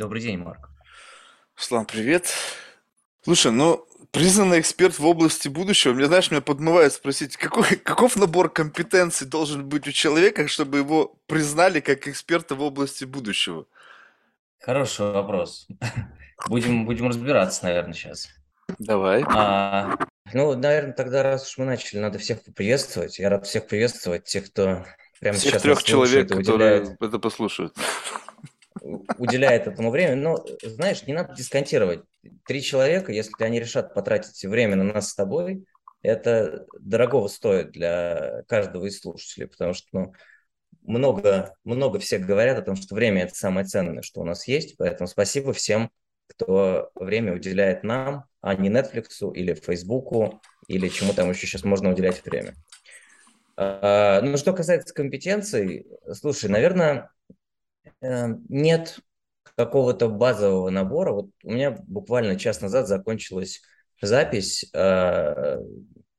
[0.00, 0.70] Добрый день, Марк.
[1.56, 2.32] Слан, привет.
[3.22, 8.48] Слушай, ну, признанный эксперт в области будущего, мне, знаешь, меня подмывает спросить, какой, каков набор
[8.48, 13.66] компетенций должен быть у человека, чтобы его признали как эксперта в области будущего?
[14.58, 15.68] Хороший вопрос.
[16.48, 18.30] Будем, будем разбираться, наверное, сейчас.
[18.78, 19.22] Давай.
[19.26, 19.98] А,
[20.32, 23.18] ну, наверное, тогда, раз уж мы начали, надо всех поприветствовать.
[23.18, 24.86] Я рад всех приветствовать, тех, кто
[25.20, 27.76] прямо Всех сейчас трех человек, которые это послушают.
[29.18, 30.16] Уделяет этому время.
[30.16, 32.02] Но, знаешь, не надо дисконтировать.
[32.46, 35.64] Три человека, если они решат потратить время на нас с тобой,
[36.02, 40.12] это дорогого стоит для каждого из слушателей, потому что, ну,
[40.82, 44.76] много, много всех говорят о том, что время– это самое ценное, что у нас есть,
[44.78, 45.90] поэтому спасибо всем,
[46.26, 51.90] кто время уделяет нам, а не Netflix или Фейсбуку, или чему там еще сейчас можно
[51.90, 52.54] уделять время.
[53.56, 57.10] А, Ну, что касается компетенций, слушай, наверное,
[58.00, 58.98] нет
[59.56, 61.12] какого-то базового набора.
[61.12, 63.60] Вот у меня буквально час назад закончилась
[64.00, 65.58] запись, э,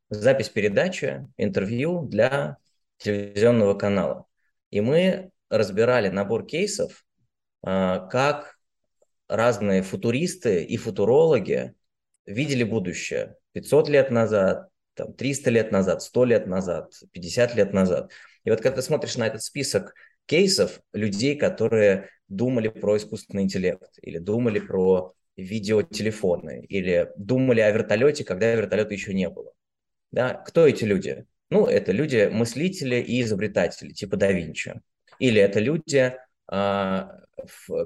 [0.09, 2.57] запись передачи, интервью для
[2.97, 4.25] телевизионного канала.
[4.69, 7.03] И мы разбирали набор кейсов,
[7.65, 8.57] э, как
[9.27, 11.73] разные футуристы и футурологи
[12.25, 18.11] видели будущее 500 лет назад, там, 300 лет назад, 100 лет назад, 50 лет назад.
[18.43, 19.93] И вот когда ты смотришь на этот список
[20.31, 28.23] кейсов людей, которые думали про искусственный интеллект, или думали про видеотелефоны, или думали о вертолете,
[28.23, 29.51] когда вертолета еще не было.
[30.11, 30.35] Да?
[30.35, 31.25] Кто эти люди?
[31.49, 34.79] Ну, это люди, мыслители и изобретатели, типа да Винчи.
[35.19, 36.15] Или это люди,
[36.47, 37.19] а,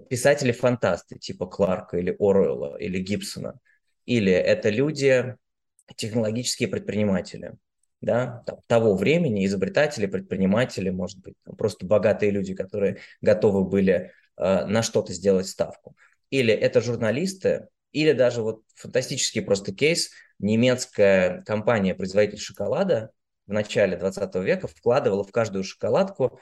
[0.08, 3.60] писатели-фантасты, типа Кларка или Оруэлла или Гибсона.
[4.06, 5.36] Или это люди,
[5.96, 7.54] технологические предприниматели,
[8.06, 14.66] да, там, того времени, изобретатели, предприниматели, может быть, просто богатые люди, которые готовы были э,
[14.66, 15.96] на что-то сделать ставку.
[16.30, 23.10] Или это журналисты, или даже вот фантастический просто кейс, немецкая компания-производитель шоколада
[23.48, 26.40] в начале 20 века вкладывала в каждую шоколадку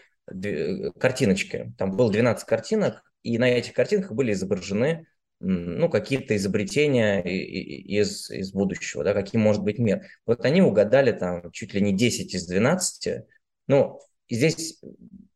[0.99, 1.73] картиночки.
[1.77, 5.07] Там было 12 картинок, и на этих картинках были изображены
[5.43, 10.01] ну, какие-то изобретения из, из будущего, да, каким может быть мир.
[10.25, 13.25] Вот они угадали там чуть ли не 10 из 12.
[13.67, 13.99] Ну,
[14.29, 14.81] здесь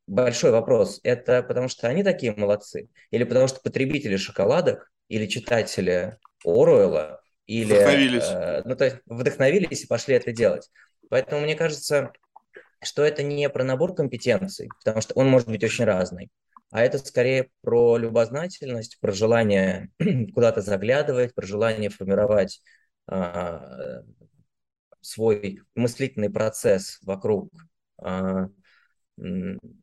[0.08, 1.02] большой вопрос.
[1.04, 2.88] Это потому что они такие молодцы?
[3.12, 7.74] Или потому что потребители шоколадок или читатели Оруэлла или...
[7.74, 8.30] Вдохновились.
[8.30, 10.70] Э, ну, то есть вдохновились и пошли это делать.
[11.10, 12.12] Поэтому мне кажется,
[12.82, 16.30] что это не про набор компетенций, потому что он может быть очень разный,
[16.70, 19.90] а это скорее про любознательность, про желание
[20.34, 22.62] куда-то заглядывать, про желание формировать
[23.08, 24.02] а,
[25.02, 27.52] свой мыслительный процесс вокруг,
[28.02, 28.50] а,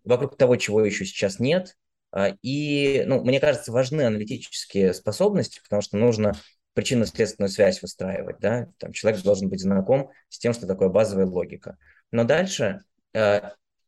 [0.04, 1.76] вокруг того, чего еще сейчас нет.
[2.12, 6.34] А, и, ну, мне кажется, важны аналитические способности, потому что нужно
[6.74, 8.40] причинно-следственную связь выстраивать.
[8.40, 8.68] Да?
[8.78, 11.78] Там человек должен быть знаком с тем, что такое базовая логика.
[12.10, 12.82] Но дальше
[13.14, 13.40] э,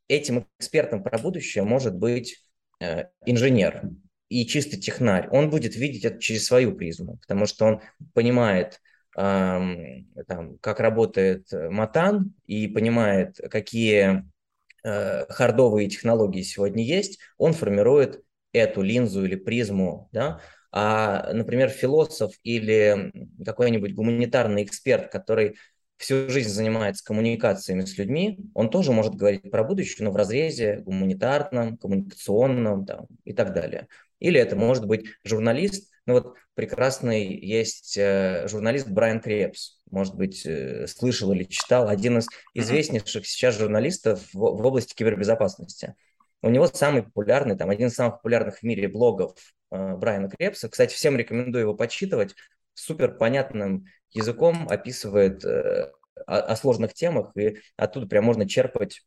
[0.09, 2.46] этим экспертом про будущее может быть
[3.25, 3.83] инженер
[4.29, 7.81] и чистый технарь, он будет видеть это через свою призму, потому что он
[8.13, 8.81] понимает,
[9.17, 14.25] эм, там, как работает матан и понимает, какие
[14.85, 18.23] э, хардовые технологии сегодня есть, он формирует
[18.53, 20.41] эту линзу или призму, да,
[20.79, 23.11] а, например, философ или
[23.45, 25.57] какой-нибудь гуманитарный эксперт, который
[25.97, 30.79] всю жизнь занимается коммуникациями с людьми, он тоже может говорить про будущее, но в разрезе
[30.85, 33.89] гуманитарном, коммуникационном там, и так далее.
[34.19, 40.45] Или это может быть журналист, ну вот прекрасный есть э, журналист Брайан Крепс, может быть,
[40.47, 45.95] э, слышал или читал, один из известнейших сейчас журналистов в, в области кибербезопасности.
[46.43, 49.35] У него самый популярный, там, один из самых популярных в мире блогов
[49.71, 50.69] э, Брайана Крепса.
[50.69, 52.35] Кстати, всем рекомендую его почитывать.
[52.77, 55.91] Супер понятным языком описывает э,
[56.27, 59.03] о, о сложных темах, и оттуда прям можно черпать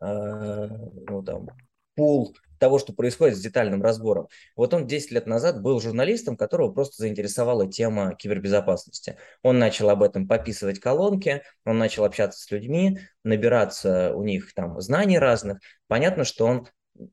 [0.00, 1.48] э, ну, там,
[1.94, 4.28] пул того, что происходит с детальным разбором.
[4.56, 9.16] Вот он 10 лет назад был журналистом, которого просто заинтересовала тема кибербезопасности.
[9.42, 14.80] Он начал об этом пописывать колонки, он начал общаться с людьми, набираться у них там
[14.80, 15.58] знаний разных.
[15.88, 16.68] Понятно, что он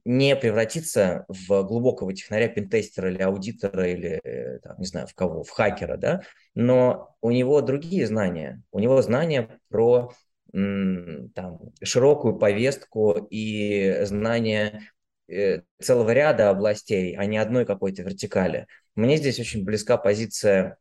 [0.05, 5.43] не превратиться в глубокого технаря, пентестера или аудитора, или, э, там, не знаю, в кого,
[5.43, 6.21] в хакера, да,
[6.55, 8.61] но у него другие знания.
[8.71, 10.11] У него знания про
[10.53, 14.81] там, широкую повестку и знания
[15.27, 18.67] э, целого ряда областей, а не одной какой-то вертикали.
[18.95, 20.77] Мне здесь очень близка позиция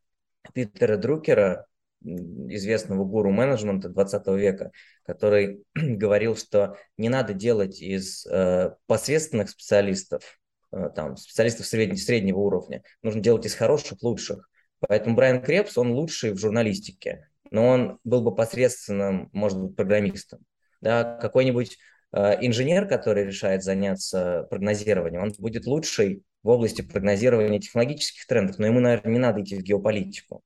[0.54, 1.66] Питера Друкера,
[2.06, 4.70] известного гуру менеджмента 20 века,
[5.04, 10.38] который говорил, что не надо делать из э, посредственных специалистов
[10.72, 12.82] э, там, специалистов среднего, среднего уровня.
[13.02, 14.48] Нужно делать из хороших лучших.
[14.80, 20.40] Поэтому Брайан Крепс, он лучший в журналистике, но он был бы посредственным, может быть, программистом.
[20.80, 21.78] Да, какой-нибудь
[22.12, 28.66] э, инженер, который решает заняться прогнозированием, он будет лучший в области прогнозирования технологических трендов, но
[28.66, 30.44] ему, наверное, не надо идти в геополитику.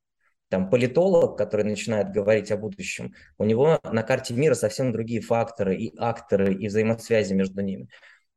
[0.51, 5.77] Там политолог, который начинает говорить о будущем, у него на карте мира совсем другие факторы
[5.77, 7.89] и акторы, и взаимосвязи между ними.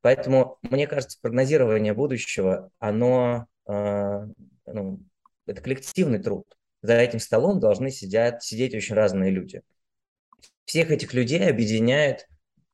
[0.02, 4.28] Поэтому, мне кажется, прогнозирование будущего, оно э,
[4.68, 5.00] ну,
[5.48, 6.46] это коллективный труд.
[6.84, 9.64] За этим столом должны сидят, сидеть очень разные люди.
[10.66, 12.28] Всех этих людей объединяет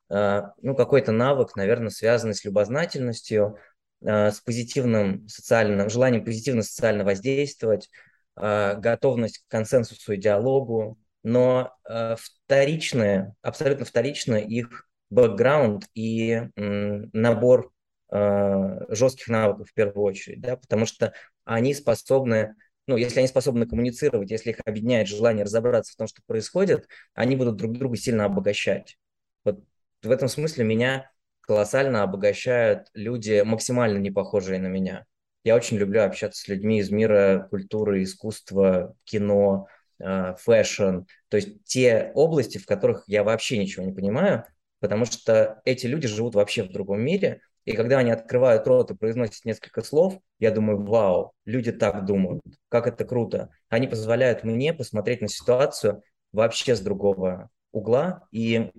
[0.10, 3.58] э, ну, какой-то навык, наверное, связанный с любознательностью,
[4.02, 7.90] э, с позитивным социальным, желанием позитивно социально воздействовать,
[8.36, 11.74] готовность к консенсусу и диалогу, но
[12.18, 17.72] вторичное, абсолютно вторичное их бэкграунд и набор
[18.12, 21.14] жестких навыков в первую очередь, да, потому что
[21.46, 22.56] они способны,
[22.88, 27.36] ну, если они способны коммуницировать, если их объединяет желание разобраться в том, что происходит, они
[27.36, 28.98] будут друг друга сильно обогащать.
[29.44, 29.64] Вот
[30.02, 31.12] в этом смысле меня
[31.42, 35.06] колоссально обогащают люди, максимально не похожие на меня.
[35.50, 39.66] Я очень люблю общаться с людьми из мира культуры, искусства, кино,
[39.98, 41.00] э, fashion.
[41.28, 44.46] То есть те области, в которых я вообще ничего не понимаю,
[44.80, 48.96] потому что эти люди живут вообще в другом мире, и когда они открывают рот и
[48.96, 53.50] произносят несколько слов, я думаю, вау, люди так думают, как это круто.
[53.70, 58.28] Они позволяют мне посмотреть на ситуацию вообще с другого угла.
[58.32, 58.72] И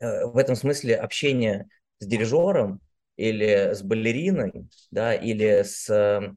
[0.00, 1.66] э, в этом смысле общение
[1.98, 2.82] с дирижером
[3.16, 6.34] или с балериной, да, или с,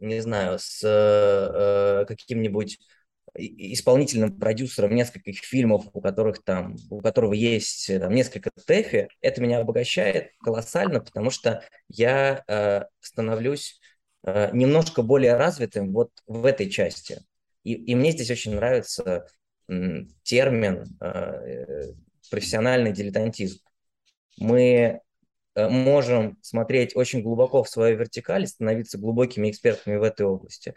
[0.00, 2.78] не знаю, с э, каким-нибудь
[3.38, 9.58] исполнительным продюсером нескольких фильмов, у которых там, у которого есть там, несколько тэфи, это меня
[9.58, 13.80] обогащает колоссально, потому что я э, становлюсь
[14.24, 17.20] э, немножко более развитым вот в этой части.
[17.64, 19.26] И, и мне здесь очень нравится
[19.68, 21.92] э, термин э,
[22.30, 23.60] профессиональный дилетантизм.
[24.38, 25.00] Мы э,
[25.56, 30.74] можем смотреть очень глубоко в свою вертикаль, становиться глубокими экспертами в этой области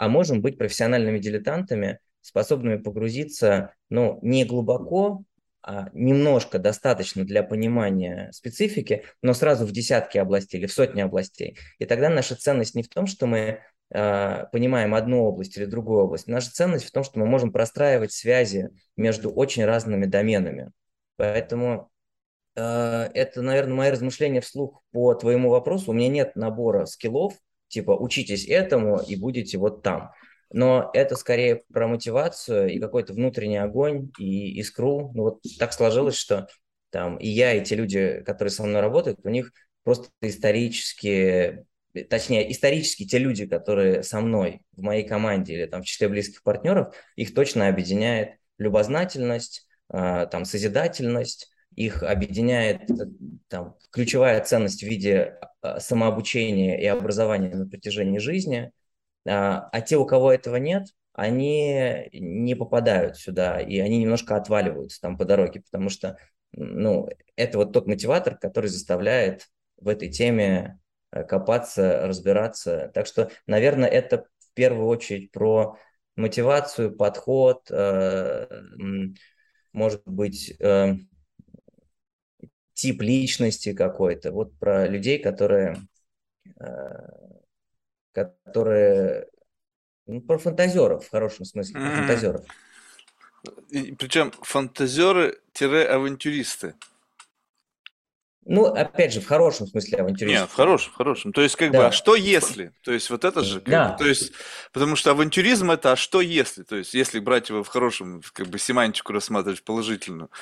[0.00, 5.24] а можем быть профессиональными дилетантами, способными погрузиться, ну, не глубоко,
[5.62, 11.58] а немножко достаточно для понимания специфики, но сразу в десятки областей или в сотни областей.
[11.78, 13.60] И тогда наша ценность не в том, что мы
[13.92, 16.28] э, понимаем одну область или другую область.
[16.28, 20.70] Наша ценность в том, что мы можем простраивать связи между очень разными доменами.
[21.16, 21.89] Поэтому э,
[22.60, 25.90] это, наверное, мои размышления вслух по твоему вопросу.
[25.90, 27.34] У меня нет набора скиллов,
[27.68, 30.12] типа учитесь этому и будете вот там.
[30.52, 35.12] Но это скорее про мотивацию и какой-то внутренний огонь и искру.
[35.14, 36.48] Ну вот так сложилось, что
[36.90, 39.52] там и я, и те люди, которые со мной работают, у них
[39.84, 41.64] просто исторические,
[42.08, 46.42] точнее, исторически те люди, которые со мной в моей команде или там в числе близких
[46.42, 53.06] партнеров, их точно объединяет любознательность, а, там, созидательность, их объединяет э,
[53.48, 58.72] там, ключевая ценность в виде а, самообучения и образования на протяжении жизни,
[59.26, 65.00] а, а те, у кого этого нет, они не попадают сюда, и они немножко отваливаются
[65.00, 66.16] там по дороге, потому что
[66.52, 69.46] ну, это вот тот мотиватор, который заставляет
[69.76, 70.80] в этой теме
[71.12, 72.90] э, копаться, разбираться.
[72.94, 75.76] Так что, наверное, это в первую очередь про
[76.16, 78.46] мотивацию, подход, э,
[79.72, 80.56] может быть,
[82.80, 84.32] тип личности какой-то.
[84.32, 85.76] Вот про людей, которые,
[86.58, 87.08] э,
[88.12, 89.26] которые
[90.06, 92.46] ну, про фантазеров в хорошем смысле, про фантазеров.
[93.98, 96.72] Причем фантазеры-авантюристы.
[98.52, 100.40] Ну, опять же, в хорошем смысле авантюрист.
[100.40, 101.32] Нет, в хорошем, в хорошем.
[101.32, 101.78] То есть, как да.
[101.78, 102.72] бы, а что если?
[102.82, 103.88] То есть, вот это же, как да.
[103.90, 104.32] бы, то есть,
[104.72, 106.64] потому что авантюризм это, а что если?
[106.64, 110.32] То есть, если брать его в хорошем, как бы, семантику рассматривать положительную.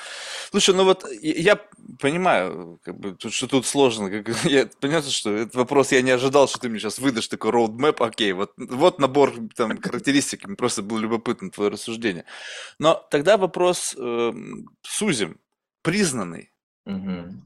[0.49, 1.61] Слушай, ну вот, я
[1.99, 4.09] понимаю, как бы, что тут сложно.
[4.09, 7.51] Как, я, понятно, что этот вопрос я не ожидал, что ты мне сейчас выдашь такой
[7.51, 12.25] роудмэп, окей, вот, вот набор там характеристик, просто было любопытно твое рассуждение.
[12.79, 14.33] Но тогда вопрос э,
[14.81, 15.39] сузим,
[15.83, 16.49] признанный.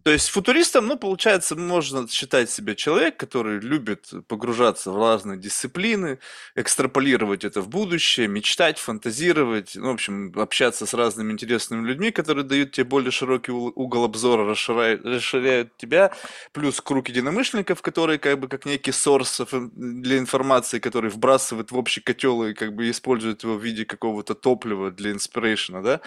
[0.04, 6.20] То есть футуристом, ну, получается, можно считать себя человек, который любит погружаться в разные дисциплины,
[6.56, 12.44] экстраполировать это в будущее, мечтать, фантазировать, ну, в общем, общаться с разными интересными людьми, которые
[12.44, 16.12] дают тебе более широкий угол обзора, расширяют, расширяют тебя,
[16.52, 22.02] плюс круг единомышленников, которые как бы как некий сорс для информации, который вбрасывает в общий
[22.02, 26.02] котел и как бы использует его в виде какого-то топлива для инспирейшена, да?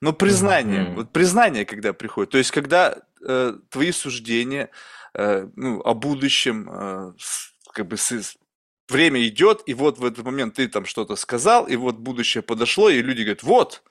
[0.00, 0.94] Но признание, mm-hmm.
[0.94, 2.79] вот признание, когда приходит, то есть когда
[3.26, 4.70] э, твои суждения
[5.14, 7.12] э, ну, о будущем, э,
[7.72, 8.36] как бы с,
[8.88, 12.90] время идет, и вот в этот момент ты там что-то сказал, и вот будущее подошло,
[12.90, 13.82] и люди говорят, вот,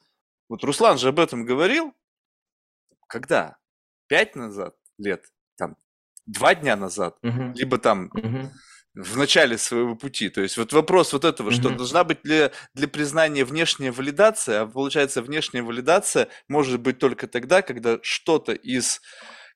[0.50, 1.94] вот Руслан же об этом говорил.
[3.08, 3.58] Когда?
[4.08, 5.32] Пять назад лет?
[5.58, 5.78] Там,
[6.26, 7.18] два дня назад?
[7.24, 7.54] Угу.
[7.56, 8.12] Либо там...
[8.14, 8.52] Угу
[8.96, 10.30] в начале своего пути.
[10.30, 11.60] То есть вот вопрос вот этого, mm-hmm.
[11.60, 17.28] что должна быть для, для признания внешняя валидация, а получается внешняя валидация может быть только
[17.28, 19.02] тогда, когда что-то из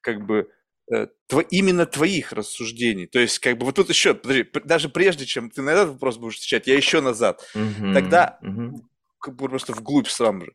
[0.02, 0.50] как бы
[0.92, 3.08] э, тво, именно твоих рассуждений.
[3.08, 6.18] То есть как бы вот тут еще, подожди, даже прежде чем ты на этот вопрос
[6.18, 7.44] будешь отвечать, я еще назад.
[7.56, 7.94] Mm-hmm.
[7.94, 8.72] Тогда mm-hmm.
[9.20, 10.54] как бы просто вглубь сам же.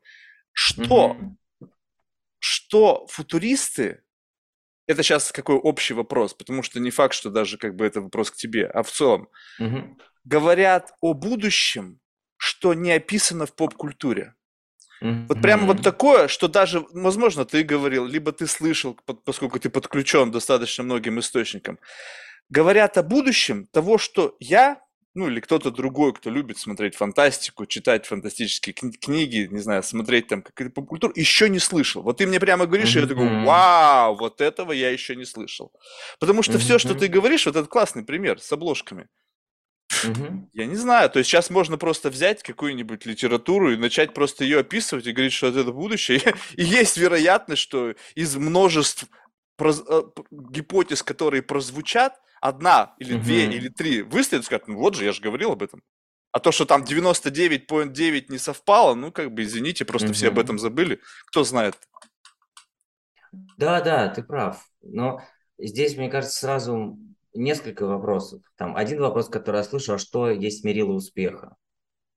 [0.52, 1.68] Что, mm-hmm.
[2.38, 4.02] что футуристы
[4.88, 8.30] это сейчас какой общий вопрос, потому что не факт, что даже как бы это вопрос
[8.30, 9.28] к тебе, а в целом.
[9.60, 9.98] Угу.
[10.24, 12.00] Говорят о будущем,
[12.36, 14.34] что не описано в поп-культуре.
[15.02, 15.26] Mm-hmm.
[15.28, 20.32] Вот прямо вот такое, что даже, возможно, ты говорил, либо ты слышал, поскольку ты подключен
[20.32, 21.78] достаточно многим источникам,
[22.48, 24.80] говорят о будущем того, что я
[25.14, 30.28] ну или кто-то другой, кто любит смотреть фантастику, читать фантастические кни- книги, не знаю, смотреть
[30.28, 32.02] там какую-то поп-культуру, еще не слышал.
[32.02, 32.98] Вот ты мне прямо говоришь, mm-hmm.
[32.98, 35.72] и я такой, вау, вот этого я еще не слышал.
[36.20, 36.58] Потому что mm-hmm.
[36.58, 39.08] все, что ты говоришь, вот этот классный пример с обложками.
[40.04, 40.48] Mm-hmm.
[40.52, 44.60] Я не знаю, то есть сейчас можно просто взять какую-нибудь литературу и начать просто ее
[44.60, 46.20] описывать и говорить, что это будущее.
[46.56, 49.06] И есть вероятность, что из множеств
[49.58, 49.84] проз...
[49.86, 53.24] Э, гипотез, которые прозвучат, одна или угу.
[53.24, 55.82] две или три выстрелят, скажут, ну вот же, я же говорил об этом.
[56.30, 60.14] А то, что там 99.9 не совпало, ну, как бы, извините, просто угу.
[60.14, 61.00] все об этом забыли.
[61.26, 61.76] Кто знает?
[63.56, 64.64] Да, да, ты прав.
[64.82, 65.20] Но
[65.58, 66.98] здесь, мне кажется, сразу
[67.34, 68.42] несколько вопросов.
[68.56, 71.56] Там один вопрос, который я слышу, а что есть мерило успеха?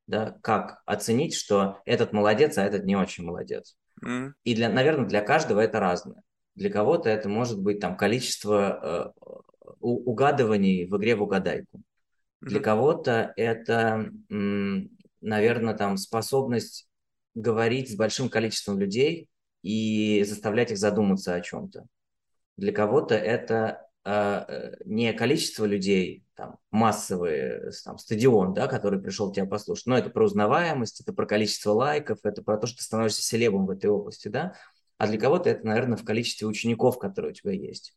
[0.08, 3.78] Да, как оценить, что этот молодец, а этот не очень молодец?
[4.06, 4.34] Mm.
[4.44, 6.22] И, для, наверное, для каждого это разное.
[6.56, 11.82] Для кого-то это может быть там количество э, угадываний в игре в угадайку.
[12.42, 16.88] Для кого-то это, наверное, там способность
[17.36, 19.30] говорить с большим количеством людей
[19.62, 21.86] и заставлять их задуматься о чем-то.
[22.58, 29.46] Для кого-то это э, не количество людей, там, массовый там, стадион, да, который пришел тебя
[29.46, 33.22] послушать, но это про узнаваемость, это про количество лайков, это про то, что ты становишься
[33.22, 34.56] селебом в этой области, да,
[35.02, 37.96] а для кого-то это, наверное, в количестве учеников, которые у тебя есть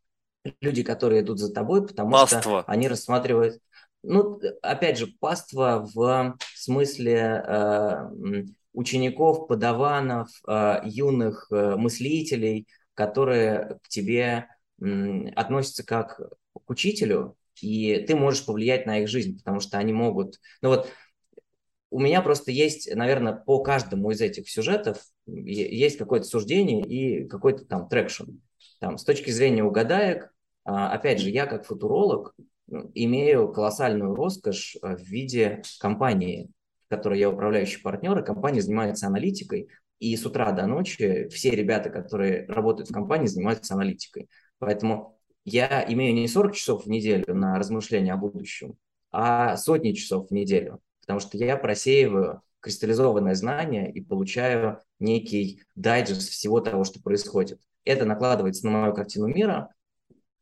[0.63, 2.41] люди, которые идут за тобой, потому паства.
[2.41, 3.61] что они рассматривают,
[4.03, 13.89] ну, опять же, паства в смысле э, учеников, подаванов, э, юных э, мыслителей, которые к
[13.89, 14.47] тебе
[14.81, 16.19] э, относятся как
[16.55, 20.41] к учителю, и ты можешь повлиять на их жизнь, потому что они могут...
[20.63, 20.91] Ну вот
[21.95, 27.67] у меня просто есть, наверное, по каждому из этих сюжетов есть какое-то суждение и какой-то
[27.67, 28.33] там traction.
[28.81, 30.35] Там, с точки зрения угадаек,
[30.65, 32.35] а, опять же, я как футуролог
[32.95, 36.51] имею колоссальную роскошь э, в виде компании,
[36.87, 39.69] в которой я управляющий партнер, и компания занимается аналитикой,
[40.01, 44.29] и с утра до ночи все ребята, которые работают в компании, занимаются аналитикой.
[44.59, 48.75] Поэтому я имею не 40 часов в неделю на размышления о будущем,
[49.13, 56.31] а сотни часов в неделю, потому что я просеиваю кристаллизованное знание и получаю некий дайджест
[56.31, 57.61] всего того, что происходит.
[57.85, 59.69] Это накладывается на мою картину мира,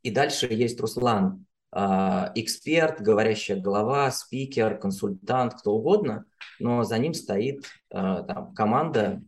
[0.02, 6.26] и дальше есть Руслан, а, эксперт, говорящая голова, спикер, консультант, кто угодно,
[6.61, 9.23] но за ним стоит а, там, команда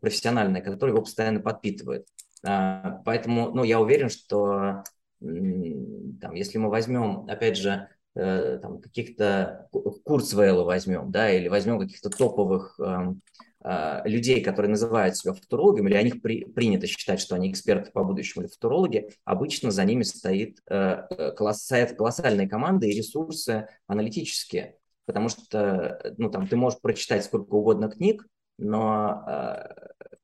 [0.00, 2.06] профессиональная, которая его постоянно подпитывает.
[2.44, 4.82] А, поэтому ну, я уверен, что
[5.20, 9.68] там, если мы возьмем, опять же, э, там, каких-то
[10.04, 13.22] Курцвейла возьмем, да, или возьмем каких-то топовых эм,
[13.62, 17.90] а, людей, которые называют себя футурологами, или о них при, принято считать, что они эксперты
[17.90, 22.96] по будущему или футурологи, обычно за ними стоит, э, э колосс, стоят колоссальные команды и
[22.96, 24.76] ресурсы аналитические.
[25.04, 28.26] Потому что ну, там, ты можешь прочитать сколько угодно книг,
[28.56, 29.74] но э,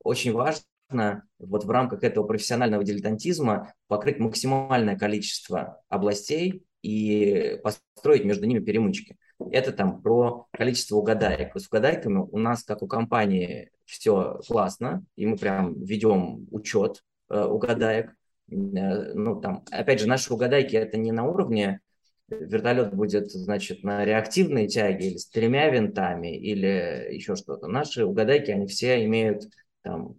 [0.02, 8.46] очень важно вот в рамках этого профессионального дилетантизма покрыть максимальное количество областей и построить между
[8.46, 9.16] ними перемычки.
[9.50, 11.56] Это там про количество угадаек.
[11.56, 17.42] С угадайками у нас, как у компании, все классно, и мы прям ведем учет э,
[17.42, 18.14] угадаек.
[18.50, 21.80] Э, ну, там, опять же, наши угадайки это не на уровне
[22.28, 27.66] вертолет будет, значит, на реактивной тяге или с тремя винтами или еще что-то.
[27.66, 29.48] Наши угадайки, они все имеют
[29.82, 30.16] там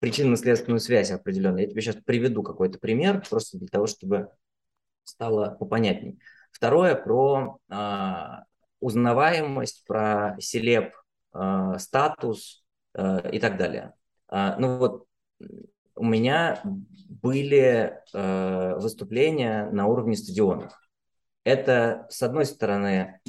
[0.00, 1.62] причинно-следственную связь определенную.
[1.62, 4.28] Я тебе сейчас приведу какой-то пример, просто для того, чтобы
[5.04, 6.18] стало попонятней.
[6.52, 8.44] Второе про а,
[8.80, 10.92] узнаваемость, про селеб,
[11.34, 12.64] э, статус
[12.94, 13.92] э, и так далее.
[14.32, 15.04] Э, ну вот
[15.94, 20.72] у меня были э, выступления на уровне стадионов.
[21.44, 23.20] Это, с одной стороны,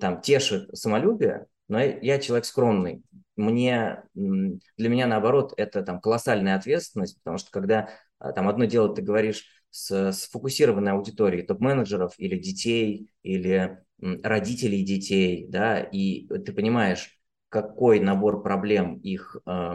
[0.00, 3.02] там тешит самолюбие, но я человек скромный.
[3.36, 7.88] Мне, для меня, наоборот, это там колоссальная ответственность, потому что когда
[8.34, 15.80] там одно дело ты говоришь с сфокусированной аудиторией топ-менеджеров или детей, или родителей детей, да,
[15.80, 19.74] и ты понимаешь, какой набор проблем их, э,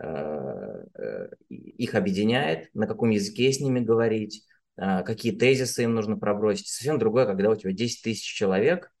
[0.00, 4.44] э, их объединяет, на каком языке с ними говорить,
[4.76, 6.68] э, какие тезисы им нужно пробросить.
[6.68, 8.92] Совсем другое, когда у тебя 10 тысяч человек,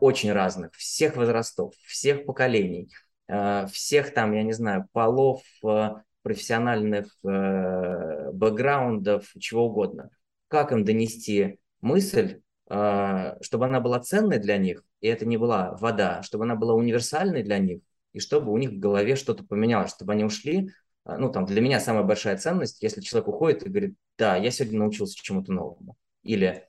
[0.00, 2.90] очень разных, всех возрастов, всех поколений,
[3.70, 5.42] всех там, я не знаю, полов,
[6.26, 10.10] профессиональных бэкграундов, чего угодно.
[10.48, 16.24] Как им донести мысль, чтобы она была ценной для них, и это не была вода,
[16.24, 17.78] чтобы она была универсальной для них,
[18.12, 20.72] и чтобы у них в голове что-то поменялось, чтобы они ушли.
[21.04, 24.50] А, ну, там, для меня самая большая ценность, если человек уходит и говорит, да, я
[24.50, 25.96] сегодня научился чему-то новому.
[26.24, 26.64] Или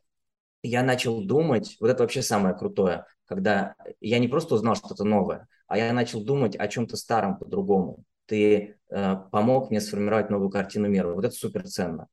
[0.62, 5.48] я начал думать, вот это вообще самое крутое, когда я не просто узнал что-то новое,
[5.66, 8.04] а я начал думать о чем-то старом по-другому.
[8.28, 11.14] Ты э, помог мне сформировать новую картину мира.
[11.14, 12.08] Вот это супер ценно.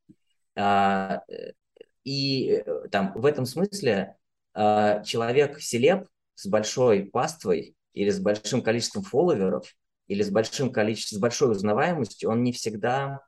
[0.57, 1.53] А, э,
[2.05, 4.17] и э, там в этом смысле
[4.55, 9.75] э, человек селеб с большой паствой или с большим количеством фолловеров,
[10.07, 13.21] или с большим количеством, с большой узнаваемостью, он не всегда,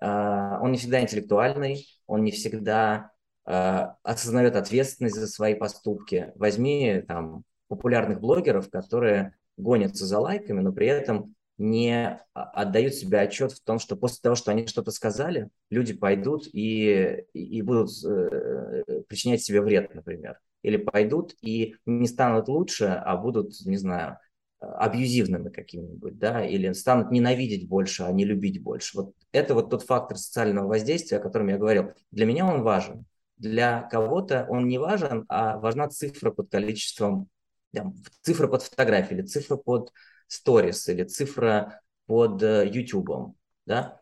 [0.00, 3.12] э, он не всегда интеллектуальный, он не всегда
[3.46, 6.32] э, осознает ответственность за свои поступки.
[6.34, 13.52] Возьми там популярных блогеров, которые гонятся за лайками, но при этом не отдают себе отчет
[13.52, 19.02] в том, что после того, что они что-то сказали, люди пойдут и, и будут э,
[19.08, 24.18] причинять себе вред, например или пойдут и не станут лучше, а будут, не знаю,
[24.60, 28.96] абьюзивными какими-нибудь, да, или станут ненавидеть больше, а не любить больше.
[28.96, 31.92] Вот это вот тот фактор социального воздействия, о котором я говорил.
[32.10, 33.04] Для меня он важен.
[33.36, 37.28] Для кого-то он не важен, а важна цифра под количеством,
[37.72, 37.92] да,
[38.22, 39.92] цифра под фотографией, или цифра под
[40.26, 43.32] сторис, или цифра под YouTube, э,
[43.66, 44.00] да.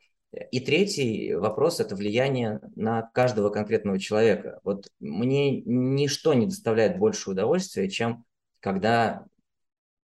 [0.51, 4.61] И третий вопрос– это влияние на каждого конкретного человека.
[4.65, 8.25] Вот мне ничто не доставляет больше удовольствия, чем
[8.61, 9.27] когда,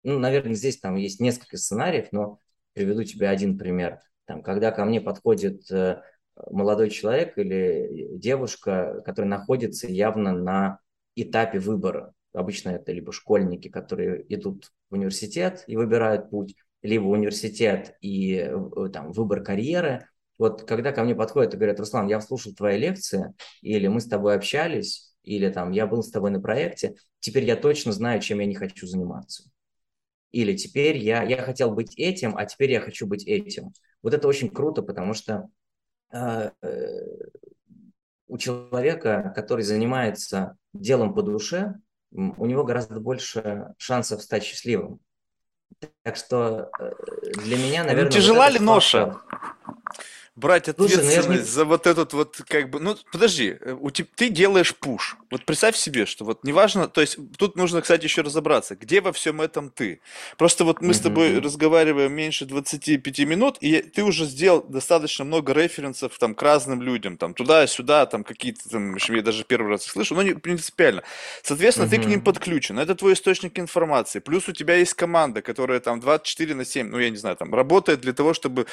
[0.02, 2.40] ну, наверное, здесь там есть несколько сценариев, но
[2.74, 4.00] приведу тебе один пример.
[4.26, 6.02] Там, когда ко мне подходит э,
[6.50, 10.78] молодой человек или девушка, который находится явно на
[11.16, 12.12] этапе выбора.
[12.38, 18.88] Обычно это либо школьники, которые идут в университет и выбирают путь, либо университет и э,
[18.92, 20.06] там, выбор карьеры–
[20.38, 24.06] вот когда ко мне подходят и говорят, Руслан, я слушал твои лекции, или мы с
[24.06, 28.38] тобой общались, или там я был с тобой на проекте, теперь я точно знаю, чем
[28.38, 29.50] я не хочу заниматься.
[30.30, 33.72] Или теперь я, я хотел быть этим, а теперь я хочу быть этим.
[34.02, 35.48] Вот это очень круто, потому что
[36.12, 37.00] э, э,
[38.28, 41.74] у человека, который занимается делом по душе,
[42.10, 45.00] у него гораздо больше шансов стать счастливым.
[46.02, 46.92] Так что э,
[47.44, 48.10] для меня, наверное...
[48.10, 49.06] Ну, тяжела вот ли ноша?
[49.06, 49.26] Фактор
[50.38, 51.44] брать ну, ответственность Слушай, не...
[51.44, 55.16] за вот этот вот как бы, ну подожди, э, у тебя, ты делаешь пуш.
[55.30, 59.12] Вот представь себе, что вот неважно, то есть тут нужно, кстати, еще разобраться, где во
[59.12, 60.00] всем этом ты.
[60.36, 60.94] Просто вот мы mm-hmm.
[60.94, 66.42] с тобой разговариваем меньше 25 минут, и ты уже сделал достаточно много референсов там к
[66.42, 70.34] разным людям, там туда-сюда, там какие-то там, я даже первый раз их слышу, но не
[70.34, 71.02] принципиально.
[71.42, 71.90] Соответственно, mm-hmm.
[71.90, 76.00] ты к ним подключен, это твой источник информации, плюс у тебя есть команда, которая там
[76.00, 78.66] 24 на 7, ну я не знаю, там работает для того, чтобы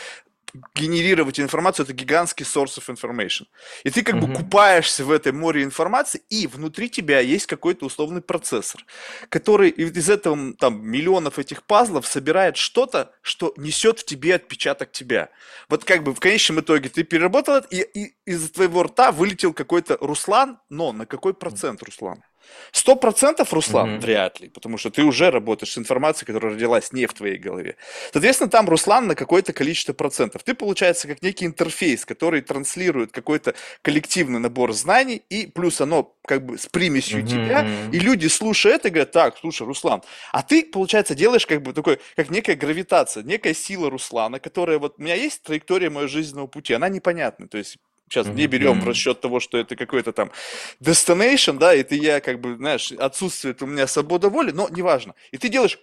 [0.73, 3.45] генерировать информацию, это гигантский source of information.
[3.83, 4.27] И ты как mm-hmm.
[4.27, 8.85] бы купаешься в этой море информации, и внутри тебя есть какой-то условный процессор,
[9.29, 15.29] который из этого там миллионов этих пазлов собирает что-то, что несет в тебе отпечаток тебя.
[15.69, 19.53] Вот как бы в конечном итоге ты переработал это, и, и из твоего рта вылетел
[19.53, 22.23] какой-то Руслан, но на какой процент Руслан?
[22.71, 23.99] Сто процентов, Руслан, mm-hmm.
[23.99, 27.77] вряд ли, потому что ты уже работаешь с информацией, которая родилась не в твоей голове.
[28.11, 30.43] Соответственно, там Руслан на какое-то количество процентов.
[30.43, 36.45] Ты, получается, как некий интерфейс, который транслирует какой-то коллективный набор знаний, и плюс оно как
[36.45, 37.27] бы с примесью mm-hmm.
[37.27, 41.73] тебя, и люди, слушая это, говорят, так, слушай, Руслан, а ты, получается, делаешь как бы
[41.73, 46.47] такой, как некая гравитация, некая сила Руслана, которая вот, у меня есть траектория моего жизненного
[46.47, 47.77] пути, она непонятна, то есть
[48.09, 50.31] Сейчас не берем в расчет того, что это какой-то там
[50.79, 55.15] destination, да, это я как бы, знаешь, отсутствует у меня свобода воли, но неважно.
[55.31, 55.79] И ты делаешь...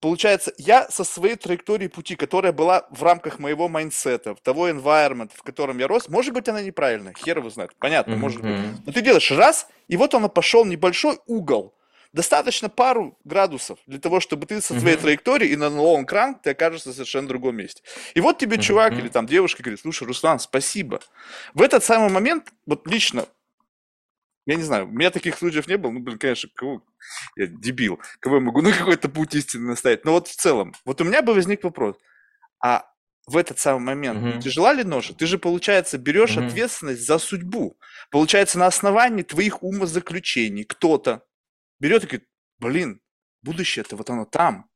[0.00, 5.30] Получается, я со своей траекторией пути, которая была в рамках моего mindset а, того environment,
[5.34, 8.16] в котором я рос, может быть, она неправильная, хер его знает, понятно, mm-hmm.
[8.16, 8.86] может быть.
[8.86, 11.74] Но ты делаешь раз, и вот он пошел небольшой угол,
[12.12, 15.00] достаточно пару градусов для того, чтобы ты со своей mm-hmm.
[15.00, 17.82] траекторией и на long run ты окажешься в совершенно другом месте.
[18.14, 18.62] И вот тебе mm-hmm.
[18.62, 21.00] чувак или там девушка говорит, слушай, Руслан, спасибо.
[21.54, 23.26] В этот самый момент, вот лично,
[24.46, 26.82] я не знаю, у меня таких случаев не было, ну, блин, конечно, кого,
[27.36, 31.00] я дебил, кого я могу на какой-то путь истины наставить, но вот в целом, вот
[31.00, 31.96] у меня бы возник вопрос,
[32.62, 32.86] а
[33.26, 34.40] в этот самый момент mm-hmm.
[34.40, 35.14] тяжела ли ножа?
[35.14, 36.46] Ты же, получается, берешь mm-hmm.
[36.48, 37.78] ответственность за судьбу.
[38.10, 41.22] Получается, на основании твоих умозаключений кто-то
[41.80, 43.00] берет и говорит, блин,
[43.42, 44.70] будущее-то вот оно там.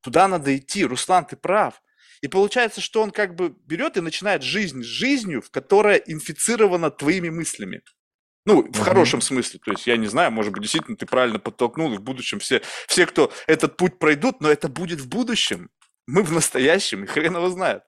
[0.00, 0.84] Туда надо идти.
[0.84, 1.82] Руслан, ты прав.
[2.22, 6.90] И получается, что он как бы берет и начинает жизнь с жизнью, в которая инфицирована
[6.90, 7.82] твоими мыслями.
[8.46, 8.82] Ну, в uh-huh.
[8.82, 9.60] хорошем смысле.
[9.62, 12.62] То есть, я не знаю, может быть, действительно ты правильно подтолкнул, и в будущем все,
[12.88, 15.70] все, кто этот путь пройдут, но это будет в будущем.
[16.06, 17.82] Мы в настоящем, и хрен его знает.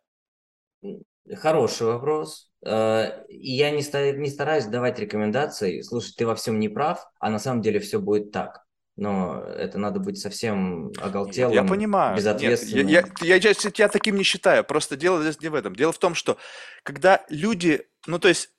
[1.36, 2.51] Хороший вопрос.
[2.64, 3.82] Э, я не,
[4.18, 7.98] не стараюсь давать рекомендации, слушай, ты во всем не прав, а на самом деле все
[7.98, 8.62] будет так.
[8.96, 12.16] Но это надо быть совсем оголтелым, Я понимаю.
[12.16, 12.86] безответственным.
[12.86, 14.64] Нет, я, я, я, я, я таким не считаю.
[14.64, 15.74] Просто дело здесь не в этом.
[15.74, 16.36] Дело в том, что
[16.82, 17.86] когда люди...
[18.06, 18.50] Ну, то есть,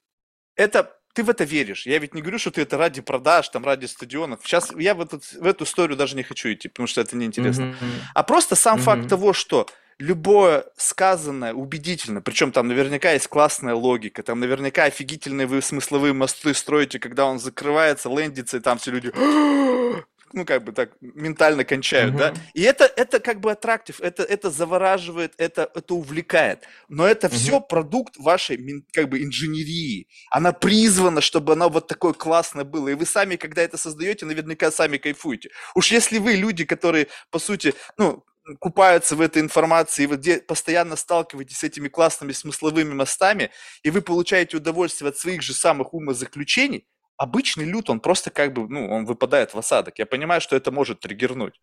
[0.56, 1.86] это ты в это веришь.
[1.86, 4.40] Я ведь не говорю, что ты это ради продаж, там, ради стадионов.
[4.44, 7.66] Сейчас я в, этот, в эту историю даже не хочу идти, потому что это неинтересно.
[7.66, 8.02] Mm-hmm.
[8.16, 8.82] А просто сам mm-hmm.
[8.82, 9.68] факт того, что
[10.00, 16.54] любое сказанное убедительно, причем там наверняка есть классная логика, там наверняка офигительные вы смысловые мосты
[16.54, 19.12] строите, когда он закрывается, лендится, и там все люди
[20.34, 22.18] ну, как бы так, ментально кончают, uh-huh.
[22.18, 27.28] да, и это, это как бы аттрактив, это, это завораживает, это, это увлекает, но это
[27.28, 27.36] uh-huh.
[27.36, 32.96] все продукт вашей, как бы, инженерии, она призвана, чтобы она вот такое классное было, и
[32.96, 35.50] вы сами, когда это создаете, наверняка сами кайфуете.
[35.76, 38.26] Уж если вы люди, которые, по сути, ну,
[38.60, 43.52] купаются в этой информации, и вы постоянно сталкиваетесь с этими классными смысловыми мостами,
[43.84, 46.86] и вы получаете удовольствие от своих же самых умозаключений,
[47.18, 50.00] обычный лют, он просто как бы, ну, он выпадает в осадок.
[50.00, 51.62] Я понимаю, что это может триггернуть.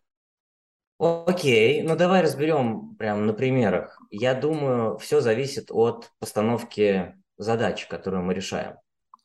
[0.99, 3.99] Окей, ну давай разберем прямо на примерах.
[4.11, 8.75] Я думаю, все зависит от постановки задач, которую мы решаем.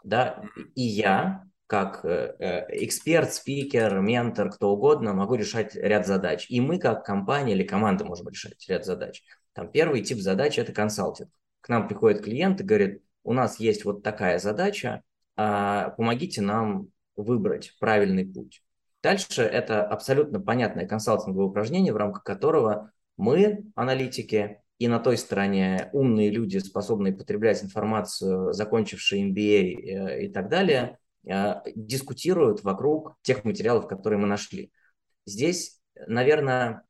[0.03, 0.42] Да,
[0.75, 6.46] и я, как э, э, эксперт, спикер, ментор, кто угодно, могу решать ряд задач.
[6.48, 9.22] И мы, как компания или команда, можем решать ряд задач.
[9.52, 11.31] Там первый тип задач– это консалтинг.
[11.61, 15.02] К нам приходит клиент и говорит, у нас есть вот такая задача,
[15.37, 18.62] а, помогите нам выбрать правильный путь.
[19.02, 25.88] Дальше это абсолютно понятное консалтинговое упражнение, в рамках которого мы, аналитики, и на той стороне
[25.92, 30.98] умные люди, способные потреблять информацию, закончившие MBA э, и так далее,
[31.75, 34.73] дискутируют вокруг тех материалов, которые мы нашли.
[35.27, 36.83] Здесь, наверное,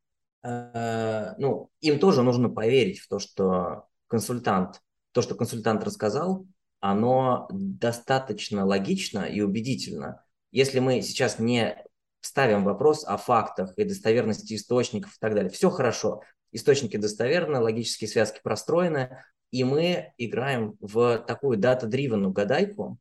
[0.42, 6.46] э, ну, им тоже нужно поверить в то, что консультант, то, что консультант рассказал,
[6.80, 10.22] оно достаточно логично и убедительно.
[10.52, 11.82] Если мы сейчас не
[12.20, 16.22] ставим вопрос о фактах и достоверности источников и так далее, все хорошо.
[16.52, 22.98] Источники достоверны, логические связки простроены, и мы играем в такую дата-дривенную гадайку,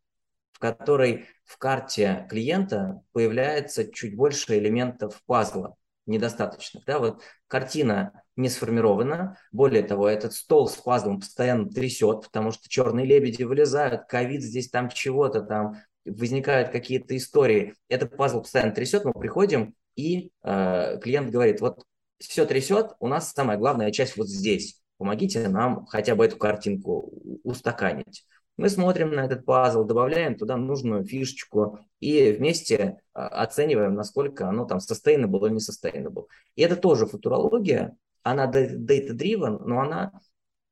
[0.56, 6.86] в которой в карте клиента появляется чуть больше элементов пазла недостаточных.
[6.86, 7.00] Да?
[7.00, 9.38] Вот картина не сформирована.
[9.52, 14.70] Более того, этот стол с пазлом постоянно трясет, потому что черные лебеди вылезают, ковид здесь
[14.70, 17.74] там чего-то там, возникают какие-то истории.
[17.90, 21.84] Этот пазл постоянно трясет, мы приходим, и э, клиент говорит, вот
[22.20, 24.80] все трясет, у нас самая главная часть вот здесь.
[24.98, 27.12] Помогите нам хотя бы эту картинку
[27.44, 28.26] устаканить.
[28.58, 34.66] Мы смотрим на этот пазл, добавляем туда нужную фишечку и вместе а, оцениваем, насколько оно
[34.66, 36.28] там sustainable или не sustainable.
[36.56, 40.14] И это тоже футурология, она data-driven, но она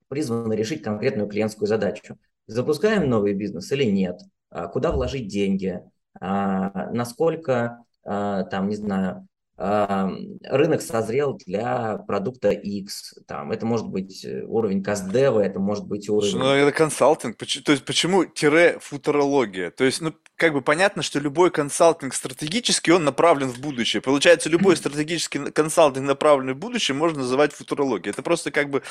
[0.08, 2.18] призвана решить конкретную клиентскую задачу.
[2.48, 4.20] Запускаем новый бизнес или нет?
[4.50, 5.82] А, куда вложить деньги?
[6.20, 13.20] А, насколько, там, не знаю, рынок созрел для продукта X.
[13.28, 16.38] Там, это может быть э, уровень кастдева, это может быть уровень...
[16.38, 17.38] Ну, это консалтинг.
[17.38, 19.70] То есть, почему тире футурология?
[19.70, 24.02] То есть, ну, как бы понятно, что любой консалтинг стратегический, он направлен в будущее.
[24.02, 28.12] Получается, любой стратегический консалтинг, направленный в будущее, можно называть футурологией.
[28.12, 28.82] Это просто как бы,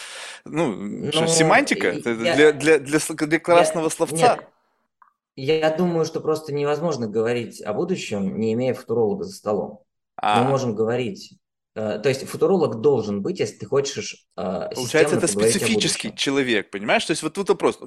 [0.45, 4.37] ну, Но что, ну, семантика я, для, для, для, для красного я, словца.
[4.37, 4.49] Нет.
[5.35, 9.81] Я думаю, что просто невозможно говорить о будущем, не имея футуролога за столом.
[10.23, 10.43] А...
[10.43, 11.35] Мы можем говорить.
[11.75, 17.05] Э, то есть футуролог должен быть, если ты хочешь э, Получается, это специфический человек, понимаешь?
[17.05, 17.79] То есть вот тут вопрос.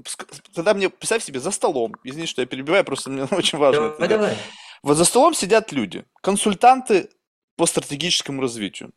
[0.54, 3.92] Тогда мне, представь себе, за столом, извини, что я перебиваю, просто мне очень важно.
[3.92, 4.38] Давай, давай.
[4.84, 7.10] Вот за столом сидят люди, консультанты
[7.56, 8.92] по стратегическому развитию.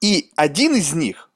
[0.00, 1.30] И один из них,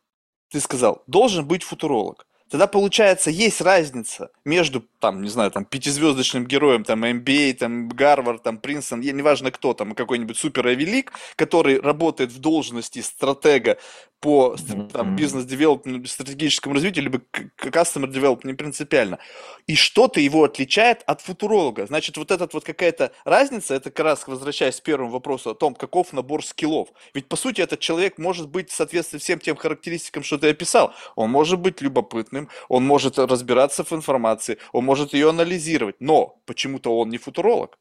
[0.51, 2.27] ты сказал, должен быть футуролог.
[2.53, 8.43] Тогда получается, есть разница между, там, не знаю, там, пятизвездочным героем, там, MBA, там, Гарвард,
[8.43, 13.79] там, Принстон, неважно кто, там, какой-нибудь суперовелик, который работает в должности стратега
[14.23, 14.57] по
[14.93, 17.21] там, бизнес-девелопменту, стратегическому развитию, либо
[17.59, 19.19] customer development, не принципиально.
[19.67, 21.87] И что-то его отличает от футуролога.
[21.87, 25.75] Значит, вот эта вот какая-то разница, это как раз возвращаясь к первому вопросу о том,
[25.75, 26.91] каков набор скиллов.
[27.15, 30.95] Ведь, по сути, этот человек может быть в соответствии всем тем характеристикам, что ты описал.
[31.17, 36.97] Он может быть любопытным, он может разбираться в информации, он может ее анализировать, но почему-то
[36.97, 37.77] он не футуролог.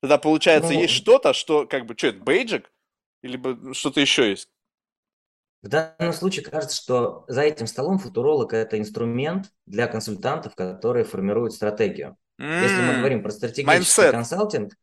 [0.00, 2.72] Тогда, получается, ну, есть что-то, что, как бы, что это, бейджик?
[3.22, 3.40] Или
[3.72, 4.48] что-то еще есть?
[5.66, 11.54] В данном случае кажется, что за этим столом футуролог– это инструмент для консультантов, которые формируют
[11.54, 12.16] стратегию.
[12.40, 12.62] Mm-hmm.
[12.62, 14.12] Если мы говорим про стратегический mindset.
[14.12, 14.74] консалтинг,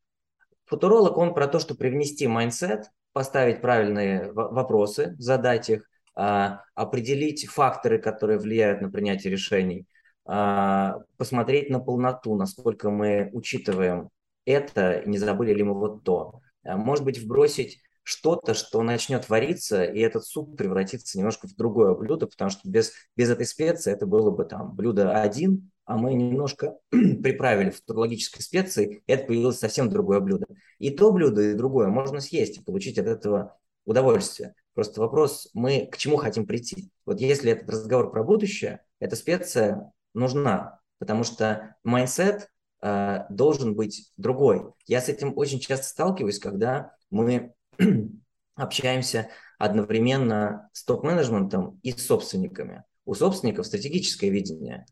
[0.66, 7.98] футуролог, он про то, что привнести mindset, поставить правильные вопросы, задать их, а, определить факторы,
[7.98, 9.88] которые влияют на принятие решений,
[10.26, 14.10] а, посмотреть на полноту, насколько мы учитываем
[14.44, 16.42] это, не забыли ли мы вот то.
[16.66, 21.96] А, может быть, вбросить что-то, что начнет вариться, и этот суп превратится немножко в другое
[21.96, 26.14] блюдо, потому что без, без этой специи это было бы там блюдо один, а мы
[26.14, 30.46] немножко приправили футурологической специей, и это появилось совсем другое блюдо.
[30.80, 34.54] И то блюдо, и другое можно съесть и получить от этого удовольствие.
[34.74, 36.90] Просто вопрос, мы к чему хотим прийти?
[37.06, 42.50] Вот если этот разговор про будущее, эта специя нужна, потому что mindset
[42.82, 44.74] э, должен быть другой.
[44.88, 47.54] Я с этим очень часто сталкиваюсь, когда мы
[48.56, 52.84] общаемся одновременно с топ-менеджментом и с собственниками.
[53.06, 54.86] У собственников стратегическое видение,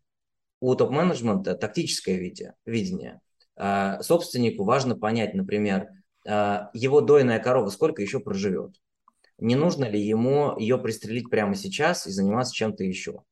[0.60, 2.18] у топ-менеджмента тактическое
[2.66, 3.22] видение.
[3.56, 5.90] А, собственнику важно понять, например,
[6.28, 8.76] а, его дойная корова сколько еще проживет.
[9.38, 13.24] Не нужно ли ему ее пристрелить прямо сейчас и заниматься чем-то еще.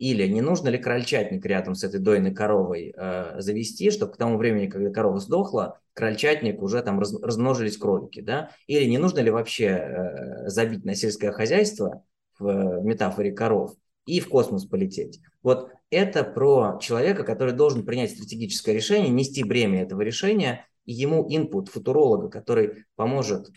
[0.00, 4.38] Или не нужно ли крольчатник рядом с этой дойной коровой э, завести, чтобы к тому
[4.38, 8.48] времени, когда корова сдохла, крольчатник уже там раз, размножились кролики, да?
[8.66, 12.02] Или не нужно ли вообще э, забить на сельское хозяйство
[12.38, 13.74] в э, метафоре коров
[14.06, 15.20] и в космос полететь?
[15.42, 21.26] Вот это про человека, который должен принять стратегическое решение, нести бремя этого решения, и ему
[21.28, 23.50] инпут футуролога, который поможет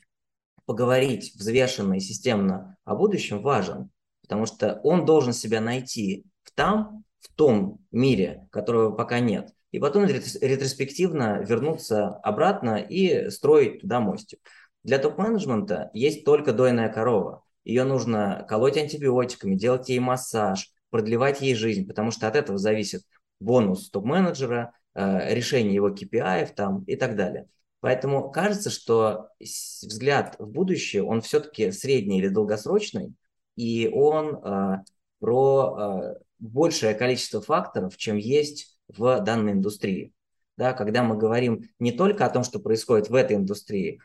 [0.66, 3.92] поговорить взвешенно и системно о будущем, важен,
[4.24, 6.26] потому что он должен себя найти
[6.56, 14.00] там, в том мире, которого пока нет, и потом ретроспективно вернуться обратно и строить туда
[14.00, 14.40] мостик.
[14.84, 17.44] Для топ-менеджмента есть только дойная корова.
[17.64, 23.02] Ее нужно колоть антибиотиками, делать ей массаж, продлевать ей жизнь, потому что от этого зависит
[23.40, 27.48] бонус топ-менеджера, э, решение его KPI там, и так далее.
[27.80, 33.14] Поэтому кажется, что взгляд в будущее, он все-таки средний или долгосрочный,
[33.56, 34.84] и он э,
[35.20, 40.14] про э, большее количество факторов, чем есть в данной индустрии.
[40.58, 44.02] Да, когда мы говорим не только о том, что происходит в этой индустрии,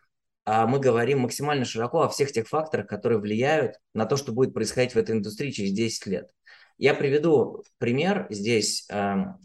[0.46, 4.54] а мы говорим максимально широко о всех тех факторах, которые влияют на то, что будет
[4.54, 6.30] происходить в этой индустрии через 10 лет.
[6.78, 9.36] Я приведу пример здесь, эм,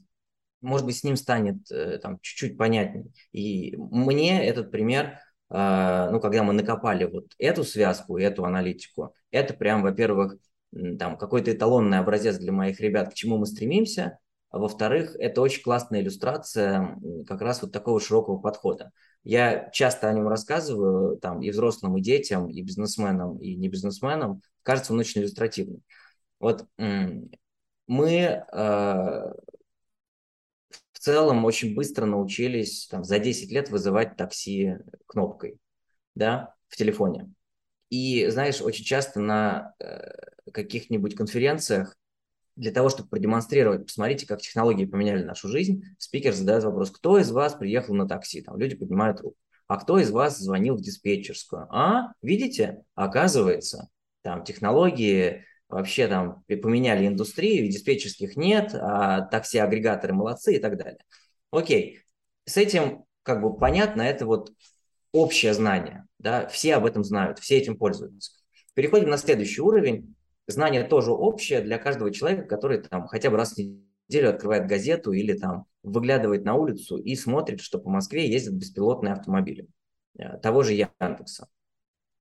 [0.62, 3.08] может быть, с ним станет э, там, чуть-чуть понятнее.
[3.34, 9.53] И мне этот пример, э, ну, когда мы накопали вот эту связку, эту аналитику, это
[9.53, 10.38] прям, во-первых,
[10.97, 14.17] там какой-то эталонный образец для моих ребят, к чему мы стремимся.
[14.49, 18.91] А во-вторых, это очень классная иллюстрация как раз вот такого широкого подхода.
[19.23, 24.41] Я часто о нем рассказываю там и взрослым, и детям, и бизнесменам, и не бизнесменам.
[24.62, 25.81] Кажется, он очень иллюстративный.
[26.39, 26.67] Вот
[27.88, 28.43] мы э,
[30.91, 35.57] в целом очень быстро научились там, за 10 лет вызывать такси кнопкой
[36.15, 37.31] да, в телефоне.
[37.89, 41.95] И, знаешь, очень часто на э, каких-нибудь конференциях
[42.56, 47.32] для того, чтобы продемонстрировать, посмотрите, как технологии поменяли нашу жизнь, спикер задает вопрос, кто из
[47.32, 48.41] вас приехал на такси?
[48.41, 49.38] Там люди поднимают руку.
[49.67, 51.67] А кто из вас звонил в диспетчерскую?
[51.71, 53.89] А, видите, оказывается,
[54.21, 60.99] там технологии вообще там поменяли индустрию, диспетчерских нет, а такси-агрегаторы молодцы и так далее.
[61.51, 62.01] Окей,
[62.45, 64.51] с этим как бы понятно, это вот
[65.12, 68.34] общее знание, да, все об этом знают, все этим пользуются.
[68.73, 70.15] Переходим на следующий уровень.
[70.47, 75.12] Знание тоже общее для каждого человека, который там хотя бы раз в неделю открывает газету
[75.12, 79.67] или там выглядывает на улицу и смотрит, что по Москве ездят беспилотные автомобили
[80.17, 81.47] э, того же Яндекса.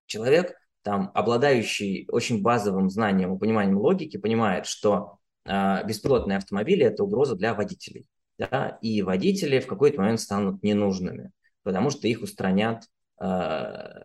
[0.06, 7.02] Человек, там, обладающий очень базовым знанием и пониманием логики, понимает, что э, беспилотные автомобили– это
[7.04, 8.06] угроза для водителей.
[8.38, 8.78] Да?
[8.82, 11.32] И водители в какой-то момент станут ненужными
[11.62, 12.84] потому что их устранят
[13.20, 14.04] э,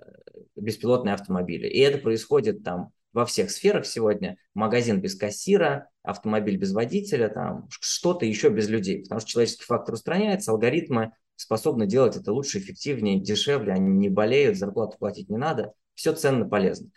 [0.56, 1.68] беспилотные автомобили.
[1.68, 4.38] И это происходит там во всех сферах сегодня.
[4.54, 9.96] Магазин без кассира, автомобиль без водителя, там что-то еще без людей, потому что человеческий фактор
[9.96, 15.74] устраняется, алгоритмы способны делать это лучше, эффективнее, дешевле, они не болеют, зарплату платить не надо,
[15.96, 16.92] все ценно, полезно.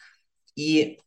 [0.56, 0.98] И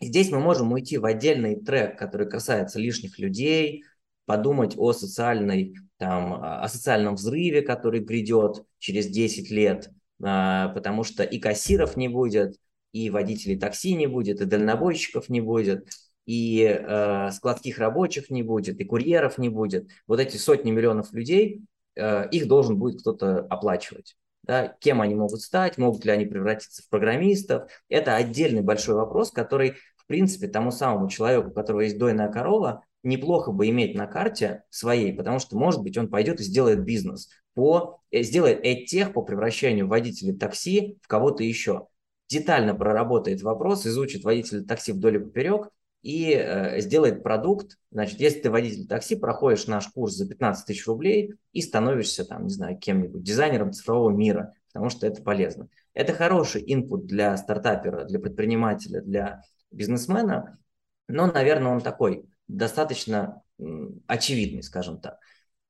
[0.00, 3.84] здесь мы можем уйти в отдельный трек, который касается лишних людей,
[4.26, 9.88] подумать о социальной, там, о социальном взрыве, который грядет через 10 лет,
[10.20, 12.56] а, потому что и кассиров не будет,
[13.04, 15.88] и водителей такси не будет, и дальнобойщиков не будет,
[16.26, 19.88] и э, складских рабочих не будет, и курьеров не будет.
[20.06, 21.62] Вот эти сотни миллионов людей,
[21.96, 24.16] э, их должен будет кто-то оплачивать.
[24.42, 24.76] Да?
[24.80, 27.70] Кем они могут стать, могут ли они превратиться в программистов.
[27.88, 32.82] Это отдельный большой вопрос, который, в принципе, тому самому человеку, у которого есть дойная корова,
[33.02, 37.28] неплохо бы иметь на карте своей, потому что, может быть, он пойдет и сделает бизнес,
[37.54, 41.86] по, э, сделает эдтех по превращению водителей такси в кого-то еще
[42.28, 45.70] детально проработает вопрос, изучит водителя такси вдоль и поперек
[46.02, 47.78] и э, сделает продукт.
[47.90, 52.44] Значит, если ты водитель такси, проходишь наш курс за 15 тысяч рублей и становишься, там,
[52.44, 55.68] не знаю, кем-нибудь, дизайнером цифрового мира, потому что это полезно.
[55.94, 60.58] Это хороший инпут для стартапера, для предпринимателя, для бизнесмена,
[61.08, 63.42] но, наверное, он такой достаточно
[64.06, 65.18] очевидный, скажем так.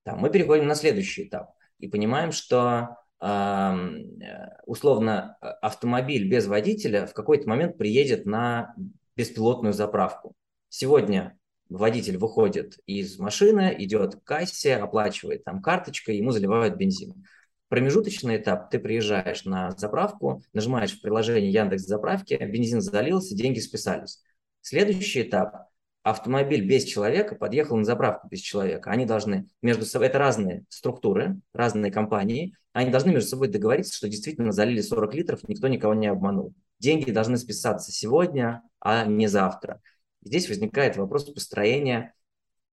[0.03, 7.13] Там, мы переходим на следующий этап и понимаем, что условно э, автомобиль без водителя в
[7.13, 8.73] какой-то момент приедет на
[9.15, 10.35] беспилотную заправку.
[10.69, 17.25] Сегодня водитель выходит из машины, идет к кассе, оплачивает там карточкой, ему заливают бензин.
[17.67, 24.23] Промежуточный этап, ты приезжаешь на заправку, нажимаешь в приложение Яндекс заправки, бензин залился, деньги списались.
[24.61, 25.68] Следующий этап,
[26.03, 28.91] автомобиль без человека подъехал на заправку без человека.
[28.91, 34.07] Они должны между собой, это разные структуры, разные компании, они должны между собой договориться, что
[34.07, 36.53] действительно залили 40 литров, никто никого не обманул.
[36.79, 39.81] Деньги должны списаться сегодня, а не завтра.
[40.21, 42.13] Здесь возникает вопрос построения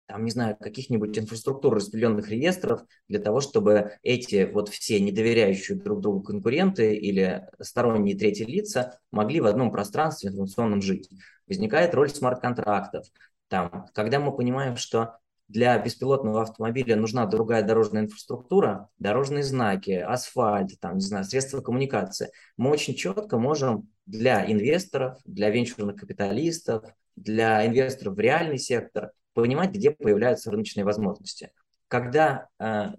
[0.06, 6.00] там, не знаю, каких-нибудь инфраструктур распределенных реестров для того, чтобы эти вот все недоверяющие друг
[6.00, 11.08] другу конкуренты или сторонние третьи лица могли в одном пространстве информационном жить.
[11.46, 13.06] Возникает роль смарт-контрактов.
[13.48, 20.78] Там, когда мы понимаем, что для беспилотного автомобиля нужна другая дорожная инфраструктура, дорожные знаки, асфальт,
[20.80, 26.84] там, не знаю, средства коммуникации, мы очень четко можем для инвесторов, для венчурных капиталистов,
[27.16, 31.50] для инвесторов в реальный сектор понимать, где появляются рыночные возможности.
[31.88, 32.92] Когда э,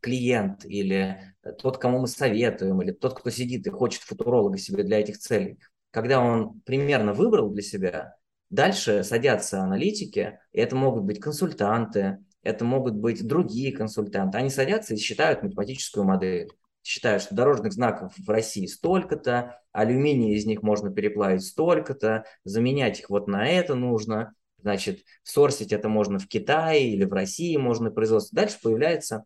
[0.00, 5.00] клиент или тот, кому мы советуем, или тот, кто сидит и хочет футуролога себе для
[5.00, 5.58] этих целей,
[5.96, 8.16] когда он примерно выбрал для себя,
[8.50, 14.38] Дальше садятся аналитики, и это могут быть консультанты, это могут быть другие консультанты.
[14.38, 16.48] Они садятся и считают математическую модель.
[16.84, 23.10] Считают, что дорожных знаков в России столько-то, алюминий из них можно переплавить столько-то, заменять их
[23.10, 24.34] вот на это нужно.
[24.62, 28.36] Значит, сорсить это можно в Китае или в России можно производство.
[28.36, 29.24] Дальше появляется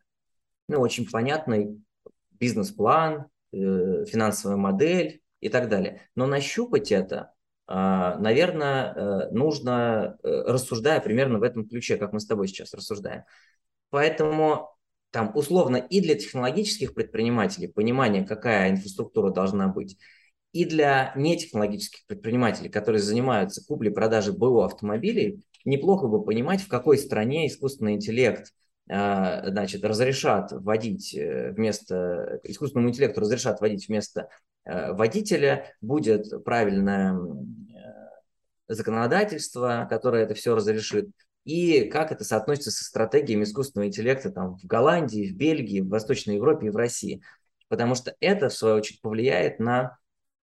[0.67, 1.83] ну, очень понятный
[2.31, 6.03] бизнес-план, э, финансовая модель и так далее.
[6.15, 7.33] Но нащупать это
[7.73, 12.75] а, наверное, э, нужно, э, рассуждая примерно в этом ключе, как мы с тобой сейчас
[12.75, 13.23] рассуждаем.
[13.91, 14.77] Поэтому
[15.13, 19.99] там условно и для технологических предпринимателей понимание, какая инфраструктура должна быть,
[20.53, 27.47] и для нетехнологических предпринимателей, которые занимаются куплей-продажей БУ автомобилей, неплохо бы понимать, в какой стране
[27.47, 28.53] искусственный интеллект
[28.89, 34.29] а, значит, разрешат вводить э, вместо, искусственному интеллекту разрешат вводить вместо
[34.65, 41.11] водителя, будет правильное э, законодательство, которое это все разрешит,
[41.45, 46.37] и как это соотносится со стратегиями искусственного интеллекта там, в Голландии, в Бельгии, в Восточной
[46.37, 47.23] Европе и в России.
[47.69, 49.99] Потому что это, в свою очередь, повлияет на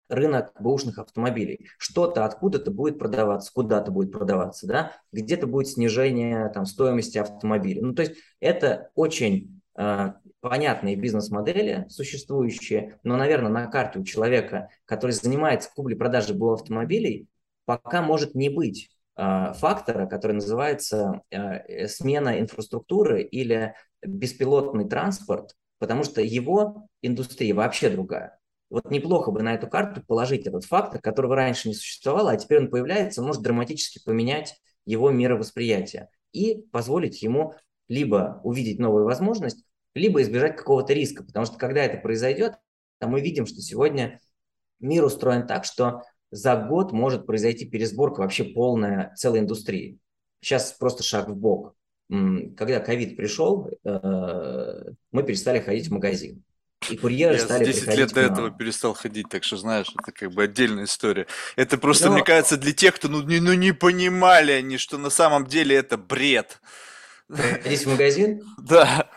[0.09, 1.67] рынок бэушных автомобилей.
[1.77, 4.93] Что-то откуда-то будет продаваться, куда-то будет продаваться, да?
[5.11, 7.81] где-то будет снижение там, стоимости автомобиля.
[7.81, 14.67] Ну, то есть это очень э, понятные бизнес-модели существующие, но, наверное, на карте у человека,
[14.83, 17.27] который занимается куплей-продажей БУ автомобилей,
[17.63, 23.73] пока может не быть э, фактора, который называется э, смена инфраструктуры или
[24.05, 28.37] беспилотный транспорт, потому что его индустрия вообще другая.
[28.69, 32.59] Вот неплохо бы на эту карту положить этот фактор, которого раньше не существовало, а теперь
[32.59, 37.53] он появляется, может драматически поменять его мировосприятие и позволить ему
[37.87, 39.63] либо увидеть новую возможность,
[39.95, 42.53] либо избежать какого-то риска, потому что когда это произойдет,
[43.01, 44.19] мы видим, что сегодня
[44.79, 49.99] мир устроен так, что за год может произойти пересборка вообще полная целой индустрии.
[50.41, 51.75] Сейчас просто шаг в бок.
[52.09, 56.43] Когда ковид пришел, э, мы перестали ходить в магазин.
[56.89, 60.11] и курьеры Я стали 10 приходить лет до этого перестал ходить, так что, знаешь, это
[60.11, 61.27] как бы отдельная история.
[61.55, 64.97] Это просто, мне Но кажется, для тех, кто, ну, не, ну, не понимали они, что
[64.97, 66.59] на самом деле это бред.
[67.27, 69.09] приходить в магазин, Да.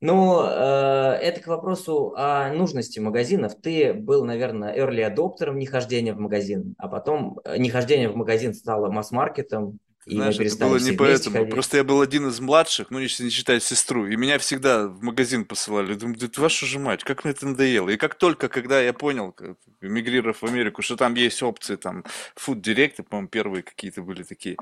[0.00, 3.54] Ну, э, это к вопросу о нужности магазинов.
[3.60, 8.90] Ты был, наверное, early адоптером нехождения в магазин, а потом э, нехождение в магазин стало
[8.92, 11.36] масс-маркетом, и мы Знаешь, это было не поэтому.
[11.36, 11.52] ходить.
[11.52, 15.02] Просто я был один из младших, ну, если не считать сестру, и меня всегда в
[15.02, 15.94] магазин посылали.
[15.94, 17.90] Думаю, да вашу же мать, как мне это надоело.
[17.90, 19.34] И как только, когда я понял,
[19.82, 22.04] эмигрировав в Америку, что там есть опции, там,
[22.36, 24.56] food директы, по-моему, первые какие-то были такие,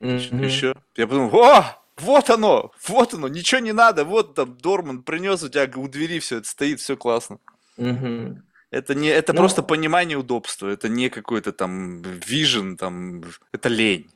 [0.00, 0.74] Мгм, еще.
[0.96, 5.48] Я подумал, о, вот оно, вот оно, ничего не надо, вот там Дорман принес, у
[5.48, 7.38] тебя у двери все это стоит, все классно.
[7.76, 8.42] мгм.
[8.70, 13.22] Это не, это просто Ну, понимание удобства, это не какой-то там вижен, там,
[13.52, 14.10] это лень.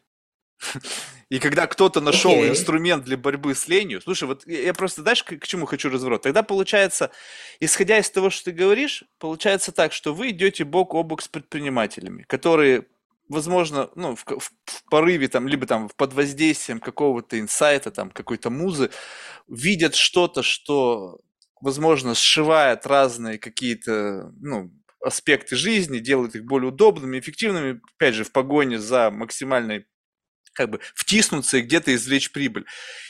[1.30, 2.50] И когда кто-то нашел окей.
[2.50, 5.88] инструмент для борьбы с ленью, слушай, вот я я просто, знаешь, к, к чему хочу
[5.88, 6.22] разворот?
[6.22, 7.12] Тогда получается,
[7.60, 11.28] исходя из того, что ты говоришь, получается так, что вы идете бок о бок с
[11.28, 12.86] предпринимателями, которые,
[13.30, 18.50] возможно, ну, в, в- в порыве там, либо там под воздействием какого-то инсайта, там, какой-то
[18.50, 18.90] музы,
[19.48, 21.20] видят что-то, что,
[21.60, 24.72] возможно, сшивает разные какие-то, ну,
[25.04, 29.86] аспекты жизни, делает их более удобными, эффективными, опять же, в погоне за максимальной
[30.54, 32.66] как бы втиснуться и где-то извлечь прибыль.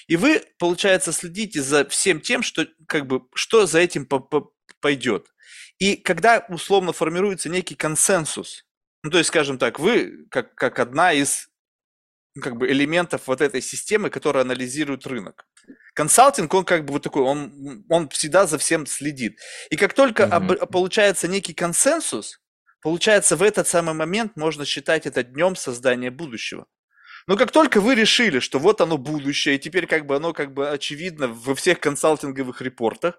[0.08, 4.52] И вы, получается, следите за всем тем, что как бы что за этим по- по-
[4.80, 5.32] пойдет.
[5.78, 8.66] И когда условно формируется некий консенсус,
[9.02, 11.48] ну то есть, скажем так, вы как, как одна из
[12.34, 15.46] ну, как бы элементов вот этой системы, которая анализирует рынок.
[15.94, 19.38] Консалтинг, он как бы вот такой, он, он всегда за всем следит.
[19.70, 20.66] И как только об- Мгм.
[20.68, 22.40] получается некий консенсус,
[22.82, 26.66] получается в этот самый момент можно считать это днем создания будущего.
[27.26, 30.52] Но как только вы решили, что вот оно будущее, и теперь как бы оно как
[30.52, 33.18] бы очевидно во всех консалтинговых репортах,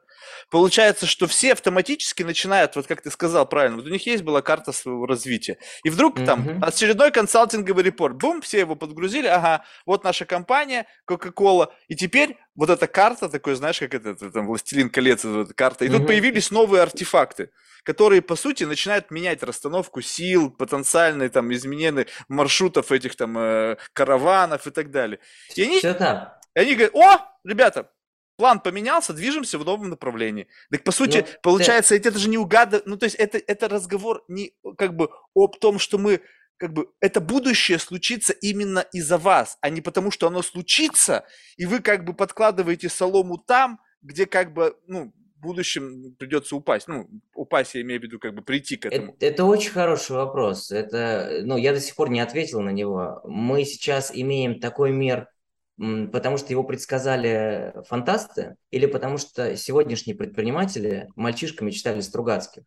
[0.50, 4.42] получается, что все автоматически начинают, вот как ты сказал правильно, вот у них есть была
[4.42, 5.58] карта своего развития.
[5.84, 6.60] И вдруг там Мгм.
[6.60, 12.70] очередной консалтинговый репорт, бум, все его подгрузили, ага, вот наша компания, Coca-Cola, и теперь вот
[12.70, 16.08] эта карта, такой, знаешь, как это, это там Властелин колец, эта карта, и тут Мгм.
[16.08, 17.50] появились новые артефакты,
[17.84, 24.68] которые, по сути, начинают менять расстановку сил, потенциальные там изменения маршрутов этих там э, караванов
[24.68, 25.20] и так далее.
[25.56, 26.40] И они, Все так.
[26.56, 27.90] и они говорят, о, ребята,
[28.38, 30.48] план поменялся, движемся в новом направлении.
[30.72, 33.70] Так, по сути, Ну, ты- получается, это же не угадывать, ну, то есть это, это
[33.70, 36.22] разговор не как бы об том, что мы
[36.62, 41.26] как бы это будущее случится именно из-за вас, а не потому, что оно случится,
[41.58, 46.88] и вы как бы подкладываете солому там, где как бы, ну, в будущем придется упасть.
[46.88, 49.14] Ну, упасть, я имею в виду, как бы прийти к этому.
[49.14, 50.70] Это, это очень хороший вопрос.
[50.70, 53.22] Это, ну, я до сих пор не ответил на него.
[53.24, 55.30] Мы сейчас имеем такой мир,
[55.78, 62.62] потому что его предсказали фантасты, или потому что сегодняшние предприниматели мальчишками читали Стругацких.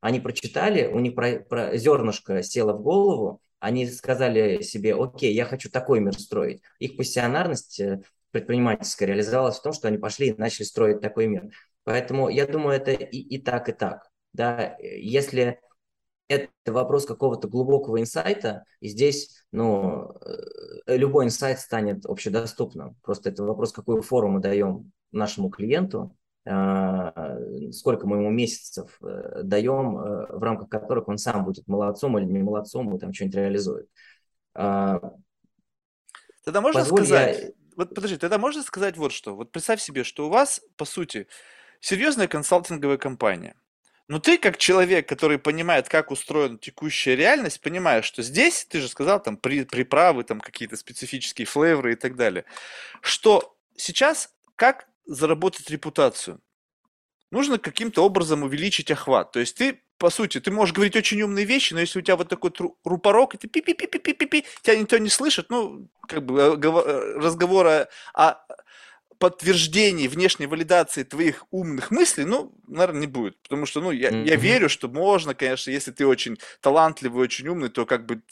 [0.00, 5.44] Они прочитали, у них про, про зернышко село в голову, они сказали себе, окей, я
[5.44, 6.62] хочу такой мир строить.
[6.78, 11.50] Их пассионарность э, предпринимательская реализовалась в том, что они пошли и начали строить такой мир.
[11.84, 14.08] Поэтому я думаю, это и, и так, и так.
[14.32, 15.60] Да, если
[16.28, 20.12] это вопрос какого-то глубокого инсайта, и здесь, ну,
[20.86, 22.96] э, любой инсайт станет общедоступным.
[23.02, 29.98] Просто это вопрос, какую форму мы даем нашему клиенту, сколько мы ему месяцев э, даем,
[29.98, 33.88] э, в рамках которых он сам будет молодцом или не молодцом, и там что-нибудь реализует.
[34.54, 35.00] А,
[36.44, 37.50] Тогда можно Позволь, сказать, я...
[37.76, 39.36] вот подожди, тогда можно сказать вот что.
[39.36, 41.26] Вот представь себе, что у вас, по сути,
[41.80, 43.54] серьезная консалтинговая компания.
[44.08, 48.88] Но ты, как человек, который понимает, как устроена текущая реальность, понимаешь, что здесь, ты же
[48.88, 52.44] сказал, там при, приправы, там какие-то специфические флейворы и так далее,
[53.02, 56.40] что сейчас как заработать репутацию?
[57.30, 59.32] Нужно каким-то образом увеличить охват.
[59.32, 62.16] То есть ты, по сути, ты можешь говорить очень умные вещи, но если у тебя
[62.16, 62.52] вот такой
[62.84, 68.36] рупорок, и ты пи-пи-пи-пи-пи-пи, тебя никто не слышит, ну, как бы э, э, разговора о
[69.20, 73.40] подтверждении внешней валидации твоих умных мыслей, ну, наверное, не будет.
[73.42, 74.40] Потому что, ну, я, я Мгм.
[74.42, 78.22] верю, что можно, конечно, если ты очень талантливый, очень умный, то как бы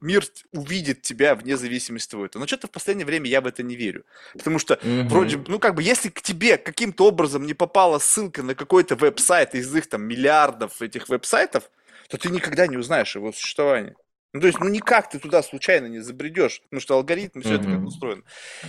[0.00, 2.42] мир увидит тебя вне зависимости от этого.
[2.42, 4.04] Но что-то в последнее время я в это не верю.
[4.36, 5.46] Потому что вроде, Мгм.
[5.46, 9.74] ну, как бы, если к тебе каким-то образом не попала ссылка на какой-то веб-сайт из
[9.74, 11.70] их там миллиардов этих веб-сайтов,
[12.08, 13.96] то ты никогда не узнаешь его существование.
[14.34, 17.68] Ну, то есть, ну, никак ты туда случайно не забредешь, потому что алгоритм, все это
[17.68, 18.24] как устроено.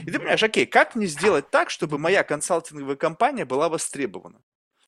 [0.05, 4.41] И ты понимаешь, окей, как мне сделать так, чтобы моя консалтинговая компания была востребована?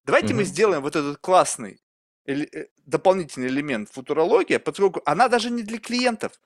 [0.05, 0.45] Давайте мы Мгм.
[0.45, 1.82] сделаем вот этот классный
[2.26, 2.45] э,
[2.86, 6.39] дополнительный элемент футурология, поскольку она даже не для клиентов.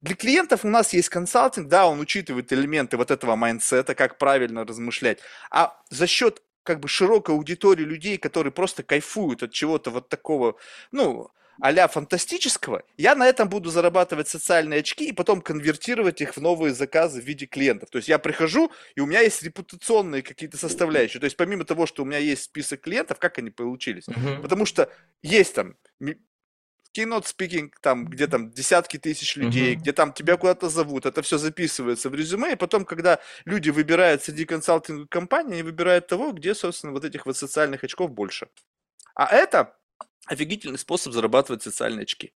[0.00, 4.18] Для клиентов у нас есть консалтинг, да, он учитывает элементы вот этого mindset а, как
[4.18, 5.20] правильно размышлять.
[5.50, 10.56] А за счет как бы широкой аудитории людей, которые просто кайфуют от чего-то вот такого,
[10.92, 11.30] ну,
[11.60, 16.72] а фантастического, я на этом буду зарабатывать социальные очки и потом конвертировать их в новые
[16.72, 17.90] заказы в виде клиентов.
[17.90, 21.20] То есть я прихожу, и у меня есть репутационные какие-то составляющие.
[21.20, 24.08] То есть помимо того, что у меня есть список клиентов, как они получились?
[24.08, 24.40] Uh-huh.
[24.40, 24.90] Потому что
[25.22, 25.74] есть там
[26.96, 29.78] keynote speaking, там, где там десятки тысяч людей, uh-huh.
[29.78, 34.22] где там тебя куда-то зовут, это все записывается в резюме, и потом, когда люди выбирают
[34.22, 38.48] среди консалтинговых компаний, они выбирают того, где, собственно, вот этих вот социальных очков больше.
[39.14, 39.77] А это
[40.28, 42.32] офигительный способ зарабатывать социальные очки.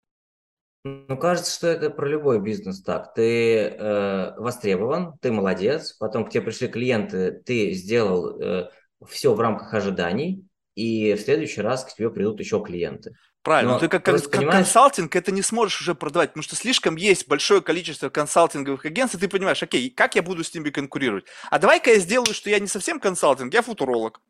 [0.84, 3.14] Ну, кажется, что это про любой бизнес так.
[3.14, 8.70] Ты э, востребован, ты молодец, потом к тебе пришли клиенты, ты сделал э,
[9.08, 13.16] все в рамках ожиданий, и в следующий раз к тебе придут еще клиенты.
[13.44, 14.58] Правильно, Но ты как, как, понимаешь...
[14.58, 19.20] консалтинг это не сможешь уже продавать, потому что слишком есть большое количество консалтинговых агентств, и
[19.20, 21.26] ты понимаешь, окей, как я буду с ними конкурировать?
[21.50, 24.22] А давай-ка я сделаю, что я не совсем консалтинг, я футуролог.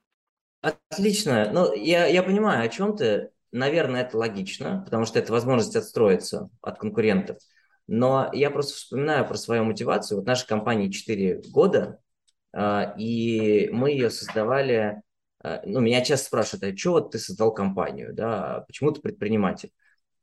[0.62, 1.49] Отлично.
[1.51, 3.32] Ну, я, я понимаю, о чем ты.
[3.52, 7.38] Наверное, это логично, потому что это возможность отстроиться от конкурентов.
[7.88, 10.18] Но я просто вспоминаю про свою мотивацию.
[10.18, 11.99] Вот наша компания 4 года,
[12.54, 15.02] а, и мы ее создавали
[15.43, 19.72] Э, ну, меня часто спрашивают, а вот ты создал компанию, да, почему ты предприниматель?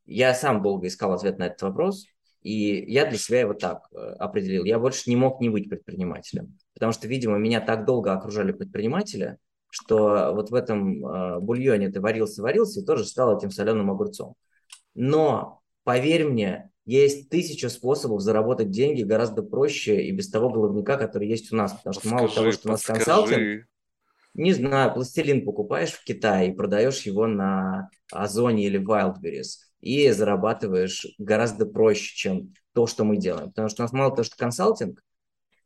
[0.07, 2.07] Я сам долго искал ответ на этот вопрос,
[2.43, 4.64] и я для себя его так э, определил.
[4.64, 9.39] Я больше не мог не быть предпринимателем, потому что, видимо, меня так долго окружали предприниматели,
[9.71, 14.35] что вот в этом э, бульоне ты варился-варился и тоже стал этим соленым огурцом.
[14.95, 21.29] Но, поверь мне, есть тысяча способов заработать деньги гораздо проще и без того головника, который
[21.29, 21.73] есть у нас.
[21.73, 23.66] Потому что подскажи, мало того, что у нас консалтинг,
[24.35, 31.07] не знаю, пластилин покупаешь в Китае и продаешь его на Озоне или Wildberries и зарабатываешь
[31.19, 33.49] гораздо проще, чем то, что мы делаем.
[33.49, 35.01] Потому что у нас мало того, что консалтинг, э,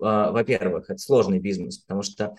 [0.01, 2.35] во-первых, это сложный бизнес, потому что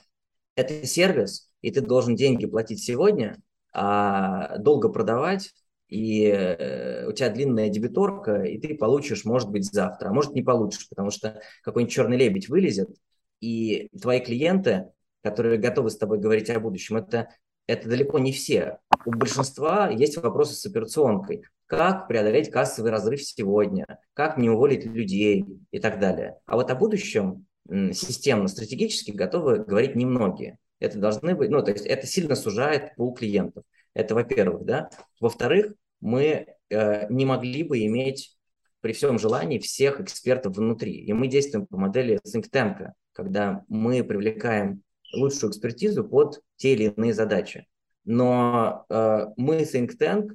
[0.56, 3.38] это сервис, и ты должен деньги платить сегодня,
[3.74, 5.54] а долго продавать,
[5.88, 10.41] и э, у тебя длинная дебиторка, и ты получишь, может быть, завтра, а может не
[10.41, 12.89] получишь, потому что какой-нибудь черный лебедь вылезет,
[13.39, 14.93] и твои клиенты
[15.24, 17.30] которые готовы с тобой говорить о будущем, это,
[17.66, 18.80] это далеко не все.
[19.06, 21.43] У большинства есть вопросы с операционкой.
[21.66, 23.99] Как преодолеть кассовый разрыв сегодня?
[24.14, 26.38] Как не уволить людей и так далее.
[26.45, 30.57] А вот о будущем системно, стратегически готовы говорить немногие.
[30.80, 33.64] Это должны быть, ну, то есть это сильно сужает пул клиентов.
[33.93, 34.89] Это во-первых, да.
[35.20, 38.36] Во-вторых, мы э, не могли бы иметь
[38.82, 40.93] при всем желании всех экспертов внутри.
[40.93, 44.84] И мы действуем по модели think tank, когда мы привлекаем
[45.14, 47.66] лучшую экспертизу под те или иные задачи.
[48.03, 50.32] Но э, мы think tank,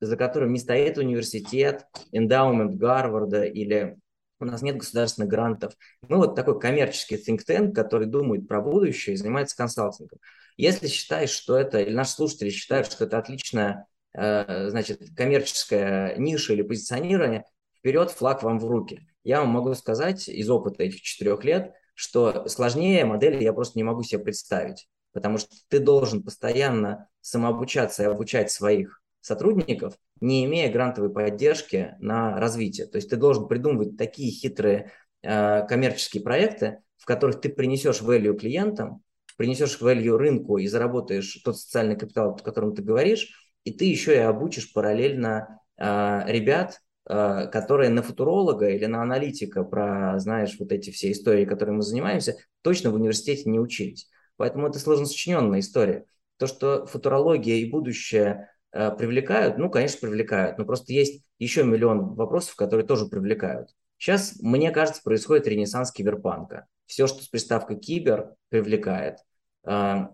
[0.00, 3.98] за которым не стоит университет, эндаумент Гарварда или
[4.40, 5.74] у нас нет государственных грантов.
[6.08, 10.18] Мы вот такой коммерческий think tank, который думает про будущее и занимается консалтингом.
[10.56, 16.52] Если считаешь, что это, или наши слушатели считают, что это отличная э, значит, коммерческая ниша
[16.52, 17.44] или позиционирование,
[17.78, 19.06] вперед, флаг вам в руки.
[19.24, 23.84] Я вам могу сказать из опыта этих четырех лет, что сложнее модели я просто не
[23.84, 30.72] могу себе представить, потому что ты должен постоянно самообучаться и обучать своих сотрудников, не имея
[30.72, 32.86] грантовой поддержки на развитие.
[32.86, 34.92] То есть ты должен придумывать такие хитрые
[35.22, 39.02] э, коммерческие проекты, в которых ты принесешь value клиентам,
[39.36, 44.14] принесешь value рынку и заработаешь тот социальный капитал, о котором ты говоришь, и ты еще
[44.14, 46.80] и обучишь параллельно э, ребят,
[47.12, 51.82] Э, которые на футуролога или на аналитика про, знаешь, вот эти все истории, которыми мы
[51.82, 54.08] занимаемся, точно в университете не учились.
[54.36, 56.04] Поэтому это сложно сочиненная история.
[56.36, 62.54] То, что футурология и будущее привлекают, ну, конечно, привлекают, но просто есть еще миллион вопросов,
[62.56, 63.70] которые тоже привлекают.
[63.98, 66.66] Сейчас, мне кажется, происходит ренессанс киберпанка.
[66.86, 69.18] Все, что с приставкой кибер, привлекает.
[69.66, 70.06] Э,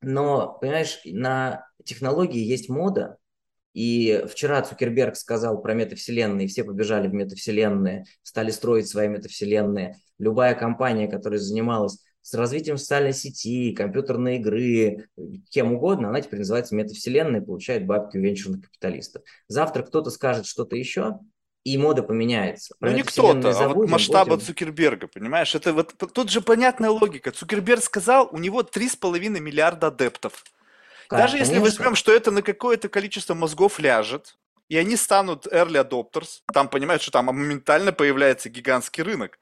[0.00, 3.18] но, понимаешь, на технологии есть мода,
[3.76, 9.96] и вчера Цукерберг сказал про метавселенные, все побежали в метавселенные, стали строить свои метавселенные.
[10.18, 15.08] Любая компания, которая занималась с развитием социальной сети, компьютерной игры,
[15.48, 19.22] кем угодно, она теперь называется метавселенной, получает бабки у венчурных капиталистов.
[19.46, 21.20] Завтра кто-то скажет что-то еще,
[21.62, 22.74] и мода поменяется.
[22.80, 24.44] Про ну не кто-то, а вот масштаба будем...
[24.44, 25.54] Цукерберга, понимаешь?
[25.54, 27.30] Это вот тут же понятная логика.
[27.30, 30.42] Цукерберг сказал, у него 3,5 миллиарда адептов.
[31.08, 34.36] Даже если возьмем, что это на какое-то количество мозгов ляжет,
[34.68, 39.38] и они станут early adopters, там понимают, что там моментально появляется гигантский рынок.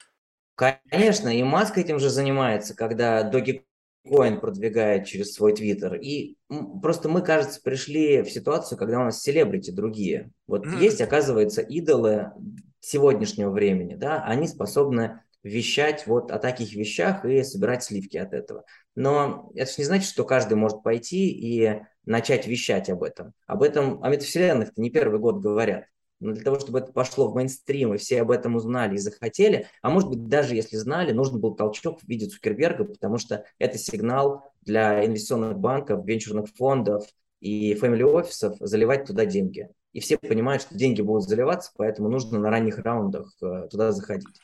[0.55, 5.95] Конечно, и Маск этим же занимается, когда Dogecoin продвигает через свой твиттер.
[5.95, 6.37] И
[6.81, 10.31] просто мы, кажется, пришли в ситуацию, когда у нас селебрити другие.
[10.47, 10.79] Вот mm-hmm.
[10.81, 12.31] есть, оказывается, идолы
[12.79, 18.65] сегодняшнего времени, да, они способны вещать вот о таких вещах и собирать сливки от этого.
[18.95, 23.33] Но это же не значит, что каждый может пойти и начать вещать об этом.
[23.45, 25.85] Об этом, о метавселенных не первый год говорят.
[26.19, 29.67] Но для того, чтобы это пошло в мейнстрим, и все об этом узнали и захотели,
[29.81, 33.77] а может быть, даже если знали, нужен был толчок в виде Цукерберга, потому что это
[33.77, 37.05] сигнал для инвестиционных банков, венчурных фондов
[37.41, 39.69] и family офисов заливать туда деньги.
[39.91, 44.39] И все понимают, что деньги будут заливаться, поэтому нужно на ранних раундах э, туда заходить.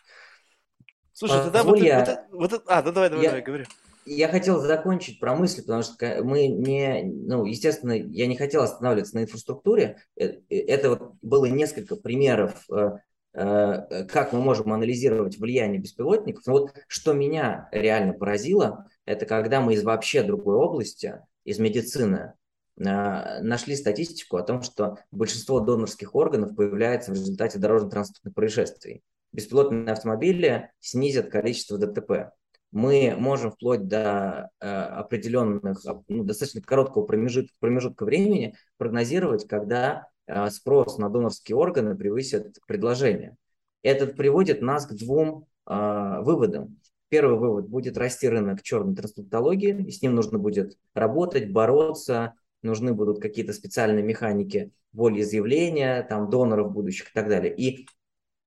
[1.13, 2.27] Слушай, а, тогда вот, я...
[2.31, 3.29] вот, вот, а, да, давай, давай, я...
[3.31, 3.65] давай, говори
[4.05, 9.15] я хотел закончить про мысли, потому что мы не, ну, естественно, я не хотел останавливаться
[9.15, 9.97] на инфраструктуре.
[10.15, 12.97] Э, э, это вот было несколько примеров, э,
[13.33, 16.45] как мы можем анализировать влияние беспилотников.
[16.47, 22.33] Но вот что меня реально поразило, это когда мы из вообще другой области, из медицины,
[22.75, 29.03] нашли статистику о том, что большинство донорских органов появляется в результате дорожно-транспортных происшествий.
[29.31, 32.31] Беспилотные автомобили снизят количество ДТП
[32.71, 40.49] мы можем вплоть до э, определенных, ну, достаточно короткого промежутка, промежутка времени прогнозировать, когда э,
[40.49, 43.35] спрос на донорские органы превысит предложение.
[43.83, 46.79] Это приводит нас к двум э, выводам.
[47.09, 52.93] Первый вывод– будет расти рынок черной трансплантологии, и с ним нужно будет работать, бороться, нужны
[52.93, 57.53] будут какие-то специальные механики волеизъявления, там, доноров будущих и так далее.
[57.53, 57.87] И,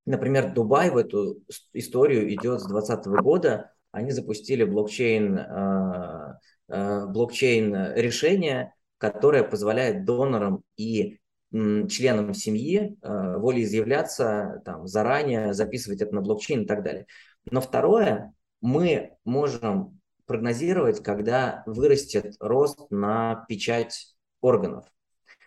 [0.07, 1.43] например, Дубай в эту
[1.75, 6.35] историю идет с 2020 года, они запустили блокчейн, э,
[6.69, 11.19] э, блокчейн решение, которое позволяет донорам и
[11.53, 17.07] членам семьи э, волеизъявляться там, заранее, записывать это на блокчейн и так далее.
[17.49, 24.87] Но второе, мы можем прогнозировать, когда вырастет рост на печать органов.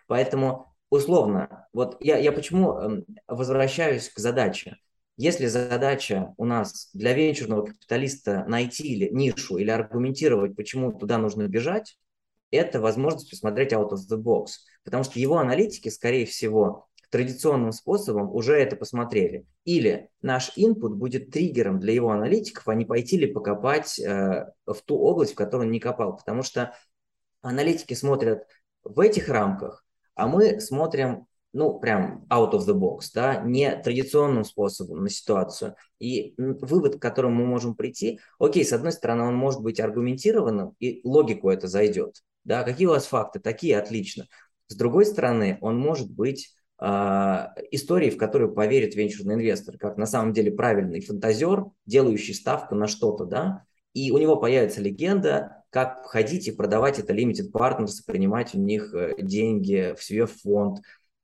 [0.06, 4.78] Поэтому условно, вот я, я почему эм, возвращаюсь к задаче.
[5.18, 11.48] Если задача у нас для венчурного капиталиста найти или нишу или аргументировать, почему туда нужно
[11.48, 11.98] бежать,
[12.52, 14.46] это возможность посмотреть out of the box.
[14.84, 19.44] Потому что его аналитики, скорее всего, традиционным способом уже это посмотрели.
[19.64, 24.80] Или наш input будет триггером для его аналитиков, а не пойти ли покопать э, в
[24.84, 26.16] ту область, в которую он не копал.
[26.16, 26.76] Потому что
[27.42, 28.46] аналитики смотрят
[28.84, 34.44] в этих рамках, а мы смотрим ну, прям out of the box, да, не традиционным
[34.44, 35.74] способом на ситуацию.
[35.98, 40.74] И вывод, к которому мы можем прийти, окей, с одной стороны, он может быть аргументированным,
[40.78, 42.22] и логику это зайдет.
[42.44, 43.40] Да, какие у вас факты?
[43.40, 44.26] Такие, отлично.
[44.68, 50.06] С другой стороны, он может быть э, историей, в которую поверит венчурный инвестор, как на
[50.06, 56.04] самом деле правильный фантазер, делающий ставку на что-то, да, и у него появится легенда, как
[56.04, 60.80] входить и продавать это limited partners, принимать у них э, деньги в свой фонд,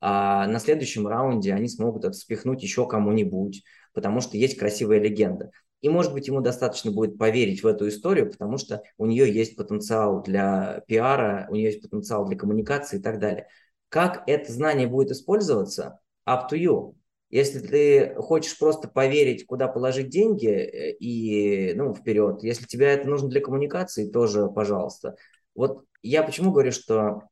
[0.06, 5.50] а на следующем раунде они смогут это еще кому-нибудь, потому что есть красивая легенда.
[5.80, 9.56] И, может быть, ему достаточно будет поверить в эту историю, потому что у нее есть
[9.56, 13.46] потенциал для пиара, у нее есть потенциал для коммуникации и так далее.
[13.88, 16.00] Как это знание будет использоваться?
[16.28, 16.96] Up to you.
[17.30, 23.08] Если ты хочешь просто поверить, куда положить деньги э, и ну, вперед, если тебе это
[23.08, 25.16] нужно для коммуникации, тоже пожалуйста.
[25.54, 27.22] Вот я почему говорю, что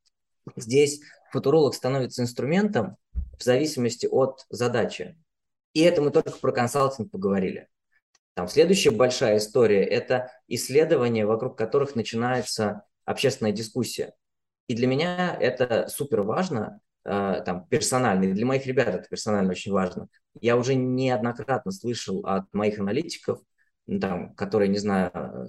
[0.56, 1.02] здесь
[1.32, 2.96] футуролог становится инструментом
[3.38, 5.16] в зависимости от задачи.
[5.72, 7.68] И это мы только про консалтинг поговорили.
[8.34, 14.14] Там следующая большая история– это исследования, вокруг которых начинается общественная дискуссия.
[14.68, 19.50] И для меня это супер важно, э, там, персонально, и для моих ребят это персонально
[19.50, 20.08] очень важно.
[20.40, 23.40] Я уже неоднократно слышал от моих аналитиков,
[24.00, 25.46] там, которые, не знаю, э,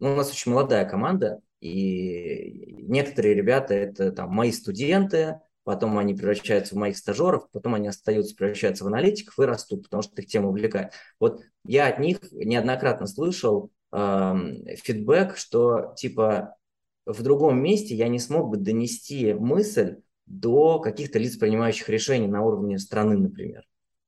[0.00, 6.14] ну, у нас очень молодая команда, и некоторые ребята это там мои студенты, потом они
[6.14, 10.28] превращаются в моих стажеров, потом они остаются, превращаются в аналитиков и растут, потому что их
[10.28, 10.92] тема увлекает.
[11.20, 14.34] Вот я от них неоднократно слышал э,
[14.76, 16.56] фидбэк, что типа
[17.04, 19.96] в другом месте я не смог бы донести мысль
[20.26, 23.64] до каких-то лиц, принимающих решения на уровне страны, например.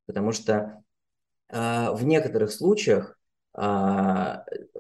[0.07, 0.83] Потому что
[1.49, 3.19] э, в некоторых случаях
[3.57, 3.61] э,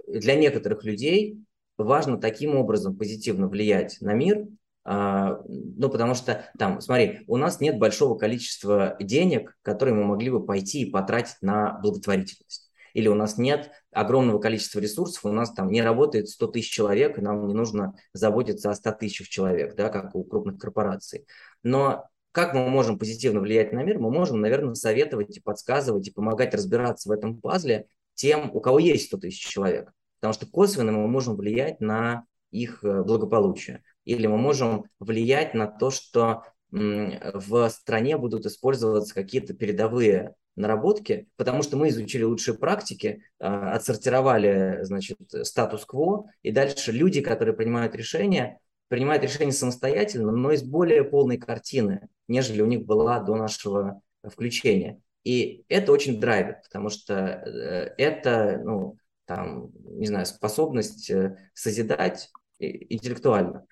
[0.06, 1.42] для некоторых людей
[1.84, 4.46] важно таким образом позитивно влиять на мир,
[4.84, 10.30] а, ну, потому что там, смотри, у нас нет большого количества денег, которые мы могли
[10.30, 12.70] бы пойти и потратить на благотворительность.
[12.92, 17.18] Или у нас нет огромного количества ресурсов, у нас там не работает 100 тысяч человек,
[17.18, 21.26] и нам не нужно заботиться о 100 тысячах человек, да, как у крупных корпораций.
[21.62, 23.98] Но как мы можем позитивно влиять на мир?
[23.98, 28.78] Мы можем, наверное, советовать и подсказывать, и помогать разбираться в этом пазле тем, у кого
[28.78, 29.92] есть 100 тысяч человек.
[30.20, 33.82] Потому что косвенно мы можем влиять на их э, благополучие.
[34.04, 41.62] Или мы можем влиять на то, что в стране будут использоваться какие-то передовые наработки, потому
[41.62, 48.60] что мы изучили лучшие практики, а, отсортировали, значит, статус-кво, и дальше люди, которые принимают решения,
[48.88, 55.00] принимают решения самостоятельно, но из более полной картины, нежели у них была до нашего включения.
[55.24, 58.96] И это очень драйвит, потому что э, это, ну,
[59.30, 63.64] там, не знаю, способность э, созидать интеллектуально.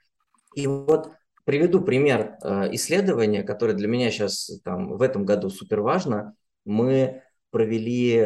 [0.55, 1.11] И вот
[1.45, 6.37] приведу пример э, исследования, которое для меня сейчас там, в этом году супер важно.
[6.65, 8.21] Мы провели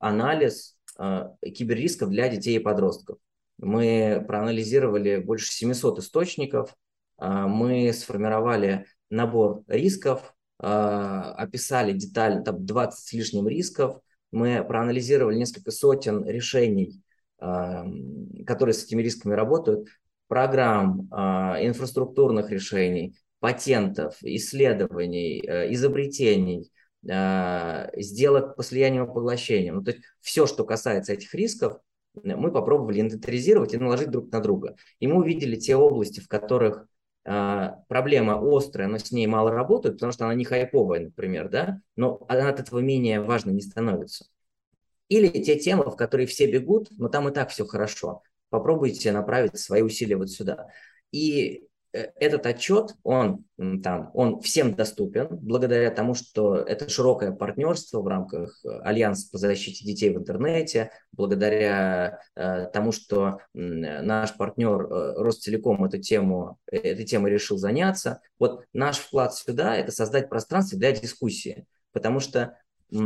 [0.00, 3.18] анализ киберрисков для детей и подростков.
[3.58, 6.76] Мы проанализировали больше 700 источников,
[7.18, 14.00] мы сформировали набор рисков, а, описали детально, там 20 с лишним рисков,
[14.34, 17.00] мы проанализировали несколько сотен решений,
[17.38, 17.86] а,
[18.46, 19.88] которые с этими рисками работают,
[20.28, 26.70] программ, а, инфраструктурных решений, патентов, исследований, изобретений,
[27.02, 29.74] сделок по слиянию и поглощению.
[29.74, 31.78] Ну, то есть все, что касается этих рисков,
[32.22, 34.76] мы попробовали инвентаризировать и наложить друг на друга.
[34.98, 36.86] И мы увидели те области, в которых а,
[37.24, 42.24] проблема острая, но с ней мало работают, потому что она не хайповая, например, да, но
[42.28, 44.26] она от этого менее важной не становится.
[45.08, 48.22] Или те темы, в которые все бегут, но там и так все хорошо.
[48.50, 50.68] Попробуйте направить свои усилия вот сюда.
[51.12, 53.44] И этот отчет, он,
[53.82, 59.38] там, он всем доступен благодаря тому, что это широкое партнерство в рамках э, Альянса по
[59.38, 66.58] защите детей в интернете, благодаря э, тому, что э, наш партнер э, Ростелеком эту тему,
[66.70, 68.20] э, этой темой решил заняться.
[68.40, 72.58] Вот наш вклад сюда– это создать пространство для дискуссии, потому что
[72.92, 72.96] э,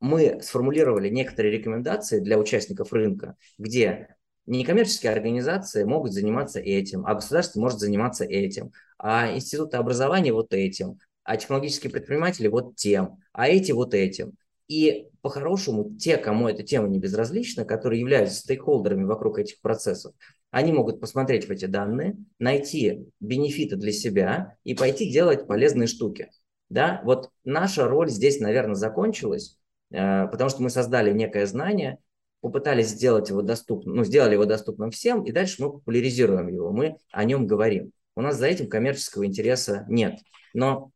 [0.00, 4.16] мы сформулировали некоторые рекомендации для участников рынка, где
[4.48, 10.98] Некоммерческие организации могут заниматься этим, а государство может заниматься этим, а институты образования вот этим,
[11.22, 14.32] а технологические предприниматели вот тем, а эти вот этим.
[14.66, 20.14] И по-хорошему те, кому эта тема не безразлична, которые являются стейкхолдерами вокруг этих процессов,
[20.50, 26.30] они могут посмотреть в эти данные, найти бенефиты для себя и пойти делать полезные штуки.
[26.70, 27.02] Да?
[27.04, 29.58] Вот наша роль здесь, наверное, закончилась,
[29.90, 31.98] э, потому что мы создали некое знание,
[32.40, 36.98] попытались сделать его доступным, ну, сделали его доступным всем, и дальше мы популяризируем его, мы
[37.10, 37.92] о нем говорим.
[38.14, 40.18] У нас за этим коммерческого интереса нет.
[40.54, 40.90] Но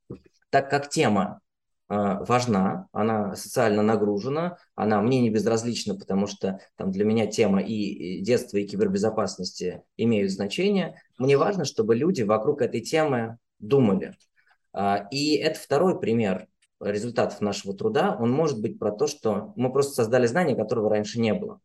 [0.50, 1.40] так как тема
[1.88, 7.62] э, важна, она социально нагружена, она мне не безразлична, потому что там для меня тема
[7.62, 11.00] и детства, и кибербезопасности имеют значение.
[11.18, 14.14] Мне важно, чтобы люди вокруг этой темы думали.
[14.74, 16.48] Э, и это второй пример
[16.84, 21.20] результатов нашего труда, он может быть про то, что мы просто создали знания, которого раньше
[21.20, 21.60] не было.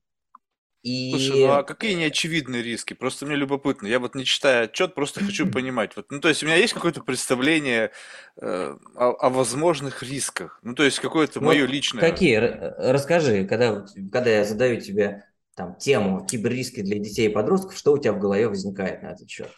[0.84, 1.12] И...
[1.12, 2.94] Слушай, ну а какие неочевидные риски?
[2.94, 3.88] Просто мне любопытно.
[3.88, 5.96] Я вот не читаю отчет, просто хочу понимать.
[5.96, 7.92] Вот, ну, то есть у меня есть какое-то представление
[8.40, 10.60] э, о, о возможных рисках.
[10.64, 12.00] Ну, то есть какое-то мое вот личное.
[12.00, 12.38] Какие?
[12.38, 17.98] Расскажи, когда, когда я задаю тебе там тему киберриски для детей и подростков, что у
[17.98, 19.50] тебя в голове возникает на этот счет?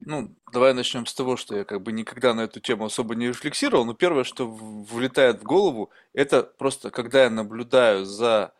[0.00, 3.28] Ну, давай начнем с того, что я как бы никогда на эту тему особо не
[3.28, 8.54] рефлексировал, но первое, что влетает в голову, это просто когда я наблюдаю за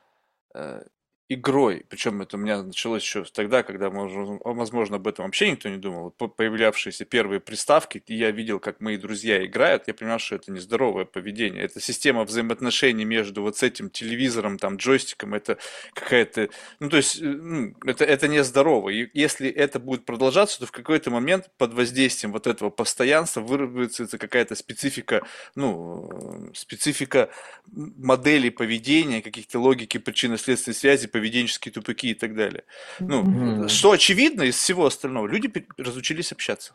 [0.54, 0.82] э,
[1.30, 5.76] игрой, причем это у меня началось еще тогда, когда, возможно, об этом вообще никто не
[5.76, 10.50] думал, появлявшиеся первые приставки, и я видел, как мои друзья играют, я понимал, что это
[10.50, 15.58] нездоровое поведение, это система взаимоотношений между вот с этим телевизором, там, джойстиком, это
[15.94, 16.48] какая-то,
[16.80, 20.72] ну, то есть, э, ну, это, это нездорово, и если это будет продолжаться, то в
[20.72, 25.22] какой-то момент под воздействием вот этого постоянства выработается какая-то специфика,
[25.54, 27.30] ну, специфика
[27.70, 32.64] моделей поведения, каких-то логики причинно-следственной связи, поведенческие тупики и так далее.
[32.98, 33.68] Ну, mm-hmm.
[33.68, 36.74] что очевидно из всего остального, люди разучились общаться.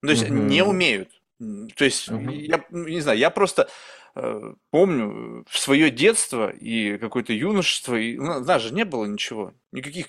[0.00, 0.46] То есть mm-hmm.
[0.46, 1.10] не умеют.
[1.76, 2.34] То есть, mm-hmm.
[2.34, 3.68] я ну, не знаю, я просто
[4.14, 9.52] э, помню свое детство и какое-то юношество, и ну, у нас же не было ничего,
[9.72, 10.06] никаких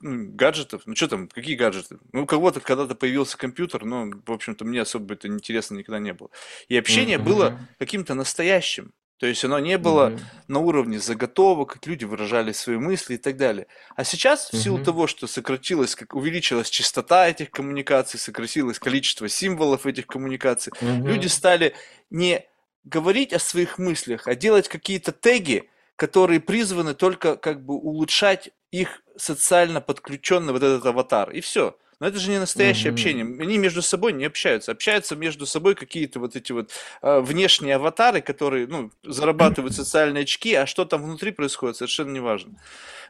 [0.00, 0.82] ну, гаджетов.
[0.86, 1.98] Ну что там, какие гаджеты?
[2.12, 6.12] Ну, у кого-то когда-то появился компьютер, но, в общем-то, мне особо это интересно никогда не
[6.12, 6.30] было.
[6.66, 7.22] И общение mm-hmm.
[7.22, 8.92] было каким-то настоящим.
[9.24, 10.20] То есть оно не было mm-hmm.
[10.48, 13.68] на уровне заготовок, как люди выражали свои мысли и так далее.
[13.96, 14.84] А сейчас, в силу mm-hmm.
[14.84, 21.06] того, что сократилась, как увеличилась частота этих коммуникаций, сократилось количество символов этих коммуникаций, mm-hmm.
[21.06, 21.72] люди стали
[22.10, 22.44] не
[22.84, 29.00] говорить о своих мыслях, а делать какие-то теги, которые призваны только как бы улучшать их
[29.16, 31.30] социально подключенный вот этот аватар.
[31.30, 31.78] И все.
[32.00, 32.94] Но это же не настоящее mm-hmm.
[32.94, 33.24] общение.
[33.24, 34.72] Они между собой не общаются.
[34.72, 36.70] Общаются между собой какие-то вот эти вот
[37.02, 42.20] э, внешние аватары, которые, ну, зарабатывают социальные очки, а что там внутри происходит, совершенно не
[42.20, 42.54] важно.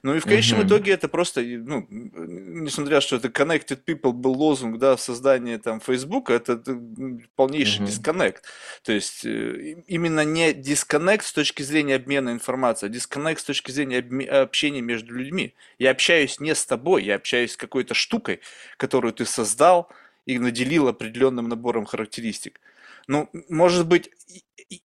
[0.04, 0.66] Ну и в конечном mm-hmm.
[0.66, 5.80] итоге это просто, ну, несмотря что это Connected People был лозунг, да, в создании там
[5.80, 6.62] Facebook, это
[7.36, 7.86] полнейший mm-hmm.
[7.86, 8.44] дисконнект.
[8.82, 13.70] То есть э, именно не дисконнект с точки зрения обмена информацией, а дисконнект с точки
[13.70, 14.00] зрения
[14.42, 15.54] общения между людьми.
[15.78, 18.40] Я общаюсь не с тобой, я общаюсь с какой-то штукой,
[18.76, 19.88] которую ты создал
[20.26, 22.60] и наделил определенным набором характеристик.
[23.06, 24.10] Ну, может быть,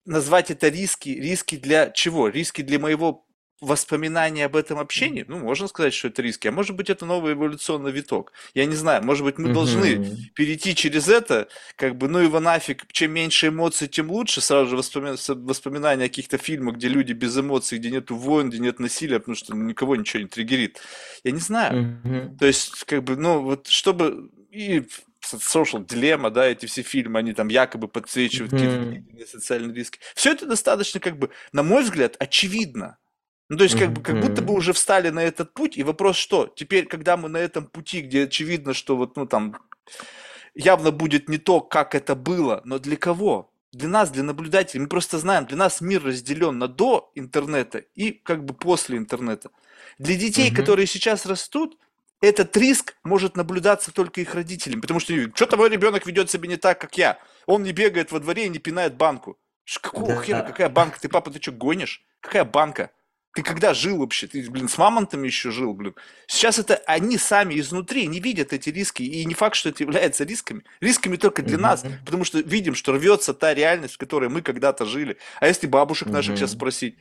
[0.05, 2.29] назвать это риски, риски для чего?
[2.29, 3.26] Риски для моего
[3.61, 7.33] воспоминания об этом общении, ну, можно сказать, что это риски, а может быть, это новый
[7.33, 8.33] эволюционный виток.
[8.55, 12.87] Я не знаю, может быть, мы должны перейти через это, как бы, ну его нафиг,
[12.93, 17.37] чем меньше эмоций, тем лучше, сразу же воспоминания, воспоминания о каких-то фильмах, где люди без
[17.39, 20.81] эмоций, где нету войн, где нет насилия, потому что никого ничего не триггерит.
[21.25, 22.01] Я не знаю.
[22.39, 24.31] То есть, как бы, ну, вот, чтобы...
[24.51, 24.87] И
[25.23, 29.03] social дилемма, да, эти все фильмы, они там якобы подсвечивают mm-hmm.
[29.03, 29.99] какие-то социальные риски.
[30.15, 32.97] Все это достаточно, как бы, на мой взгляд, очевидно.
[33.49, 36.17] Ну, то есть, как, бы, как будто бы уже встали на этот путь, и вопрос
[36.17, 36.53] что?
[36.55, 39.57] Теперь, когда мы на этом пути, где очевидно, что вот, ну, там,
[40.55, 43.53] явно будет не то, как это было, но для кого?
[43.73, 48.11] Для нас, для наблюдателей, мы просто знаем, для нас мир разделен на до интернета и
[48.11, 49.51] как бы после интернета.
[49.99, 50.57] Для детей, угу.
[50.57, 51.79] которые сейчас растут,
[52.21, 56.57] этот риск может наблюдаться только их родителям, потому что что-то мой ребенок ведет себя не
[56.57, 57.19] так, как я.
[57.45, 59.39] Он не бегает во дворе и не пинает банку.
[59.81, 60.23] Какого да.
[60.23, 60.99] хера, какая банка?
[61.01, 62.05] Ты, папа, ты что, гонишь?
[62.21, 62.91] Какая банка?
[63.37, 64.27] Ты когда жил вообще?
[64.27, 65.95] Ты, блин, с мамонтами еще жил, блин.
[66.27, 69.03] Сейчас это они сами изнутри не видят эти риски.
[69.03, 70.65] И не факт, что это является рисками.
[70.81, 71.61] Рисками только для mm-hmm.
[71.61, 71.85] нас.
[72.07, 75.19] Потому что видим, что рвется та реальность, в которой мы когда-то жили.
[75.39, 76.39] А если бабушек наших mm-hmm.
[76.39, 76.97] сейчас спросить,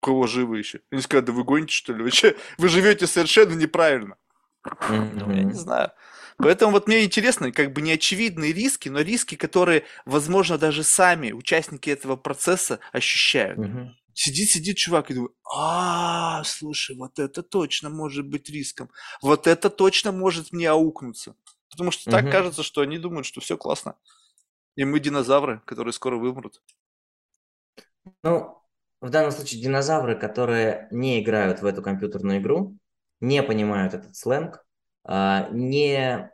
[0.00, 0.80] кого живы еще?
[0.90, 2.02] Они скажут, да вы гоните, что ли?
[2.02, 4.16] Вообще, вы живете совершенно неправильно.
[4.64, 5.36] Mm-hmm.
[5.36, 5.90] Я не знаю.
[6.38, 11.90] Поэтому вот мне интересно, как бы неочевидные риски, но риски, которые, возможно, даже сами участники
[11.90, 13.58] этого процесса ощущают.
[13.58, 13.90] Угу.
[14.20, 18.90] Сидит, сидит чувак и думает, а, слушай, вот это точно может быть риском,
[19.22, 21.36] вот это точно может мне аукнуться.
[21.70, 23.94] Потому что так кажется, что они думают, что все классно.
[24.74, 26.60] И мы динозавры, которые скоро вымрут.
[28.24, 28.60] Ну,
[29.00, 32.76] в данном случае динозавры, которые не играют в эту компьютерную игру,
[33.20, 34.66] не понимают этот сленг,
[35.04, 36.28] а, не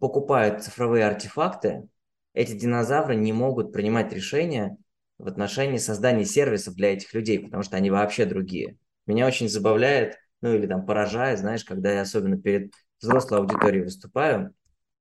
[0.00, 1.88] покупают цифровые артефакты,
[2.32, 4.78] эти динозавры не могут принимать решения
[5.18, 8.78] в отношении создания сервисов для этих людей, потому что они вообще другие.
[9.06, 14.54] Меня очень забавляет, ну или там поражает, знаешь, когда я особенно перед взрослой аудиторией выступаю,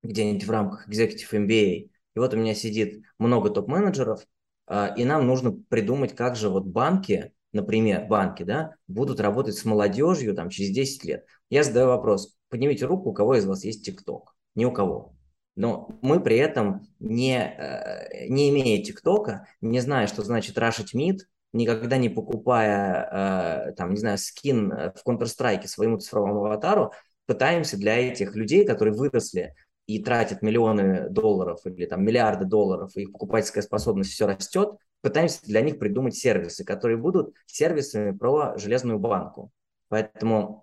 [0.04, 4.26] где-нибудь в рамках Executive MBA, и вот у меня сидит много топ-менеджеров,
[4.68, 9.66] а, и нам нужно придумать, как же вот банки, например, банки, да, будут работать с
[9.66, 11.26] молодежью там через 10 лет.
[11.50, 14.36] Я задаю вопрос, поднимите руку, у кого из вас есть ТикТок?
[14.56, 15.16] Ни у кого
[15.56, 21.28] но мы при этом, не, э, не имея ТикТока, не зная, что значит рашить мид,
[21.54, 26.92] никогда не покупая, э, там, не знаю, скин в Counter-Strike своему цифровому аватару,
[27.26, 29.54] пытаемся для этих людей, которые выросли
[29.86, 35.62] и тратят миллионы долларов или там миллиарды долларов, их покупательская способность все растет, пытаемся для
[35.62, 39.52] них придумать сервисы, которые будут сервисами про железную банку.
[39.90, 40.63] Поэтому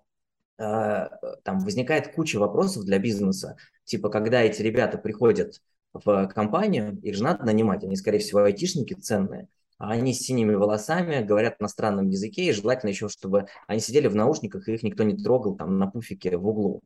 [1.43, 3.57] там возникает куча вопросов для бизнеса
[3.91, 5.61] типа, когда эти ребята приходят
[5.93, 10.53] в компанию, их же надо нанимать, они, скорее всего, айтишники ценные, а они с синими
[10.53, 14.83] волосами, говорят на странном языке, и желательно еще, чтобы они сидели в наушниках, и их
[14.83, 16.81] никто не трогал там на пуфике в углу.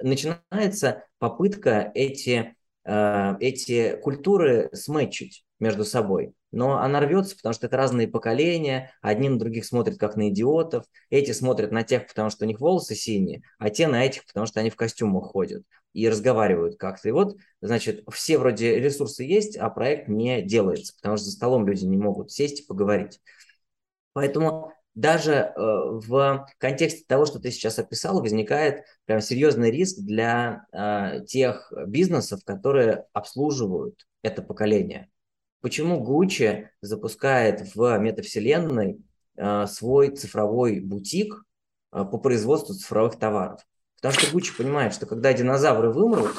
[0.00, 2.54] Начинается попытка эти,
[2.84, 9.28] э, эти культуры сметчить между собой но она рвется, потому что это разные поколения, одни
[9.28, 12.94] на других смотрят как на идиотов, эти смотрят на тех, потому что у них волосы
[12.94, 17.08] синие, а те на этих, потому что они в костюмах ходят и разговаривают как-то.
[17.08, 21.66] И вот, значит, все вроде ресурсы есть, а проект не делается, потому что за столом
[21.66, 23.20] люди не могут сесть и поговорить.
[24.12, 30.66] Поэтому даже э, в контексте того, что ты сейчас описал, возникает прям серьезный риск для
[30.72, 35.10] э, тех бизнесов, которые обслуживают это поколение.
[35.64, 39.00] Почему Гуччи запускает в метавселенной
[39.34, 41.42] э, свой цифровой бутик
[41.90, 43.62] э, по производству цифровых товаров?
[43.96, 46.32] Потому что Гуччи понимает, что когда динозавры вымрут,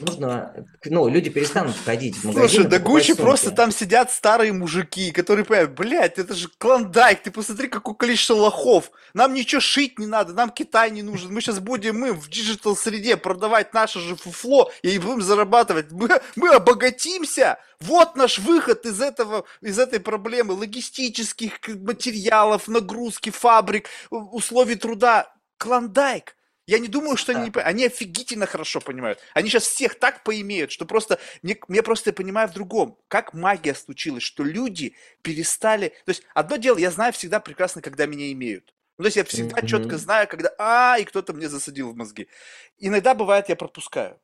[0.00, 2.48] нужно, ну, люди перестанут ходить в магазин.
[2.48, 7.30] Слушай, да Гуччи просто там сидят старые мужики, которые понимают, блядь, это же клондайк, ты
[7.30, 8.90] посмотри, какое количество лохов.
[9.14, 11.32] Нам ничего шить не надо, нам Китай не нужен.
[11.32, 15.90] Мы сейчас будем мы в digital среде продавать наше же фуфло и будем зарабатывать.
[15.90, 17.58] Мы, мы обогатимся.
[17.80, 25.32] Вот наш выход из этого, из этой проблемы логистических материалов, нагрузки, фабрик, условий труда.
[25.58, 26.36] Клондайк.
[26.68, 27.60] Я не думаю, что они не.
[27.62, 29.18] Они офигительно хорошо понимают.
[29.32, 31.18] Они сейчас всех так поимеют, что просто...
[31.40, 32.98] Мне, мне просто я понимаю в другом.
[33.08, 35.88] Как магия случилась, что люди перестали...
[36.04, 38.74] То есть одно дело, я знаю всегда прекрасно, когда меня имеют.
[38.98, 39.66] Ну, то есть я всегда mm-hmm.
[39.66, 40.52] четко знаю, когда...
[40.58, 42.28] А, и кто-то мне засадил в мозги.
[42.76, 44.20] Иногда бывает, я пропускаю.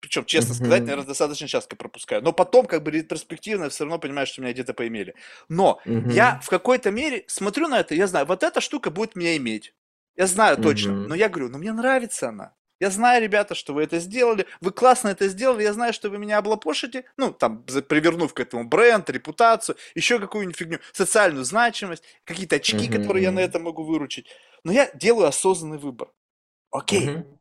[0.00, 0.56] Причем, честно mm-hmm.
[0.56, 2.22] сказать, наверное, достаточно часто пропускаю.
[2.22, 5.14] Но потом, как бы ретроспективно, все равно понимаю, что меня где-то поимели.
[5.48, 6.12] Но mm-hmm.
[6.12, 9.72] я в какой-то мере смотрю на это, я знаю, вот эта штука будет меня иметь.
[10.18, 10.90] Я знаю точно.
[10.90, 11.06] Mm-hmm.
[11.06, 12.54] Но я говорю, ну мне нравится она.
[12.80, 16.18] Я знаю, ребята, что вы это сделали, вы классно это сделали, я знаю, что вы
[16.18, 22.56] меня облапошите, ну, там, привернув к этому бренд, репутацию, еще какую-нибудь фигню, социальную значимость, какие-то
[22.56, 23.00] очки, mm-hmm.
[23.00, 24.26] которые я на это могу выручить.
[24.64, 26.12] Но я делаю осознанный выбор.
[26.70, 27.08] Окей.
[27.08, 27.38] Mm-hmm.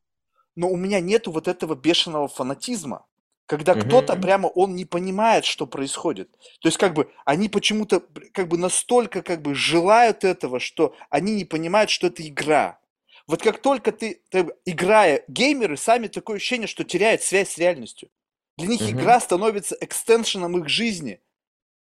[0.55, 3.05] Но у меня нету вот этого бешеного фанатизма,
[3.47, 3.87] когда mm-hmm.
[3.87, 6.29] кто-то прямо, он не понимает, что происходит.
[6.59, 11.33] То есть, как бы, они почему-то, как бы, настолько, как бы, желают этого, что они
[11.33, 12.79] не понимают, что это игра.
[13.25, 18.09] Вот как только ты, ты играя, геймеры сами такое ощущение, что теряют связь с реальностью.
[18.57, 18.91] Для них uh-huh.
[18.91, 21.21] игра становится экстеншеном их жизни.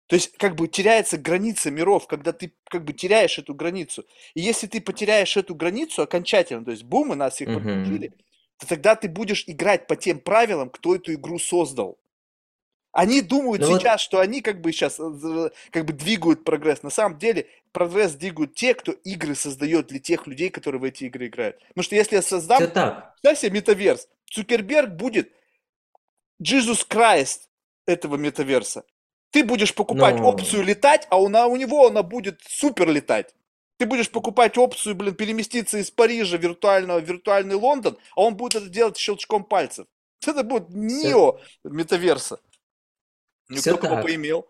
[0.09, 4.05] То есть как бы теряется граница миров, когда ты как бы теряешь эту границу.
[4.35, 7.55] И если ты потеряешь эту границу окончательно, то есть бум, и нас их uh-huh.
[7.55, 8.13] подключили,
[8.59, 11.99] то тогда ты будешь играть по тем правилам, кто эту игру создал.
[12.93, 14.01] Они думают ну сейчас, вот...
[14.01, 16.83] что они как бы сейчас э, как бы двигают прогресс.
[16.83, 21.05] На самом деле прогресс двигают те, кто игры создает для тех людей, которые в эти
[21.05, 21.59] игры играют.
[21.69, 22.61] Потому что если я создам,
[23.23, 25.33] да, себе метаверс, Цукерберг будет
[26.43, 27.49] Jesus Christ
[27.87, 28.85] этого метаверса.
[29.31, 30.29] Ты будешь покупать Но...
[30.29, 33.35] опцию летать, а у, у него она будет супер летать.
[33.83, 38.55] Ты будешь покупать опцию, блин, переместиться из Парижа виртуального в виртуальный Лондон, а он будет
[38.55, 39.89] это делать щелчком пальцев.
[40.25, 42.39] Это будет Нио метаверса.
[43.49, 44.47] Никто кого поимел.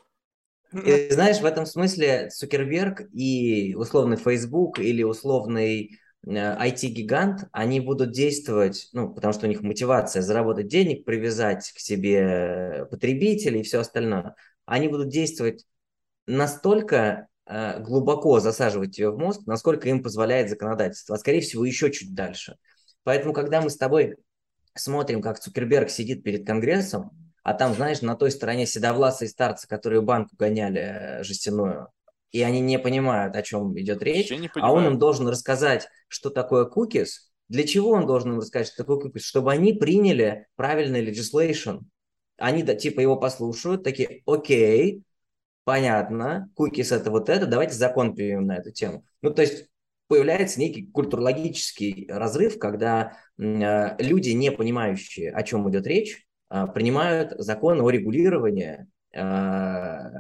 [0.74, 8.10] И, знаешь, в этом смысле Цукерберг и условный Facebook или условный IT-гигант, э, они будут
[8.10, 13.80] действовать, ну, потому что у них мотивация заработать денег, привязать к себе потребителей и все
[13.80, 14.34] остальное.
[14.66, 15.64] Они будут действовать
[16.26, 22.14] настолько глубоко засаживать ее в мозг, насколько им позволяет законодательство, а скорее всего еще чуть
[22.14, 22.56] дальше.
[23.04, 24.16] Поэтому, когда мы с тобой
[24.74, 27.10] смотрим, как Цукерберг сидит перед Конгрессом,
[27.42, 31.88] а там, знаешь, на той стороне седовласые старцы, которые банку гоняли э, жестяную,
[32.30, 36.64] и они не понимают, о чем идет речь, а он им должен рассказать, что такое
[36.64, 41.80] cookies, для чего он должен им рассказать, что такое cookies, чтобы они приняли правильный legislation.
[42.38, 45.02] Они типа его послушают, такие, окей,
[45.64, 49.04] понятно, cookies это вот это, давайте закон примем на эту тему.
[49.22, 49.68] Ну, то есть
[50.08, 57.32] появляется некий культурологический разрыв, когда э, люди, не понимающие, о чем идет речь, а, принимают
[57.38, 58.86] закон о регулировании
[59.16, 60.10] а,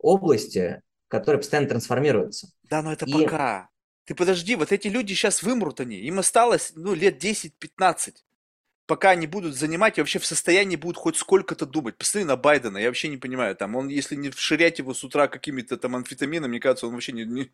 [0.00, 2.48] области, которая постоянно трансформируется.
[2.64, 3.12] Да, но это И...
[3.12, 3.68] пока.
[4.04, 5.96] Ты подожди, вот эти люди сейчас вымрут они.
[5.98, 8.14] Им осталось ну, лет 10-15
[8.86, 11.96] пока они будут занимать и вообще в состоянии будут хоть сколько-то думать.
[11.96, 15.28] Посмотри на Байдена, я вообще не понимаю, там, он, если не вширять его с утра
[15.28, 17.50] какими-то там амфетаминами, мне кажется, он вообще не, не,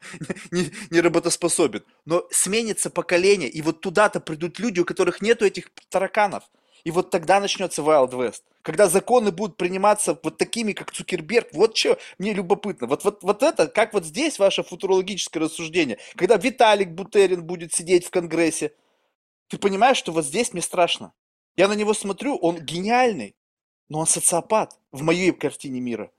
[0.51, 1.85] не, не работоспособен.
[2.05, 6.45] Но сменится поколение, и вот туда-то придут люди, у которых нету этих тараканов.
[6.85, 8.43] И вот тогда начнется Wild West.
[8.63, 11.49] Когда законы будут приниматься вот такими, как Цукерберг.
[11.53, 12.89] Вот что мне любопытно.
[12.89, 15.99] Вот, вот, вот это, как вот здесь ваше футурологическое рассуждение.
[16.17, 18.73] Когда Виталик Бутерин будет сидеть в Конгрессе.
[19.49, 21.13] Ты понимаешь, что вот здесь мне страшно.
[21.57, 23.37] Я на него смотрю, он гениальный,
[23.89, 26.11] но он социопат в моей картине мира.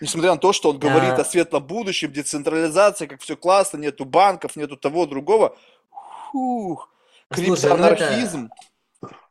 [0.00, 4.56] Несмотря на то, что он говорит о светлом будущем, децентрализации, как все классно, нету банков,
[4.56, 5.56] нету того, другого.
[6.30, 6.90] Фух,
[7.28, 8.50] криптоанархизм.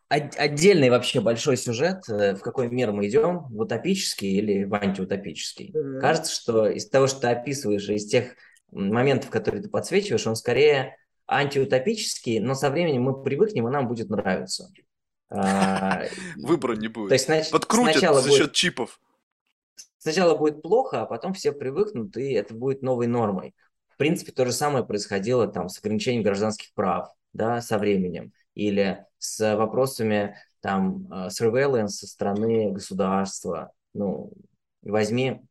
[0.09, 4.73] Это отдельный вообще большой сюжет, э, в какой мир мы идем, в утопический или в
[4.73, 5.71] антиутопический.
[5.71, 5.99] Mm-hmm.
[6.01, 8.35] Кажется, что из того, что ты описываешь, из тех
[8.71, 10.97] моментов, которые ты подсвечиваешь, он скорее
[11.28, 14.72] антиутопический, но со временем мы привыкнем, и нам будет нравиться.
[15.30, 16.03] А,
[16.38, 17.09] Выбора не будет.
[17.09, 17.49] То есть снач...
[17.49, 18.34] Подкрутят за будет...
[18.34, 18.99] счет чипов.
[19.97, 23.55] Сначала будет плохо, а потом все привыкнут, и это будет новой нормой.
[23.88, 29.05] В принципе, то же самое происходило там с ограничением гражданских прав да, со временем или
[29.19, 33.72] с вопросами там э, surveillance со стороны государства.
[33.93, 34.32] Ну,
[34.82, 35.41] возьми,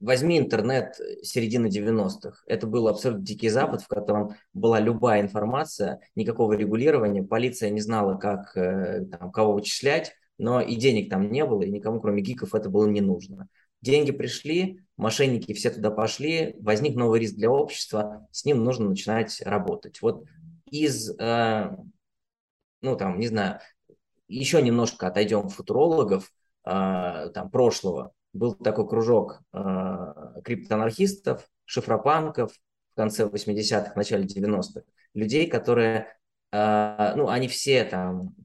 [0.00, 2.42] возьми интернет середины 90-х.
[2.46, 8.16] Это был абсолютно дикий запад, в котором была любая информация, никакого регулирования, полиция не знала,
[8.16, 12.54] как э, там, кого вычислять, но и денег там не было, и никому, кроме гиков,
[12.54, 13.48] это было не нужно.
[13.80, 19.40] Деньги пришли, мошенники все туда пошли, возник новый риск для общества, с ним нужно начинать
[19.44, 20.00] работать.
[20.02, 20.24] Вот
[20.70, 21.76] из, э,
[22.82, 23.60] ну там, не знаю,
[24.28, 26.30] еще немножко отойдем футурологов
[26.64, 28.12] э, там прошлого.
[28.38, 29.58] Был такой кружок э,
[30.44, 32.52] криптоанархистов, шифропанков
[32.92, 34.82] в конце 80-х, начале 90-х,
[35.12, 36.06] людей, которые,
[36.52, 38.36] э, ну, они все там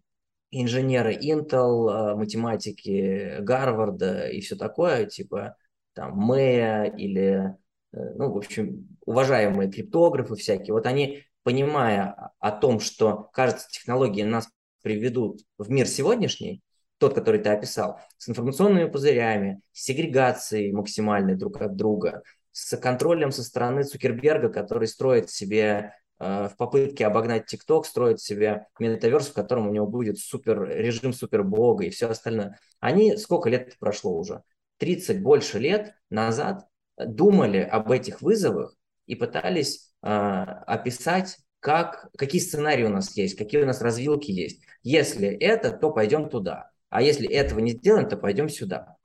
[0.49, 5.57] инженеры Intel, э, математики Гарварда и все такое, типа
[5.93, 7.55] там Мэя или,
[7.91, 14.23] э, ну, в общем, уважаемые криптографы всякие, вот они, понимая о том, что, кажется, технологии
[14.23, 14.49] нас
[14.81, 16.63] приведут в мир сегодняшний,
[17.03, 22.23] тот, который ты описал, с информационными пузырями, с сегрегацией максимальной друг от друга,
[22.53, 28.67] с контролем со стороны Цукерберга, который строит себе э, в попытке обогнать ТикТок, строит себе
[28.79, 32.57] метаверс, в котором у него будет супер режим супербога и все остальное.
[32.79, 34.41] Они сколько лет прошло уже?
[34.77, 36.65] 30 больше лет назад
[36.97, 38.77] думали об этих вызовах
[39.07, 44.61] и пытались э, описать, как, какие сценарии у нас есть, какие у нас развилки есть.
[44.83, 46.72] Если это, то пойдем туда.
[46.93, 48.97] А если этого не сделаем, то пойдем сюда.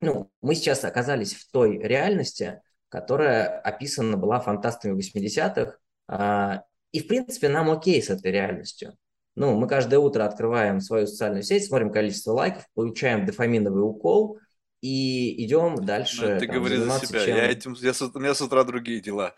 [0.00, 5.76] Ну, мы сейчас оказались в той реальности, которая описана была фантастами 80-х,
[6.08, 6.60] э,
[6.92, 8.96] и, в принципе, нам окей с этой реальностью.
[9.36, 14.38] Ну, мы каждое утро открываем свою социальную сеть, смотрим количество лайков, получаем дофаминовый укол–
[14.84, 16.34] и идем дальше.
[16.34, 17.24] Ну, ты там, говоришь за себя.
[17.24, 17.36] Чем...
[17.36, 19.34] Я этим, я, у меня с утра другие дела.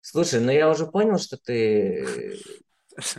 [0.00, 2.34] Слушай, ну я уже понял, что ты...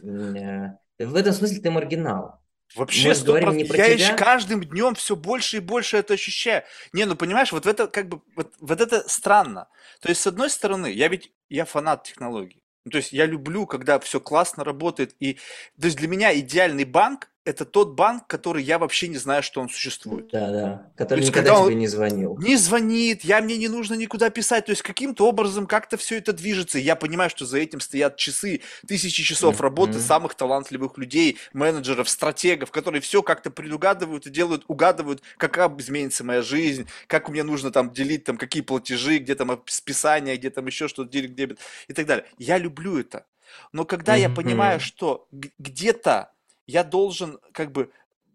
[0.02, 2.43] Э, в этом смысле ты маргинал.
[2.76, 4.16] Вообще, Мы говорим не про я тебя.
[4.16, 6.64] каждым днем все больше и больше это ощущаю.
[6.92, 9.68] Не, ну понимаешь, вот это как бы, вот, вот это странно.
[10.02, 12.62] То есть, с одной стороны, я ведь, я фанат технологий.
[12.86, 15.16] Ну, то есть, я люблю, когда все классно работает.
[15.20, 15.36] И,
[15.80, 19.60] то есть, для меня идеальный банк это тот банк, который я вообще не знаю, что
[19.60, 20.30] он существует.
[20.32, 20.92] Да, да.
[20.96, 22.38] Который есть, никогда тебе не звонил.
[22.38, 24.66] Не звонит, я мне не нужно никуда писать.
[24.66, 26.80] То есть каким-то образом как-то все это движется.
[26.80, 29.64] я понимаю, что за этим стоят часы, тысячи часов mm-hmm.
[29.64, 36.24] работы самых талантливых людей, менеджеров, стратегов, которые все как-то предугадывают и делают, угадывают, как изменится
[36.24, 40.66] моя жизнь, как мне нужно там делить, там какие платежи, где там списания, где там
[40.66, 42.26] еще что-то, дебет и так далее.
[42.38, 43.26] Я люблю это.
[43.72, 44.22] Но когда mm-hmm.
[44.22, 45.28] я понимаю, что
[45.60, 46.32] где-то
[46.68, 47.92] я должен как бы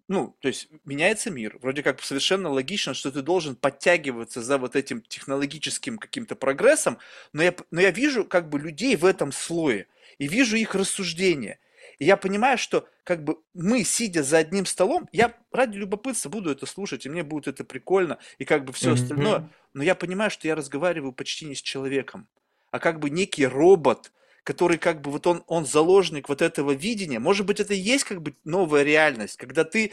[0.08, 1.58] ну, то есть меняется мир.
[1.60, 6.98] Вроде как совершенно логично, что ты должен подтягиваться за вот этим технологическим каким-то прогрессом,
[7.34, 11.58] но я, но я вижу как бы людей в этом слое и вижу их рассуждения.
[11.98, 16.50] И я понимаю, что как бы мы, сидя за одним столом, я ради любопытства буду
[16.50, 18.94] это слушать, и мне будет это прикольно, и как бы все mm-hmm.
[18.94, 22.28] остальное, но я понимаю, что я разговариваю почти не с человеком,
[22.70, 24.12] а как бы некий робот,
[24.48, 27.18] который как бы вот он, он заложник вот этого видения.
[27.18, 29.92] Может быть, это и есть как бы новая реальность, когда ты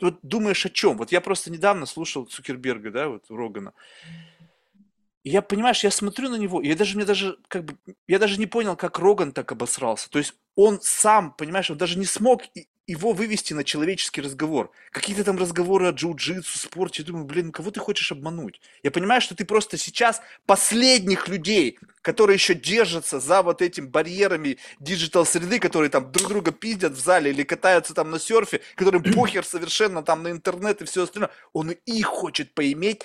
[0.00, 0.96] вот думаешь о чем.
[0.98, 3.72] Вот я просто недавно слушал Цукерберга, да, вот Рогана.
[5.24, 7.76] И я, понимаешь, я смотрю на него, и я даже, мне даже, как бы,
[8.06, 10.08] я даже не понял, как Роган так обосрался.
[10.08, 12.42] То есть он сам, понимаешь, он даже не смог
[12.88, 14.72] его вывести на человеческий разговор.
[14.90, 17.02] Какие-то там разговоры о джиу-джитсу, спорте.
[17.02, 18.62] Я думаю, блин, кого ты хочешь обмануть?
[18.82, 24.56] Я понимаю, что ты просто сейчас последних людей, которые еще держатся за вот этим барьерами
[24.80, 29.44] диджитал-среды, которые там друг друга пиздят в зале или катаются там на серфе, которым похер
[29.44, 33.02] совершенно там на интернет и все остальное, он их хочет поиметь,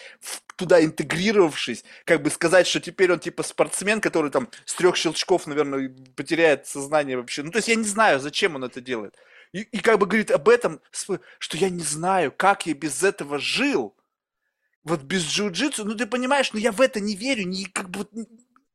[0.55, 5.45] туда интегрировавшись, как бы сказать, что теперь он типа спортсмен, который там с трех щелчков,
[5.45, 7.43] наверное, потеряет сознание вообще.
[7.43, 9.15] Ну, то есть я не знаю, зачем он это делает.
[9.53, 13.39] И, и как бы говорит об этом, что я не знаю, как я без этого
[13.39, 13.95] жил.
[14.83, 18.05] Вот без джиу-джитсу, ну ты понимаешь, ну, я в это не верю, не, как бы,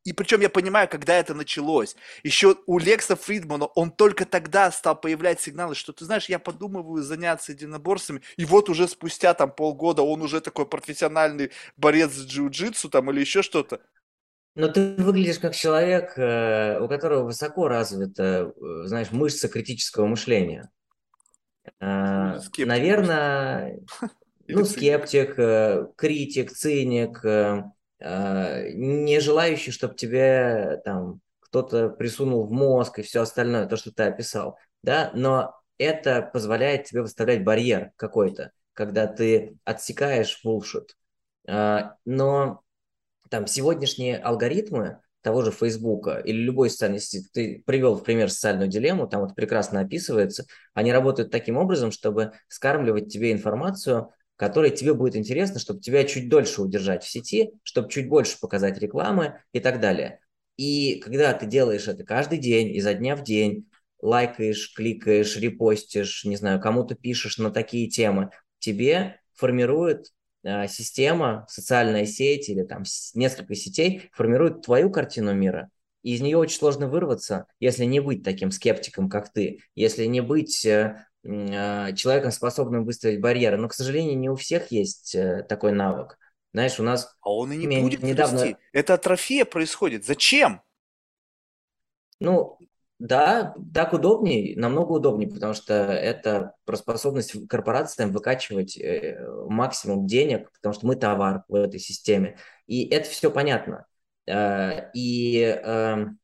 [0.05, 1.97] и причем я понимаю, когда это началось.
[2.23, 7.03] Еще у Лекса Фридмана он только тогда стал появлять сигналы, что ты знаешь, я подумываю
[7.03, 8.23] заняться единоборствами.
[8.39, 13.21] И вот уже спустя там полгода он уже такой профессиональный борец с джиу-джитсу там или
[13.21, 13.83] еще что-то.
[14.59, 20.69] Но ты выглядишь как человек, э, у которого высоко развита, э, знаешь, мышца критического мышления.
[21.81, 23.81] Э, ну, скептик Наверное,
[24.49, 25.37] ну, скептик,
[25.97, 27.23] критик, циник,
[28.03, 34.05] не желающий, чтобы тебе там кто-то присунул в мозг и все остальное, то, что ты
[34.05, 40.97] описал, да, но это позволяет тебе выставлять барьер какой-то, когда ты отсекаешь булшит.
[41.47, 42.63] Но
[43.31, 48.69] там сегодняшние алгоритмы того же Фейсбука или любой социальной сети, ты привел в пример социальную
[48.69, 54.95] дилемму, там вот прекрасно описывается, они работают таким образом, чтобы скармливать тебе информацию, которая тебе
[54.95, 59.61] будет интересна, чтобы тебя чуть дольше удержать в сети, чтобы чуть больше показать рекламы и
[59.61, 60.21] так далее.
[60.57, 63.69] И когда ты делаешь это каждый день, изо дня в день,
[64.01, 68.31] лайкаешь, кликаешь, репостишь, не знаю, кому-то пишешь на такие темы,
[68.61, 70.07] тебе формирует
[70.45, 72.85] система, социальная сеть или там
[73.15, 75.71] несколько сетей формирует твою картину мира,
[76.03, 80.21] и из нее очень сложно вырваться, если не быть таким скептиком, как ты, если не
[80.21, 83.57] быть э, э, человеком, способным выставить барьеры.
[83.57, 85.17] Но, к сожалению, не у всех есть
[85.49, 86.19] такой навык.
[86.55, 87.15] Знаешь, у нас...
[87.21, 88.41] А он и не будет недавно...
[88.41, 88.57] расти.
[88.73, 90.05] Это атрофия происходит.
[90.07, 90.63] Зачем?
[92.21, 92.59] Ну,
[92.99, 100.51] Да, так удобнее, намного удобнее, потому что это про способность корпорациям выкачивать э, максимум денег,
[100.53, 102.39] потому что мы товар в этой системе.
[102.67, 103.87] И это все понятно.
[104.27, 106.19] Э, и эм,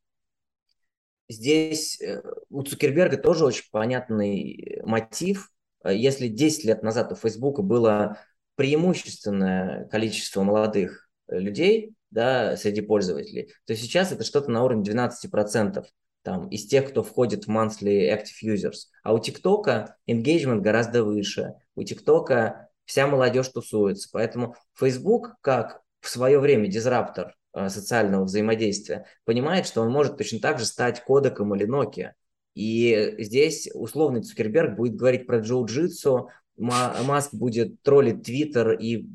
[1.29, 5.51] здесь э, у Цукерберга тоже очень понятный мотив.
[5.85, 8.19] Если 10 лет назад у Фейсбука было
[8.55, 15.85] преимущественное количество молодых людей да, среди пользователей, то сейчас это что-то на уровне 12%
[16.25, 18.87] там, из тех, кто входит в monthly active users.
[19.03, 21.53] А у ТикТока engagement гораздо выше.
[21.75, 24.09] У ТикТока вся молодежь тусуется.
[24.11, 30.39] Поэтому Facebook, как в свое время дизраптор э, социального взаимодействия, понимает, что он может точно
[30.39, 32.13] так же стать кодеком или Nokia.
[32.55, 39.07] И здесь условный Цукерберг будет говорить про джиу-джитсу, Маск будет троллить Твиттер и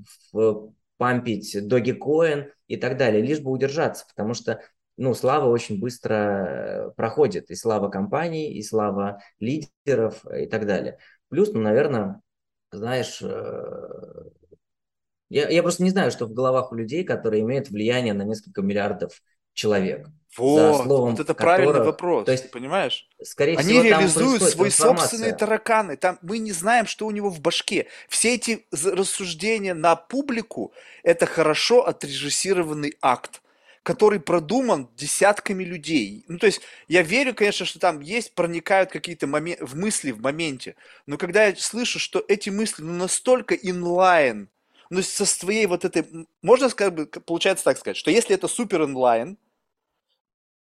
[0.97, 4.61] пампить Dogecoin и так далее, лишь бы удержаться, потому что
[4.97, 10.99] ну, слава очень быстро э, проходит, и слава компаний, и слава лидеров и так далее.
[11.29, 12.21] Плюс, ну, наверное,
[12.73, 14.25] знаешь, э,
[15.29, 18.63] я, я просто не знаю, что в головах у людей, которые имеют влияние на несколько
[18.63, 19.23] миллиардов
[19.55, 20.09] человек.
[20.37, 23.09] Вот, словом, вот это которых, правильный вопрос, то есть, понимаешь?
[23.21, 25.97] Скорее Они всего, реализуют свои собственные тараканы.
[25.97, 27.89] Там мы не знаем, что у него в башке.
[28.09, 30.73] Все эти рассуждения на публику–
[31.03, 33.43] это хорошо отрежиссированный акт
[33.83, 36.25] который продуман десятками людей.
[36.29, 40.21] Ну, то есть, я верю, конечно, что там есть, проникают какие-то момен- в мысли в
[40.21, 40.77] моменте,
[41.07, 44.49] но когда я слышу, что эти мысли ну, настолько инлайн,
[44.91, 46.07] ну, со своей вот этой,
[46.43, 49.39] можно сказать, получается так сказать, что если это супер инлайн,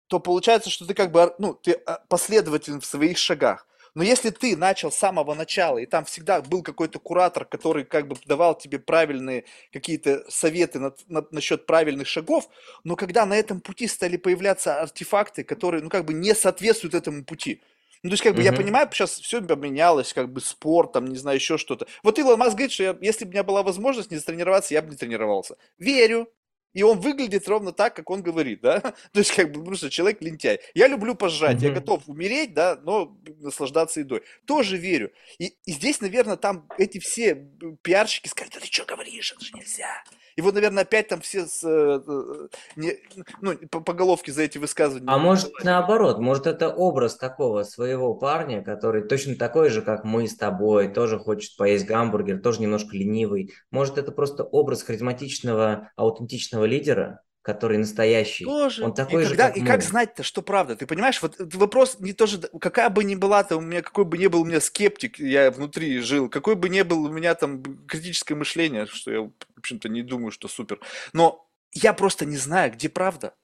[0.07, 3.67] то получается, что ты как бы, ну, ты а, последователен в своих шагах.
[3.95, 8.07] Но если ты начал с самого начала, и там всегда был какой-то куратор, который как
[8.07, 12.49] бы давал тебе правильные какие-то советы на, на, насчет правильных шагов,
[12.83, 17.23] но когда на этом пути стали появляться артефакты, которые, ну, как бы не соответствуют этому
[17.23, 17.61] пути,
[18.03, 18.45] ну, то есть, как бы, mm-hmm.
[18.45, 21.87] я понимаю, сейчас все поменялось, как бы, спорт, там, не знаю, еще что-то.
[22.03, 24.83] Вот Илон Маск говорит, что я, если бы у меня была возможность не тренироваться, я
[24.83, 25.57] бы не тренировался.
[25.79, 26.29] Верю,
[26.75, 28.79] и он выглядит ровно так, как он говорит, да,
[29.11, 30.59] то есть как бы просто человек лентяй.
[30.75, 31.67] Я люблю пожрать, mm-hmm.
[31.67, 34.21] я готов умереть, да, но наслаждаться едой.
[34.45, 35.11] Тоже верю.
[35.39, 37.47] И, и здесь, наверное, там эти все
[37.81, 40.03] пиарщики скажут, да ты что говоришь, это же нельзя.
[40.35, 42.97] И вот, наверное, опять там все с, э, э, не,
[43.41, 45.07] ну, по, по головке за эти высказывания.
[45.09, 50.27] А может наоборот, может это образ такого своего парня, который точно такой же, как мы
[50.27, 53.53] с тобой, тоже хочет поесть гамбургер, тоже немножко ленивый.
[53.71, 58.43] Может это просто образ харизматичного, аутентичного лидера, который настоящий.
[58.43, 58.83] Тоже.
[58.83, 59.67] Он такой и же, когда, как И мы.
[59.67, 60.75] как знать-то, что правда?
[60.75, 64.17] Ты понимаешь, вот вопрос не тоже, какая бы ни была там у меня, какой бы
[64.17, 67.63] ни был у меня скептик, я внутри жил, какой бы ни был у меня там
[67.87, 70.79] критическое мышление, что я, в общем-то, не думаю, что супер.
[71.13, 73.35] Но я просто не знаю, где правда.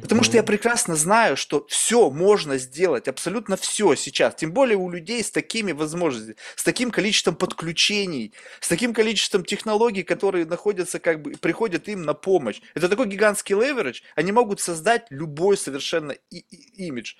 [0.00, 4.34] Потому что я прекрасно знаю, что все можно сделать, абсолютно все сейчас.
[4.34, 10.02] Тем более у людей с такими возможностями, с таким количеством подключений, с таким количеством технологий,
[10.02, 12.60] которые находятся, как бы, приходят им на помощь.
[12.74, 14.00] Это такой гигантский леверидж.
[14.14, 17.14] Они могут создать любой совершенно и- и- имидж.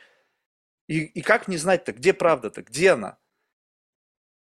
[0.88, 3.18] И, и как не знать-то, где правда-то, где она?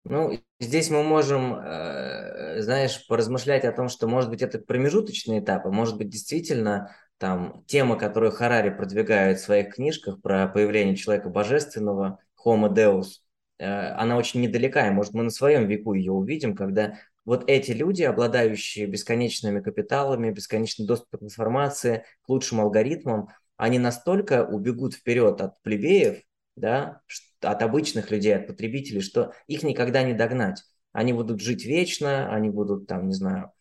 [0.05, 5.71] Ну, здесь мы можем, э, знаешь, поразмышлять о том, что, может быть, это промежуточные этапы,
[5.71, 12.19] может быть, действительно там тема, которую Харари продвигает в своих книжках про появление человека божественного,
[12.45, 13.21] Homo Deus,
[13.61, 17.71] э, она очень недалека, и может мы на своем веку ее увидим, когда вот эти
[17.71, 25.41] люди, обладающие бесконечными капиталами, бесконечным доступом к информации, к лучшим алгоритмам, они настолько убегут вперед
[25.41, 26.25] от плебеев,
[26.57, 27.03] да,
[27.41, 30.65] от обычных людей, от потребителей, что их никогда не догнать.
[30.91, 33.53] Они будут жить вечно, они будут там, не знаю,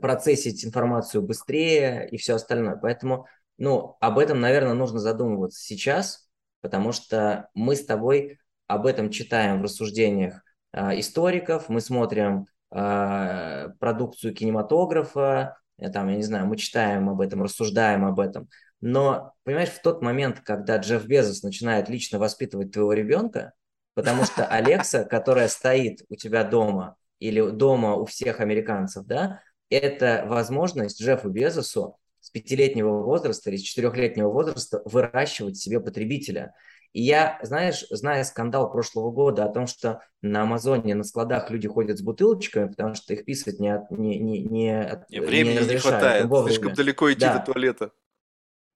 [0.00, 2.76] процессить информацию быстрее и все остальное.
[2.76, 3.26] Поэтому,
[3.58, 6.28] ну, об этом, наверное, нужно задумываться сейчас,
[6.60, 10.42] потому что мы с тобой об этом читаем в рассуждениях
[10.72, 17.20] э, историков, мы смотрим э, продукцию кинематографа, э, там, я не знаю, мы читаем об
[17.20, 18.48] этом, рассуждаем об этом.
[18.80, 23.52] Но, понимаешь, в тот момент, когда Джефф Безос начинает лично воспитывать твоего ребенка,
[23.94, 29.40] потому что Алекса, которая стоит у тебя дома, или дома у всех американцев, да,
[29.70, 36.54] это возможность Джеффу Безосу с пятилетнего возраста или с четырехлетнего возраста выращивать себе потребителя.
[36.92, 41.68] И я, знаешь, зная скандал прошлого года о том, что на Амазоне на складах люди
[41.68, 45.78] ходят с бутылочками, потому что их писать не, не, не, не, не Времени не, не
[45.78, 47.38] хватает, слишком далеко идти да.
[47.38, 47.90] до туалета.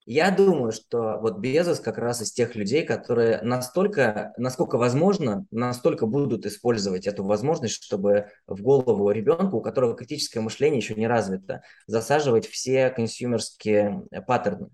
[0.05, 6.07] Я думаю, что вот Безос как раз из тех людей, которые настолько, насколько возможно, настолько
[6.07, 11.61] будут использовать эту возможность, чтобы в голову ребенка, у которого критическое мышление еще не развито,
[11.85, 14.69] засаживать все консюмерские паттерны.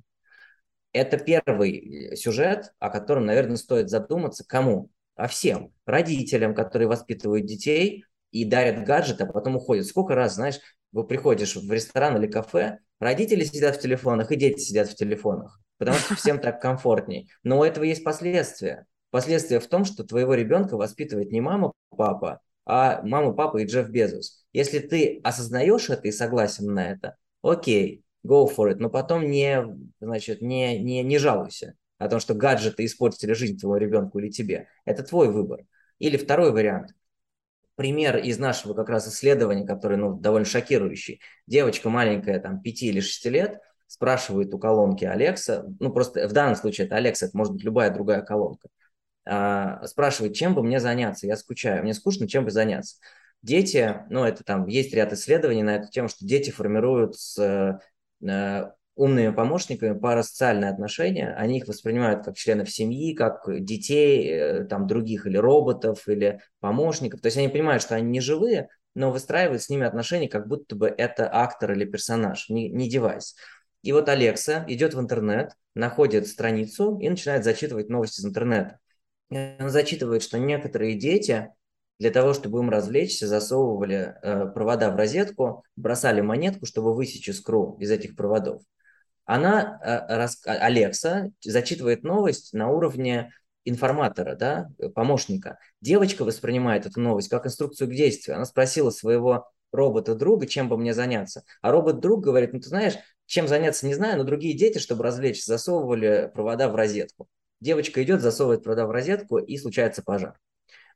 [0.94, 4.90] Это первый сюжет, о котором, наверное, стоит задуматься кому?
[5.16, 5.74] А всем.
[5.86, 9.86] Родителям, которые воспитывают детей и дарят гаджет, а потом уходят.
[9.86, 10.60] Сколько раз, знаешь,
[10.94, 15.60] вы приходишь в ресторан или кафе, родители сидят в телефонах и дети сидят в телефонах,
[15.78, 17.30] потому что всем так комфортней.
[17.44, 18.86] Но у этого есть последствия.
[19.10, 23.90] Последствия в том, что твоего ребенка воспитывает не мама, папа, а мама, папа и Джефф
[23.90, 24.45] Безос.
[24.52, 29.65] Если ты осознаешь это и согласен на это, окей, go for it, но потом не,
[30.02, 34.68] значит, не, не, не жалуйся о том, что гаджеты испортили жизнь твоему ребенку или тебе.
[34.86, 35.61] Это твой выбор.
[35.99, 36.91] Или второй вариант.
[37.78, 41.22] Пример из нашего как раз исследования, который ну, довольно шокирующий.
[41.48, 46.58] Девочка маленькая, там, 5 или 6 лет, спрашивает у колонки Алекса, ну просто в данном
[46.58, 48.68] случае это Алекса, это может быть любая другая колонка,
[49.26, 52.98] а, спрашивает, чем бы мне заняться, я скучаю, мне скучно, чем бы заняться.
[53.41, 57.80] Дети, ну это там есть ряд исследований на эту тему, что дети формируют с
[58.26, 64.88] Э, умными помощниками парасоциальные отношения, они их воспринимают как членов семьи, как детей, э, там,
[64.88, 67.22] других или роботов, или помощников.
[67.22, 70.76] То есть они понимают, что они не живые, но выстраивают с ними отношения, как будто
[70.76, 73.36] бы это актор или персонаж, не, не девайс.
[73.84, 78.80] И вот Алекса идет в интернет, находит страницу и начинает зачитывать новости из интернета.
[79.30, 81.49] Он зачитывает, что некоторые дети
[81.99, 87.78] для того, чтобы им развлечься, засовывали э, провода в розетку, бросали монетку, чтобы высечь искру
[87.80, 88.61] из этих проводов.
[89.28, 90.41] Она, э, рас...
[90.45, 93.32] Алекса, зачитывает новость на уровне
[93.66, 95.60] информатора, да, помощника.
[95.82, 98.38] Девочка воспринимает эту новость как инструкцию к действию.
[98.38, 101.44] Она спросила своего робота-друга, чем бы мне заняться.
[101.62, 102.95] А робот-друг говорит, ну ты знаешь,
[103.26, 107.28] чем заняться не знаю, но другие дети, чтобы развлечься, засовывали провода в розетку.
[107.60, 110.40] Девочка идет, засовывает провода в розетку, и случается пожар.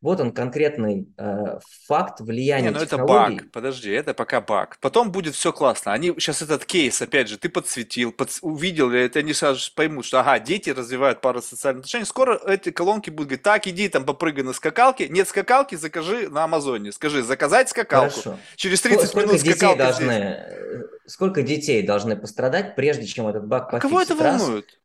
[0.01, 4.79] Вот он конкретный э, факт влияния Не, ну это баг, подожди, это пока баг.
[4.81, 5.93] Потом будет все классно.
[5.93, 10.05] Они сейчас этот кейс, опять же, ты подсветил, под, увидел, и это они сразу поймут,
[10.05, 12.05] что ага, дети развивают парасоциальные отношения.
[12.05, 15.07] Скоро эти колонки будут говорить, так, иди там попрыгай на скакалке.
[15.07, 16.91] Нет скакалки, закажи на Амазоне.
[16.91, 18.19] Скажи, заказать скакалку.
[18.19, 18.39] Хорошо.
[18.55, 20.23] Через 30 сколько минут детей скакалка должны, здесь.
[20.23, 24.65] Э, сколько детей должны пострадать, прежде чем этот баг а кого это волнует?
[24.65, 24.77] Раз?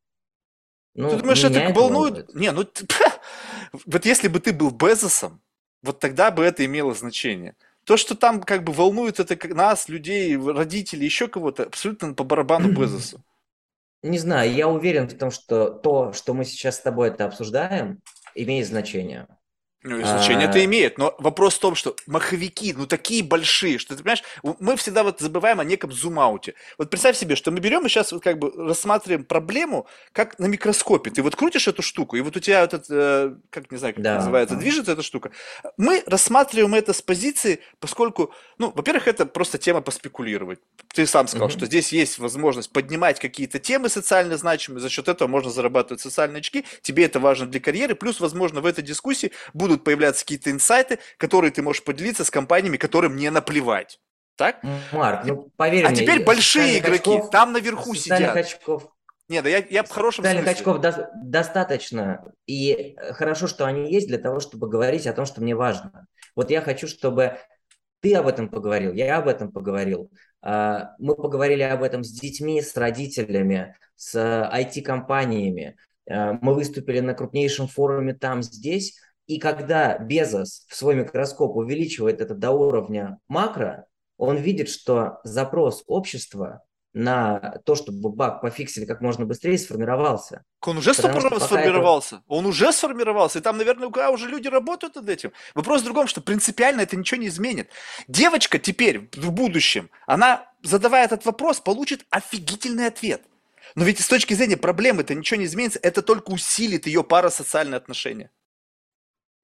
[0.95, 1.77] Ну, ты думаешь, это волнует?
[1.77, 2.35] волнует?
[2.35, 2.65] Не, ну
[3.73, 5.41] вот если бы ты был Безосом,
[5.83, 7.55] вот тогда бы это имело значение.
[7.85, 12.73] То, что там как бы волнует это нас, людей, родителей, еще кого-то, абсолютно по барабану
[12.73, 13.23] Безосу.
[14.03, 18.01] Не знаю, я уверен в том, что то, что мы сейчас с тобой это обсуждаем,
[18.35, 19.27] имеет значение.
[19.87, 20.65] Ну, значение это а.
[20.65, 25.05] имеет, но вопрос в том, что маховики, ну, такие большие, что ты понимаешь, мы всегда
[25.05, 26.55] вот забываем о неком зум-ауте.
[26.77, 30.47] Вот представь себе, что мы берем и сейчас вот как бы рассматриваем проблему, как на
[30.47, 31.11] микроскопе.
[31.11, 34.03] Ты вот крутишь эту штуку, и вот у тебя этот, э, как не знаю, как
[34.03, 34.11] да.
[34.11, 35.31] это называется, движется эта штука.
[35.77, 40.59] Мы рассматриваем это с позиции, поскольку, ну, во-первых, это просто тема поспекулировать.
[40.93, 41.53] Ты сам сказал, угу.
[41.57, 46.41] что здесь есть возможность поднимать какие-то темы социально значимые, за счет этого можно зарабатывать социальные
[46.41, 50.51] очки, тебе это важно для карьеры, плюс, возможно, в этой дискуссии будут будут появляться какие-то
[50.51, 54.01] инсайты, которые ты можешь поделиться с компаниями, которым не наплевать.
[54.37, 54.63] Так?
[54.93, 55.99] Марк, ну поверь а мне.
[55.99, 58.37] А теперь большие игроки, очков, там наверху сидят.
[58.37, 58.89] очков.
[59.29, 60.61] Нет, да я, я в хорошем Социальных смысле.
[60.61, 62.33] очков до, достаточно.
[62.47, 66.07] И хорошо, что они есть для того, чтобы говорить о том, что мне важно.
[66.37, 67.39] Вот я хочу, чтобы
[68.01, 70.13] ты об этом поговорил, я об этом поговорил.
[70.43, 75.77] А, мы поговорили об этом с детьми, с родителями, с IT-компаниями.
[76.09, 79.01] А, мы выступили на крупнейшем форуме там, здесь.
[79.27, 83.87] И когда Безос в свой микроскоп увеличивает это до уровня макро,
[84.17, 86.63] он видит, что запрос общества
[86.97, 90.45] на то, чтобы баг пофиксили как можно быстрее, сформировался.
[90.63, 92.17] Он уже сформировался.
[92.17, 92.25] Это...
[92.27, 93.39] Он уже сформировался.
[93.39, 95.33] И там, наверное, уже люди работают над этим.
[95.55, 97.69] Вопрос в другом, что принципиально это ничего не изменит.
[98.09, 103.21] Девочка теперь, в будущем, она, задавая этот вопрос, получит офигительный ответ.
[103.75, 107.77] Но ведь с точки зрения проблемы это ничего не изменится, это только усилит ее парасоциальные
[107.77, 108.31] отношения.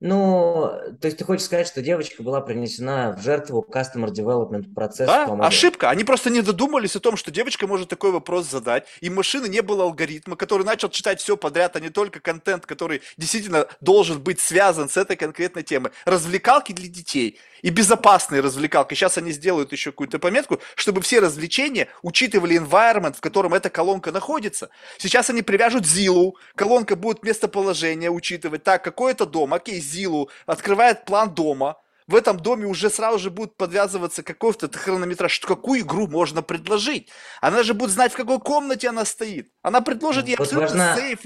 [0.04, 0.68] Ну,
[1.00, 5.12] то есть ты хочешь сказать, что девочка была принесена в жертву customer development процессу?
[5.12, 5.90] Да, ошибка.
[5.90, 9.62] Они просто не додумались о том, что девочка может такой вопрос задать, и машины не
[9.62, 14.40] было алгоритма, который начал читать все подряд, а не только контент, который действительно должен быть
[14.40, 15.92] связан с этой конкретной темой.
[16.04, 18.94] Развлекалки для детей и безопасные развлекалки.
[18.94, 24.12] Сейчас они сделают еще какую-то пометку, чтобы все развлечения учитывали environment, в котором эта колонка
[24.12, 24.68] находится.
[24.98, 28.64] Сейчас они привяжут Зилу, колонка будет местоположение учитывать.
[28.64, 29.54] Так, какой это дом?
[29.54, 31.78] Окей, Зилу, открывает план дома,
[32.08, 37.08] в этом доме уже сразу же будет подвязываться какой-то хронометраж, какую игру можно предложить.
[37.40, 39.50] Она же будет знать, в какой комнате она стоит.
[39.62, 41.20] Она предложит ей вот абсолютно важна, сейф,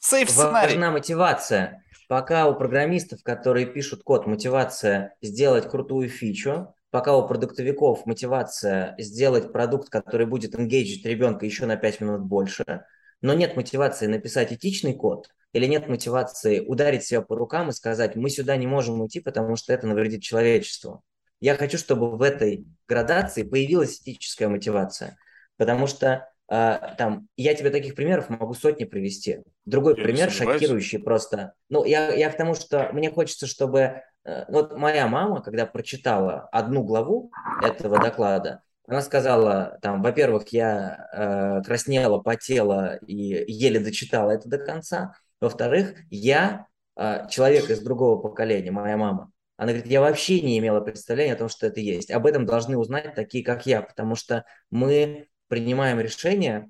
[0.00, 0.74] сейф сценарий.
[0.74, 1.84] Важна мотивация.
[2.08, 9.52] Пока у программистов, которые пишут код, мотивация сделать крутую фичу, пока у продуктовиков мотивация сделать
[9.52, 12.84] продукт, который будет engagить ребенка еще на 5 минут больше,
[13.22, 18.14] но нет мотивации написать этичный код, или нет мотивации ударить себя по рукам и сказать,
[18.14, 21.02] мы сюда не можем уйти, потому что это навредит человечеству.
[21.40, 25.16] Я хочу, чтобы в этой градации появилась этическая мотивация,
[25.56, 29.40] потому что э, там, я тебе таких примеров могу сотни привести.
[29.66, 31.52] Другой я пример шокирующий просто.
[31.68, 34.02] Ну, я, я к тому, что мне хочется, чтобы...
[34.24, 37.30] Э, вот моя мама, когда прочитала одну главу
[37.62, 44.58] этого доклада, она сказала, там, во-первых, я э, краснела, потела и еле дочитала это до
[44.58, 45.14] конца.
[45.40, 46.66] Во-вторых, я
[46.96, 49.32] э, человек из другого поколения, моя мама.
[49.56, 52.12] Она говорит, я вообще не имела представления о том, что это есть.
[52.12, 56.68] Об этом должны узнать такие, как я, потому что мы принимаем решения,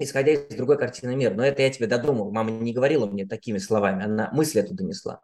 [0.00, 1.34] исходя из другой картины мира.
[1.34, 2.32] Но это я тебе додумал.
[2.32, 5.20] Мама не говорила мне такими словами, она мысль эту донесла.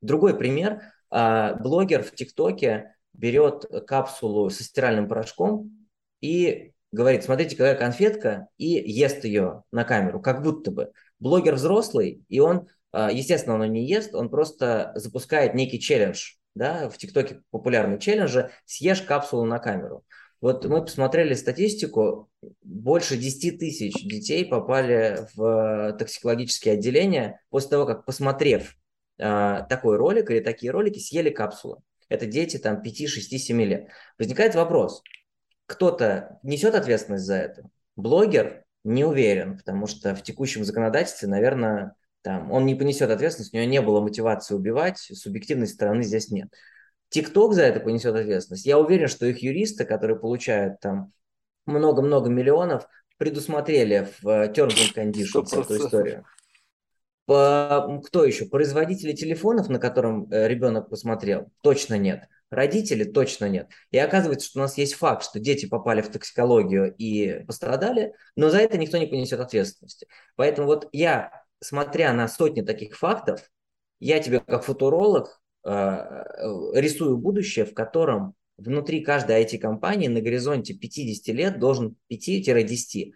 [0.00, 0.82] Другой пример.
[1.10, 5.88] Э, блогер в ТикТоке берет капсулу со стиральным порошком
[6.20, 10.92] и говорит, смотрите, какая конфетка, и ест ее на камеру, как будто бы.
[11.18, 16.88] Блогер взрослый, и он, а, естественно, он не ест, он просто запускает некий челлендж, да,
[16.88, 20.04] в ТикТоке популярные челленджи, съешь капсулу на камеру.
[20.40, 22.30] Вот мы посмотрели статистику,
[22.62, 28.76] больше 10 тысяч детей попали в токсикологические отделения после того, как, посмотрев
[29.18, 31.78] э, такой ролик или такие ролики, съели капсулы.
[32.08, 33.88] Это дети там 5, 6, 7 лет.
[34.18, 35.02] Возникает вопрос,
[35.66, 37.68] кто-то несет ответственность за это?
[37.96, 43.56] Блогер не уверен, потому что в текущем законодательстве, наверное, там, он не понесет ответственность, у
[43.56, 46.48] него не было мотивации убивать, субъективной стороны здесь нет.
[47.10, 48.66] ТикТок за это понесет ответственность.
[48.66, 51.12] Я уверен, что их юристы, которые получают там
[51.66, 52.86] много-много миллионов,
[53.16, 56.24] предусмотрели в э, Terms and Conditions эту историю.
[57.26, 58.46] По, кто еще?
[58.46, 61.50] Производители телефонов, на котором э, ребенок посмотрел?
[61.62, 62.28] Точно нет.
[62.50, 63.68] Родители точно нет.
[63.90, 68.48] И оказывается, что у нас есть факт, что дети попали в токсикологию и пострадали, но
[68.48, 70.06] за это никто не понесет ответственности.
[70.36, 73.50] Поэтому вот я, смотря на сотни таких фактов,
[74.00, 81.58] я тебе как футуролог рисую будущее, в котором внутри каждой IT-компании на горизонте 50 лет
[81.58, 83.12] должен 5-10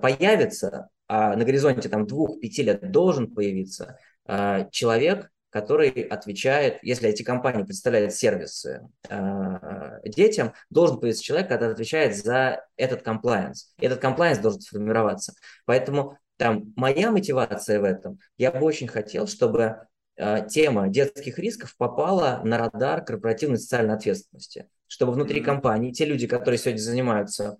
[0.00, 7.22] появиться, а на горизонте там 2-5 лет должен появиться э, человек, который отвечает, если эти
[7.22, 13.72] компании представляют сервисы э, детям, должен появиться человек, который отвечает за этот комплайенс.
[13.78, 15.34] Этот комплайенс должен сформироваться.
[15.64, 19.86] Поэтому там моя мотивация в этом, я бы очень хотел, чтобы э,
[20.16, 26.58] тема детских рисков попала на радар корпоративной социальной ответственности, чтобы внутри компании те люди, которые
[26.58, 27.58] сегодня занимаются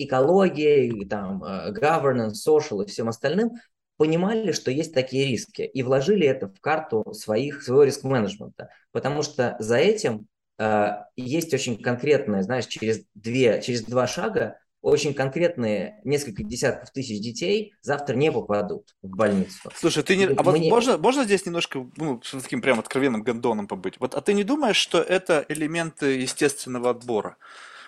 [0.00, 3.52] экологией, там, э, governance, social и всем остальным,
[3.96, 8.70] понимали, что есть такие риски и вложили это в карту своих, своего риск-менеджмента.
[8.92, 10.26] Потому что за этим
[10.58, 17.20] э, есть очень конкретное, знаешь, через, две, через два шага очень конкретные несколько десятков тысяч
[17.20, 19.70] детей завтра не попадут в больницу.
[19.74, 20.26] Слушай, ты не...
[20.26, 20.70] А вот Мне...
[20.70, 23.96] можно, можно здесь немножко, ну, с таким прям откровенным гондоном побыть?
[24.00, 27.36] Вот, а ты не думаешь, что это элементы естественного отбора?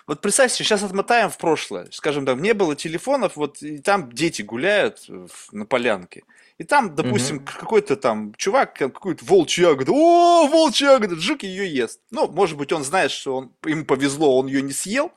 [0.05, 1.87] Вот представьте, сейчас отмотаем в прошлое.
[1.91, 5.05] Скажем, там не было телефонов, вот и там дети гуляют
[5.51, 6.23] на полянке.
[6.57, 7.45] И там, допустим, угу.
[7.45, 12.01] какой-то там чувак, какую-то волчью ягоду, о, волчья ягода, жук ее ест.
[12.11, 15.11] Ну, может быть, он знает, что он, ему повезло, он ее не съел,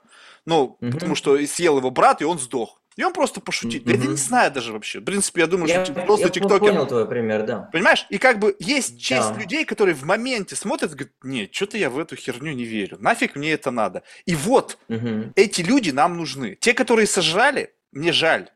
[0.47, 0.93] ну, угу.
[0.93, 2.81] потому что съел его брат, и он сдох.
[2.97, 3.85] И он просто пошутит.
[3.85, 4.05] Mm-hmm.
[4.05, 5.01] Я не знаю даже вообще.
[5.01, 6.64] В принципе, я думаю, я, что просто тиктокер.
[6.64, 7.68] Я понял твой пример, да.
[7.70, 8.06] Понимаешь?
[8.09, 9.39] И как бы есть часть да.
[9.39, 12.97] людей, которые в моменте смотрят и говорят, нет, что-то я в эту херню не верю.
[12.98, 14.02] Нафиг мне это надо.
[14.24, 15.32] И вот, mm-hmm.
[15.35, 16.56] эти люди нам нужны.
[16.59, 18.48] Те, которые сожрали, мне жаль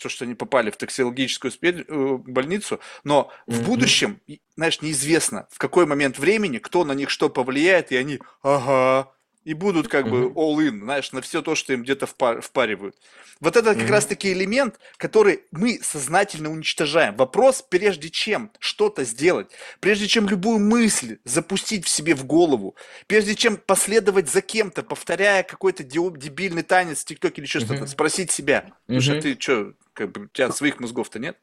[0.00, 3.52] то, что они попали в токсикологическую э, больницу, но mm-hmm.
[3.52, 4.20] в будущем,
[4.54, 9.10] знаешь, неизвестно, в какой момент времени, кто на них что повлияет, и они, ага,
[9.48, 12.94] и будут как бы all-in, знаешь, на все то, что им где-то впар- впаривают.
[13.40, 13.90] Вот это как mm-hmm.
[13.90, 17.16] раз-таки элемент, который мы сознательно уничтожаем.
[17.16, 19.50] Вопрос, прежде чем что-то сделать,
[19.80, 22.76] прежде чем любую мысль запустить в себе в голову,
[23.06, 27.64] прежде чем последовать за кем-то, повторяя какой-то дебильный танец в ТикТоке или еще mm-hmm.
[27.64, 29.22] что-то, спросить себя, слушай, mm-hmm.
[29.22, 31.38] ты что, как бы, у тебя своих мозгов-то нет?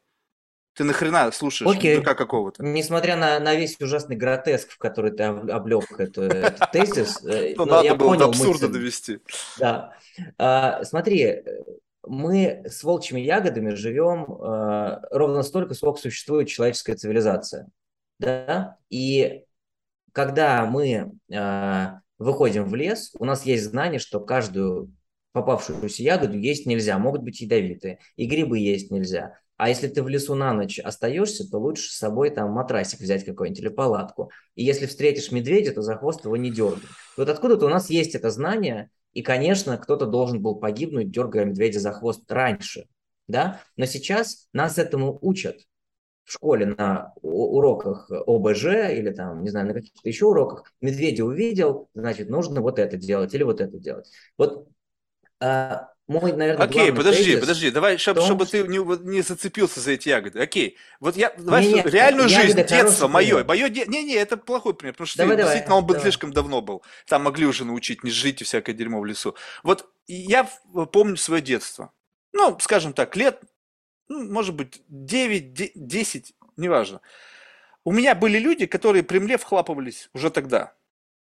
[0.76, 1.94] Ты нахрена слушаешь Окей.
[1.94, 2.62] дурака какого-то?
[2.62, 7.64] Несмотря на, на весь ужасный гротеск, в который ты облег это, этот тезис, э, ну,
[7.64, 9.20] надо было до абсурда довести.
[9.58, 9.94] Да.
[10.36, 11.44] А, смотри,
[12.06, 17.68] мы с волчьими ягодами живем а, ровно столько, сколько существует человеческая цивилизация.
[18.18, 18.76] Да?
[18.90, 19.44] И
[20.12, 21.12] когда мы
[22.18, 24.92] выходим в лес, у нас есть знание, что каждую
[25.32, 29.38] попавшуюся ягоду есть нельзя, могут быть ядовитые, и грибы есть нельзя.
[29.56, 33.24] А если ты в лесу на ночь остаешься, то лучше с собой там матрасик взять
[33.24, 34.30] какой-нибудь или палатку.
[34.54, 36.88] И если встретишь медведя, то за хвост его не дергай.
[37.16, 41.80] Вот откуда-то у нас есть это знание, и, конечно, кто-то должен был погибнуть, дергая медведя
[41.80, 42.86] за хвост раньше.
[43.28, 45.56] да, но сейчас нас этому учат
[46.24, 51.88] в школе на уроках ОБЖ или там, не знаю, на каких-то еще уроках, медведя увидел,
[51.94, 54.10] значит, нужно вот это делать или вот это делать.
[54.36, 54.68] Вот
[55.40, 58.78] а, мой, наверное, Окей, подожди, тезис подожди, давай, чтобы, том, чтобы ты не,
[59.10, 60.38] не зацепился за эти ягоды.
[60.38, 64.94] Окей, вот я, давай, не, что, реальную жизнь, детство мое, мое, не-не, это плохой пример,
[64.94, 66.84] потому что давай, действительно давай, он бы слишком давно был.
[67.06, 69.34] Там могли уже научить не жить и всякое дерьмо в лесу.
[69.64, 70.48] Вот я
[70.92, 71.92] помню свое детство.
[72.32, 73.42] Ну, скажем так, лет,
[74.06, 77.00] ну, может быть, 9, 10, неважно.
[77.82, 80.74] У меня были люди, которые при мне вхлапывались уже тогда.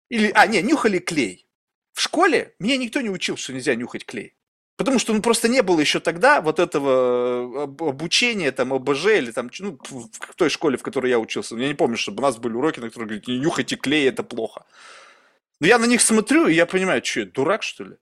[0.09, 1.47] Или, а, не, нюхали клей.
[1.93, 4.35] В школе меня никто не учил, что нельзя нюхать клей.
[4.83, 9.31] Потому что ну, просто не было еще тогда вот этого э, обучения, там, ОБЖ или
[9.31, 11.55] там, ну, в той школе, в которой я учился.
[11.55, 14.65] Я не помню, чтобы у нас были уроки, на которых говорят, нюхайте клей, это плохо.
[15.61, 17.97] Но я на них смотрю, и я понимаю, что я, дурак, что ли?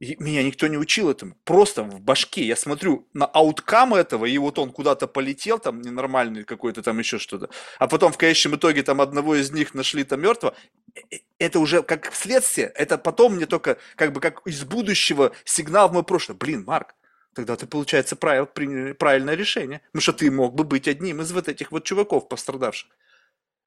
[0.00, 1.36] И меня никто не учил этому.
[1.44, 2.44] Просто в башке.
[2.44, 7.18] Я смотрю на ауткам этого, и вот он куда-то полетел, там ненормальный какой-то, там еще
[7.18, 7.48] что-то.
[7.78, 10.54] А потом в конечном итоге там одного из них нашли там мертвого.
[10.94, 12.72] Э, э, это уже как следствие.
[12.74, 16.36] Это потом мне только как бы как из будущего сигнал в мое прошлое.
[16.36, 16.96] Блин, Марк,
[17.32, 19.80] тогда ты, получается, правил, принял правильное решение.
[19.92, 22.90] Потому что ты мог бы быть одним из вот этих вот чуваков пострадавших.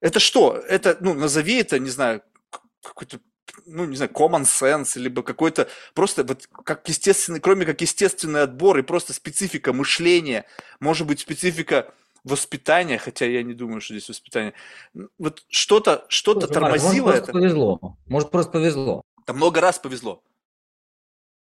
[0.00, 0.56] Это что?
[0.68, 2.22] Это, ну, назови это, не знаю,
[2.82, 3.18] какой-то
[3.66, 8.78] ну, не знаю, common sense, либо какой-то просто вот как естественный, кроме как естественный отбор
[8.78, 10.44] и просто специфика мышления,
[10.80, 11.92] может быть, специфика
[12.24, 14.54] воспитания, хотя я не думаю, что здесь воспитание.
[15.18, 17.32] Вот что-то, что-то Слушай, тормозило может, это.
[17.32, 17.96] повезло.
[18.06, 19.02] Может, просто повезло.
[19.26, 20.22] Да много раз повезло.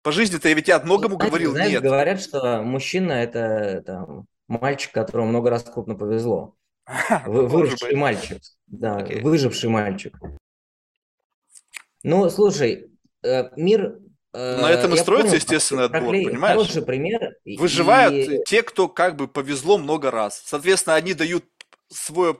[0.02, 1.82] По жизни-то я ведь я многому Знаете, говорил знаешь, нет.
[1.82, 6.56] Говорят, что мужчина– это там, мальчик, которому много раз крупно повезло.
[7.26, 8.42] Выживший мальчик.
[8.66, 10.16] Да, выживший мальчик.
[12.02, 12.90] Ну, слушай,
[13.22, 13.98] э, мир...
[14.32, 16.26] Э, На этом и строится понял, естественный отбор, проклей...
[16.26, 16.56] понимаешь?
[16.56, 17.36] Хороший пример.
[17.44, 18.42] Выживают и...
[18.46, 20.42] те, кто как бы повезло много раз.
[20.44, 21.44] Соответственно, они дают
[21.88, 22.36] свое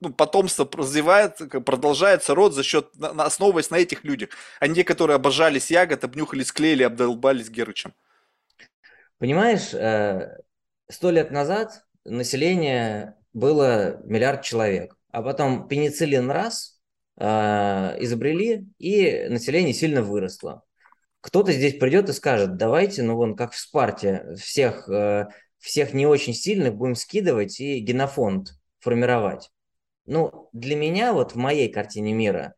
[0.00, 4.28] ну, потомство развивает, продолжается род за счет, основываясь на этих людях,
[4.60, 7.94] а не те, которые обожались ягод, обнюхались клеили, обдолбались Герычем.
[9.18, 10.36] Понимаешь, э,
[10.90, 16.74] сто лет назад население было миллиард человек, а потом пенициллин раз–
[17.18, 20.62] изобрели, и население сильно выросло.
[21.26, 25.26] Кто-то здесь придет и скажет, давайте, ну вон как в Спарте, всех, э,
[25.58, 29.50] всех не очень сильных будем скидывать и генофонд формировать.
[30.04, 32.54] Ну, для меня, вот в моей картине мира,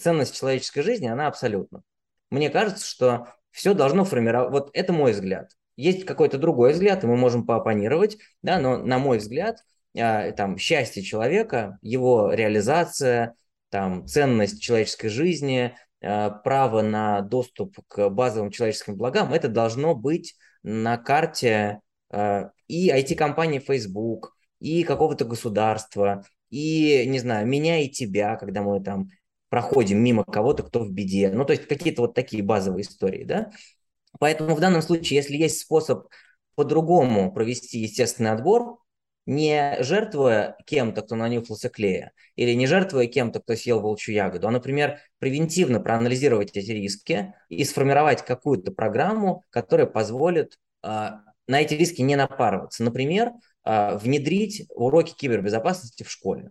[0.00, 1.82] ценность человеческой жизни, она абсолютно.
[2.30, 5.52] Мне кажется, что все должно формировать, вот это мой взгляд.
[5.76, 9.58] Есть какой-то другой взгляд, и мы можем поопонировать, да, но на мой взгляд,
[9.94, 13.36] э, там, счастье человека, его реализация,
[13.70, 20.36] там, ценность человеческой жизни, э, право на доступ к базовым человеческим благам, это должно быть
[20.62, 21.80] на карте
[22.10, 28.82] э, и IT-компании Facebook, и какого-то государства, и, не знаю, меня и тебя, когда мы
[28.82, 29.08] там
[29.48, 31.30] проходим мимо кого-то, кто в беде.
[31.30, 33.50] Ну, то есть какие-то вот такие базовые истории, да.
[34.18, 36.08] Поэтому в данном случае, если есть способ
[36.54, 38.78] по-другому провести естественный отбор,
[39.28, 44.50] не жертвуя кем-то, кто нанюхался клея, или не жертвуя кем-то, кто съел волчью ягоду, а,
[44.50, 52.00] например, превентивно проанализировать эти риски и сформировать какую-то программу, которая позволит а, на эти риски
[52.00, 52.82] не напарываться.
[52.82, 53.32] Например,
[53.64, 56.50] а, внедрить уроки кибербезопасности в школе.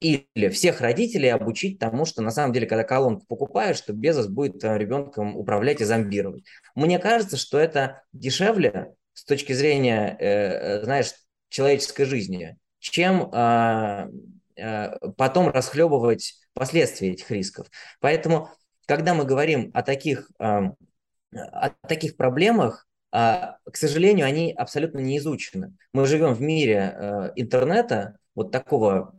[0.00, 4.64] Или всех родителей обучить тому, что на самом деле, когда колонку покупаешь, что Безос будет
[4.64, 6.44] ребенком управлять и зомбировать.
[6.74, 10.26] Мне кажется, что это дешевле с точки зрения, э,
[10.78, 11.12] э знаешь,
[11.48, 14.08] человеческой жизни, чем а,
[14.58, 17.68] а, потом расхлебывать последствия этих рисков.
[18.00, 18.50] Поэтому,
[18.86, 20.72] когда мы говорим о таких, а,
[21.32, 25.74] о таких проблемах, а, к сожалению, они абсолютно не изучены.
[25.92, 29.18] Мы живем в мире а, интернета, вот такого,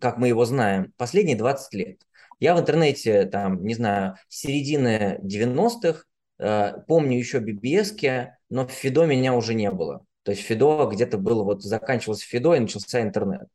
[0.00, 2.00] как мы его знаем, последние 20 лет.
[2.40, 6.04] Я в интернете, там, не знаю, середины 90-х,
[6.38, 10.04] э, помню еще BBS, но в Фидо меня уже не было.
[10.24, 13.48] То есть Фидо где-то было, вот заканчивалось Фидо и начался интернет.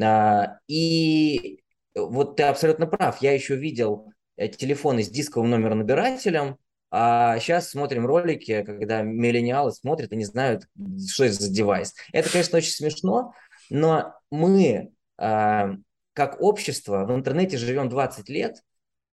[0.00, 1.60] А, и
[1.94, 3.22] вот ты абсолютно прав.
[3.22, 6.58] Я еще видел э, телефоны с дисковым номером набирателем,
[6.90, 10.66] а сейчас смотрим ролики, когда миллениалы смотрят и не знают,
[11.08, 11.94] что это за девайс.
[12.12, 13.34] Это, конечно, очень смешно,
[13.70, 15.72] но мы, а,
[16.14, 18.62] как общество, в интернете живем 20 лет,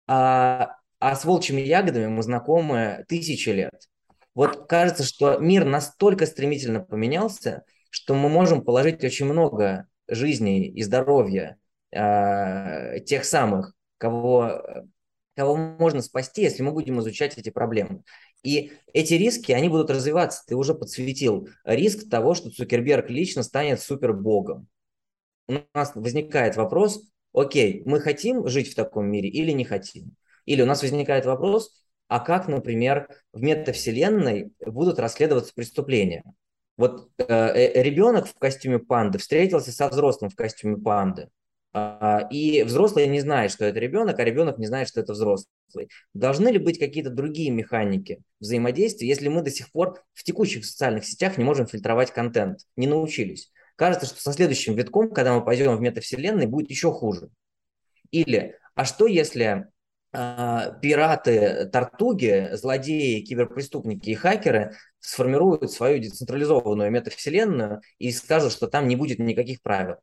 [0.07, 3.87] а, а с волчьими ягодами мы знакомы тысячи лет.
[4.39, 10.81] Вот кажется, что мир настолько стремительно поменялся, что мы можем положить очень много жизней и
[10.81, 11.57] здоровья
[11.91, 14.63] э, тех самых, кого,
[15.35, 18.03] кого можно спасти, если мы будем изучать эти проблемы.
[18.41, 20.41] И эти риски, они будут развиваться.
[20.47, 24.69] Ты уже подсветил риск того, что Цукерберг лично станет супербогом.
[25.49, 27.01] У нас возникает вопрос,
[27.33, 30.15] окей, мы хотим жить в таком мире или не хотим?
[30.45, 31.73] Или у нас возникает вопрос,
[32.09, 36.23] а как, например, в метавселенной будут расследоваться преступления?
[36.75, 41.29] Вот э, э ребенок в костюме панды встретился со взрослым в костюме панды.
[41.71, 45.47] А, и взрослый не знает, что это ребенок, а ребенок не знает, что это взрослый.
[46.15, 51.05] Должны ли быть какие-то другие механики взаимодействия, если мы до сих пор в текущих социальных
[51.05, 53.51] сетях не можем фильтровать контент, не научились?
[53.75, 57.29] Кажется, что со следующим витком, когда мы пойдем в метавселенной, будет еще хуже.
[58.09, 59.65] Или, а что если э,
[60.11, 68.95] пираты, тартуги, злодеи, киберпреступники и хакеры сформируют свою децентрализованную метавселенную и скажут, что там не
[68.95, 69.97] будет никаких правил?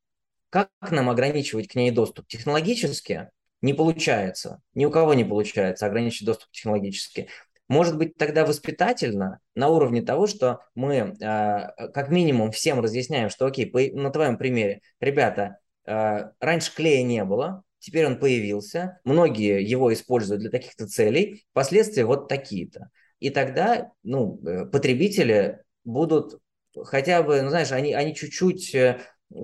[0.50, 2.28] Как нам ограничивать к ней доступ?
[2.28, 3.30] Технологически
[3.62, 4.60] не получается.
[4.74, 7.28] Ни у кого не получается ограничить доступ технологически.
[7.68, 13.46] Может быть, тогда воспитательно на уровне того, что мы э, как минимум всем разъясняем, что
[13.46, 19.62] окей, по, на твоем примере, ребята, э, раньше клея не было, теперь он появился, многие
[19.62, 22.90] его используют для таких-то целей, последствия вот такие-то.
[23.20, 26.40] И тогда ну, э, потребители будут
[26.82, 28.98] хотя бы, ну, знаешь, они, они чуть-чуть э,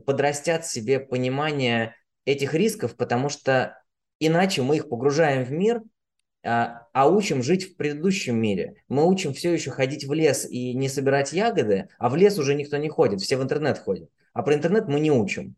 [0.07, 1.95] подрастят себе понимание
[2.25, 3.81] этих рисков, потому что
[4.19, 5.81] иначе мы их погружаем в мир,
[6.45, 8.83] а, а учим жить в предыдущем мире.
[8.89, 12.57] Мы учим все еще ходить в лес и не собирать ягоды, а в лес уже
[12.57, 14.11] никто не ходит, все в интернет ходят.
[14.33, 15.55] А про интернет мы не учим.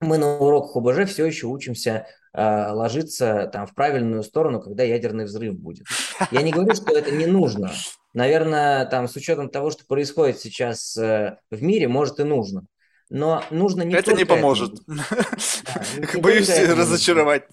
[0.00, 5.24] Мы на уроках ОБЖ все еще учимся э, ложиться там в правильную сторону, когда ядерный
[5.24, 5.86] взрыв будет.
[6.30, 7.72] Я не говорю, что это не нужно.
[8.12, 12.66] Наверное, там с учетом того, что происходит сейчас э, в мире, может и нужно.
[13.08, 14.72] Но нужно не Это не поможет.
[16.16, 17.44] Боюсь разочаровать.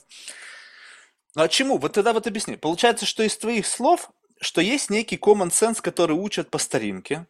[1.35, 1.77] Ну а чему?
[1.77, 2.57] Вот тогда вот объясни.
[2.57, 7.25] Получается, что из твоих слов, что есть некий common sense, который учат по старинке,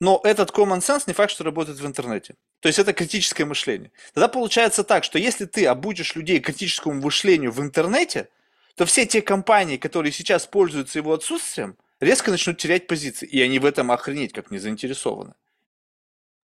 [0.00, 2.34] но этот common sense не факт, что работает в интернете.
[2.66, 3.92] То есть это критическое мышление.
[4.12, 8.28] Тогда получается так, что если ты обучишь людей критическому мышлению в интернете,
[8.74, 13.24] то все те компании, которые сейчас пользуются его отсутствием, резко начнут терять позиции.
[13.24, 15.34] И они в этом охренеть как не заинтересованы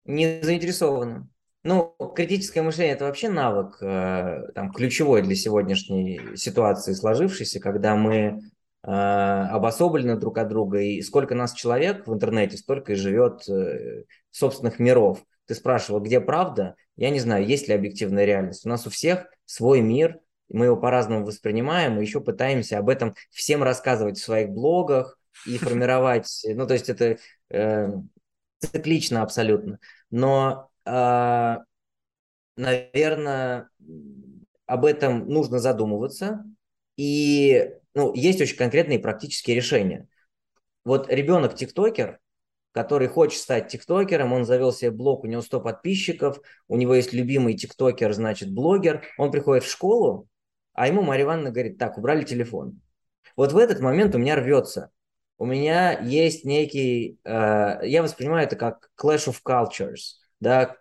[0.04, 1.32] не заинтересованным.
[1.64, 8.38] Ну, критическое мышление– это вообще навык э, там, ключевой для сегодняшней ситуации сложившейся, когда мы
[8.84, 14.04] э, обособлены друг от друга, и сколько нас человек в интернете, столько и живет э,
[14.30, 15.24] собственных миров.
[15.46, 16.76] Ты спрашивал, где правда?
[16.96, 18.64] Я не знаю, есть ли объективная реальность.
[18.64, 23.14] У нас у всех свой мир, мы его по-разному воспринимаем, и еще пытаемся об этом
[23.30, 27.18] всем рассказывать в своих блогах и формировать, ну, то есть это
[27.50, 27.88] э,
[28.60, 29.78] циклично абсолютно.
[30.10, 31.56] Но, э,
[32.56, 33.68] наверное,
[34.66, 36.44] об этом нужно задумываться.
[36.96, 40.08] И ну, есть очень конкретные практические решения.
[40.84, 42.20] Вот ребенок тиктокер,
[42.74, 47.14] который хочет стать тиктокером, он завел себе блог, у него 100 подписчиков, у него есть
[47.14, 50.28] любимый тиктокер, значит, блогер, он приходит в школу,
[50.74, 52.80] а ему Мария Ивановна говорит, так, убрали телефон.
[53.36, 54.90] Вот в этот момент у меня рвется
[55.38, 60.76] у меня есть некий, э, я воспринимаю это как clash of cultures, да,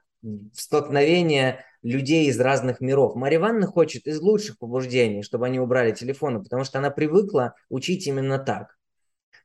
[0.54, 3.16] столкновение людей из разных миров.
[3.16, 8.08] Мария Ивановна хочет из лучших побуждений, чтобы они убрали телефоны, потому что она привыкла учить
[8.08, 8.78] именно так.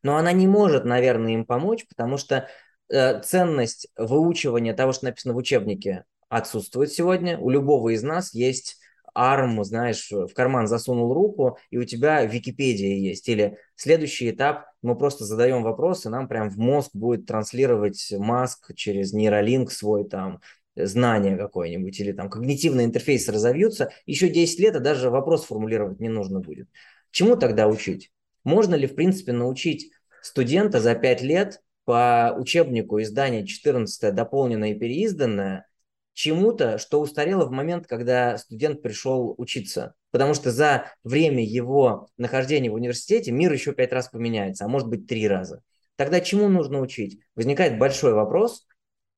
[0.03, 2.49] Но она не может, наверное, им помочь, потому что
[2.89, 7.39] э, ценность выучивания того, что написано в учебнике, отсутствует сегодня.
[7.39, 8.79] У любого из нас есть
[9.17, 13.29] ARM, знаешь, в карман засунул руку, и у тебя Википедия есть.
[13.29, 19.13] Или следующий этап, мы просто задаем вопросы, нам прям в мозг будет транслировать Маск через
[19.13, 20.41] нейролинк свой там,
[20.77, 26.09] знание какое-нибудь, или там когнитивные интерфейсы разовьются, еще 10 лет, а даже вопрос формулировать не
[26.09, 26.69] нужно будет.
[27.11, 28.13] Чему тогда учить?
[28.49, 29.93] Можно ли, в принципе, научить
[30.23, 35.67] студента за 5 лет по учебнику издания 14 дополненное и переизданное
[36.15, 39.93] чему-то, что устарело в момент, когда студент пришел учиться.
[40.13, 44.89] Потому что за время его нахождения в университете мир еще пять раз поменяется, а может
[44.89, 45.61] быть три раза.
[45.97, 47.21] Тогда чему нужно учить?
[47.37, 48.67] Возникает большой вопрос,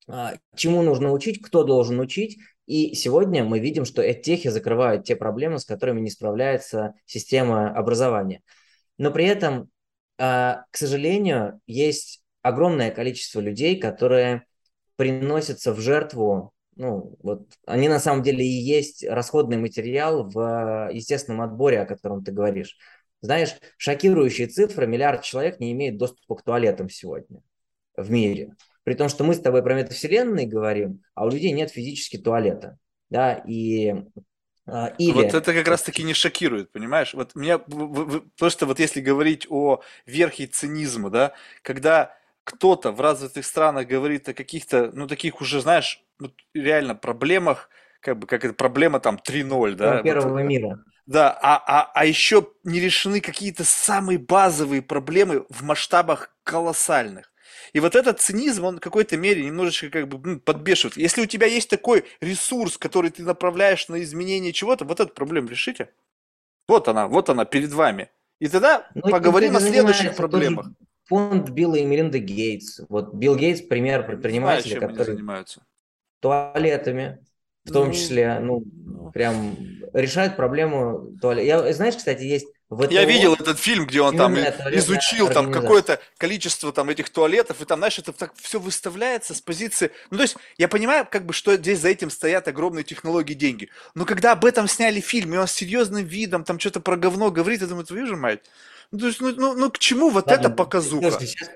[0.09, 2.37] а, чему нужно учить, кто должен учить.
[2.65, 8.41] И сегодня мы видим, что эдтехи закрывают те проблемы, с которыми не справляется система образования.
[9.01, 9.71] Но при этом,
[10.19, 14.45] а, к сожалению, есть огромное количество людей, которые
[14.95, 21.41] приносятся в жертву ну, вот они на самом деле и есть расходный материал в естественном
[21.41, 22.77] отборе, о котором ты говоришь.
[23.21, 27.41] Знаешь, шокирующие цифры, миллиард человек не имеет доступа к туалетам сегодня
[27.97, 28.53] в мире.
[28.83, 32.77] При том, что мы с тобой про метавселенные говорим, а у людей нет физически туалета.
[33.09, 34.21] Да, и А,
[34.97, 35.11] или...
[35.11, 37.13] Вот это как раз-таки не шокирует, понимаешь?
[37.13, 37.59] Вот меня
[38.37, 44.33] просто вот если говорить о верхе цинизма, да, когда кто-то в развитых странах говорит о
[44.33, 47.69] каких-то, ну, таких уже, знаешь, ну, реально проблемах,
[47.99, 50.01] как бы, как это, проблема там 3.0, да?
[50.01, 50.83] Первого вот, мира.
[51.05, 57.30] Да, а, а, а еще не решены какие-то самые базовые проблемы в масштабах колоссальных.
[57.73, 60.97] И вот этот цинизм, он в какой-то мере немножечко как бы ну, подбешивает.
[60.97, 65.47] Если у тебя есть такой ресурс, который ты направляешь на изменение чего-то, вот эту проблему
[65.47, 65.89] решите.
[66.67, 68.09] Вот она, вот она перед вами.
[68.39, 70.67] И тогда ну, поговорим о следующих проблемах.
[71.05, 72.81] Фонд Билла и Мелинда Гейтс.
[72.89, 75.65] Вот Билл Гейтс пример предпринимателя, знаю, который занимаются.
[76.21, 77.19] туалетами,
[77.65, 79.55] в том ну, числе, ну, ну, прям
[79.93, 81.45] решает проблему туалета.
[81.45, 85.99] Я, знаешь, кстати, есть ВТО, Я видел этот фильм, где он там изучил там какое-то
[86.17, 89.91] количество там этих туалетов, и там, знаешь, это так все выставляется с позиции...
[90.09, 93.69] Ну, то есть, я понимаю, как бы, что здесь за этим стоят огромные технологии, деньги.
[93.93, 97.29] Но когда об этом сняли фильм, и он с серьезным видом там что-то про говно
[97.29, 98.39] говорит, я думаю, твою же мать.
[98.91, 101.11] Ну, то есть, ну, ну, ну к чему вот Ладно, эта показуха?
[101.19, 101.49] Сейчас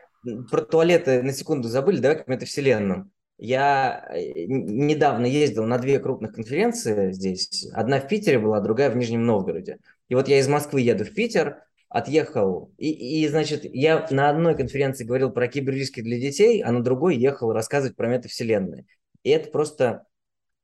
[0.50, 3.12] про туалеты на секунду забыли, давай к метавселенным.
[3.38, 7.68] Я э, недавно ездил на две крупных конференции здесь.
[7.74, 9.80] Одна в Питере была, другая в Нижнем Новгороде.
[10.08, 14.56] И вот я из Москвы еду в Питер, отъехал, и, и, значит, я на одной
[14.56, 18.86] конференции говорил про киберриски для детей, а на другой ехал рассказывать про метавселенные.
[19.24, 20.04] И это просто,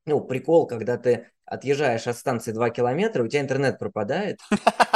[0.04, 4.40] ну, прикол, когда ты отъезжаешь от станции 2 километра, у тебя интернет пропадает,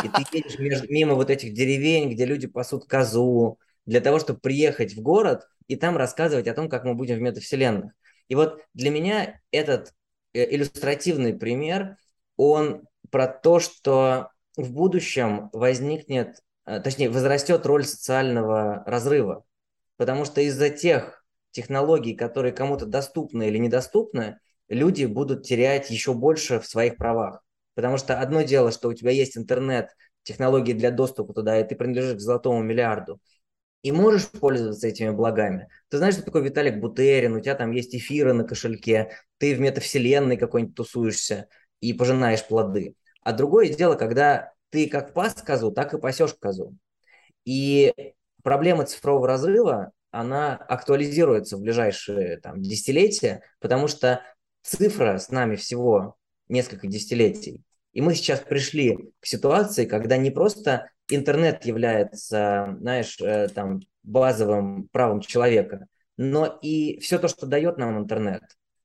[0.04, 4.40] и ты едешь между, мимо вот этих деревень, где люди пасут козу, для того, чтобы
[4.40, 7.92] приехать в город и там рассказывать о том, как мы будем в метавселенных.
[8.28, 9.92] И вот для меня этот
[10.34, 11.96] э, иллюстративный пример,
[12.36, 19.44] он про то, что в будущем возникнет, э, точнее, возрастет роль социального разрыва.
[19.96, 24.38] Потому что из-за тех технологий, которые кому-то доступны или недоступны,
[24.68, 27.42] люди будут терять еще больше в своих правах.
[27.74, 29.90] Потому что одно дело, что у тебя есть интернет,
[30.22, 33.20] технологии для доступа туда, и ты принадлежишь к золотому миллиарду,
[33.82, 35.68] и можешь пользоваться этими благами.
[35.88, 39.60] Ты знаешь, что такое Виталик Бутерин, у тебя там есть эфиры на кошельке, ты в
[39.60, 41.46] метавселенной какой-нибудь тусуешься
[41.80, 42.96] и пожинаешь плоды.
[43.26, 46.76] А другое дело, когда ты как пас козу, так и пасешь козу.
[47.44, 47.92] И
[48.44, 54.22] проблема цифрового разрыва, она актуализируется в ближайшие там, десятилетия, потому что
[54.62, 56.14] цифра с нами всего
[56.46, 57.64] несколько десятилетий.
[57.92, 64.86] И мы сейчас пришли к ситуации, когда не просто интернет является, знаешь, э, там, базовым
[64.92, 68.44] правом человека, но и все то, что дает нам интернет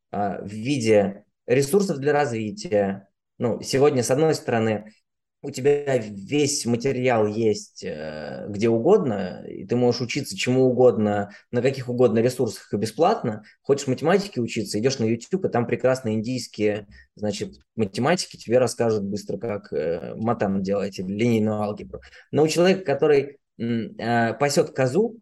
[0.09, 3.07] а, в виде ресурсов для развития.
[3.41, 4.93] Ну, сегодня, с одной стороны,
[5.41, 11.63] у тебя весь материал есть э, где угодно, и ты можешь учиться чему угодно, на
[11.63, 13.41] каких угодно ресурсах и бесплатно.
[13.63, 16.85] Хочешь математике учиться, идешь на YouTube, и там прекрасные индийские,
[17.15, 21.99] значит, математики тебе расскажут быстро, как э, матан делать, или линейную алгебру.
[22.29, 25.17] Но у человека, который э, пасет козу,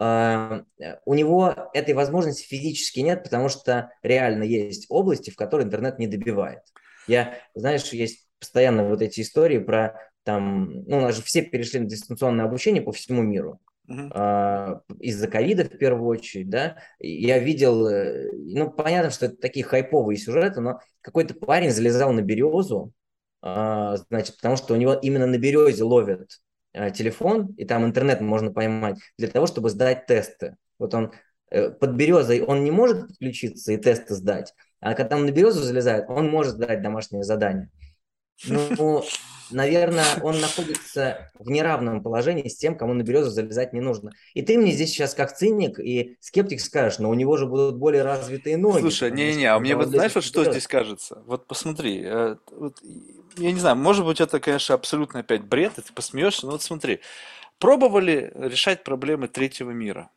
[0.00, 0.62] э,
[1.04, 6.06] у него этой возможности физически нет, потому что реально есть области, в которые интернет не
[6.06, 6.60] добивает.
[7.10, 11.80] Я, знаешь, есть постоянно вот эти истории про там, ну, у нас же все перешли
[11.80, 13.60] на дистанционное обучение по всему миру.
[13.88, 14.82] Uh-huh.
[15.00, 20.16] из-за ковида в первую очередь, да, я видел, э, ну, понятно, что это такие хайповые
[20.16, 22.92] сюжеты, но какой-то парень залезал на березу,
[23.42, 26.40] а, значит, потому что у него именно на березе ловят
[26.72, 30.56] а, телефон, и там интернет можно поймать, для того, чтобы сдать тесты.
[30.78, 31.12] Вот он
[31.50, 35.62] э, под березой, он не может подключиться и тесты сдать, а когда он на березу
[35.62, 37.70] залезает, он может сдать домашнее задание.
[38.46, 39.04] Ну,
[39.50, 44.12] наверное, он находится в неравном положении с тем, кому на березу залезать не нужно.
[44.34, 47.76] И ты мне здесь сейчас как циник и скептик скажешь, но у него же будут
[47.76, 48.80] более развитые ноги.
[48.80, 51.22] Слушай, не-не, а мне вот знаешь, вот что здесь кажется?
[51.26, 52.78] Вот посмотри, э, вот,
[53.36, 56.62] я не знаю, может быть, это, конечно, абсолютно опять бред, и ты посмеешься, но вот
[56.62, 57.00] смотри,
[57.58, 60.10] пробовали решать проблемы третьего мира?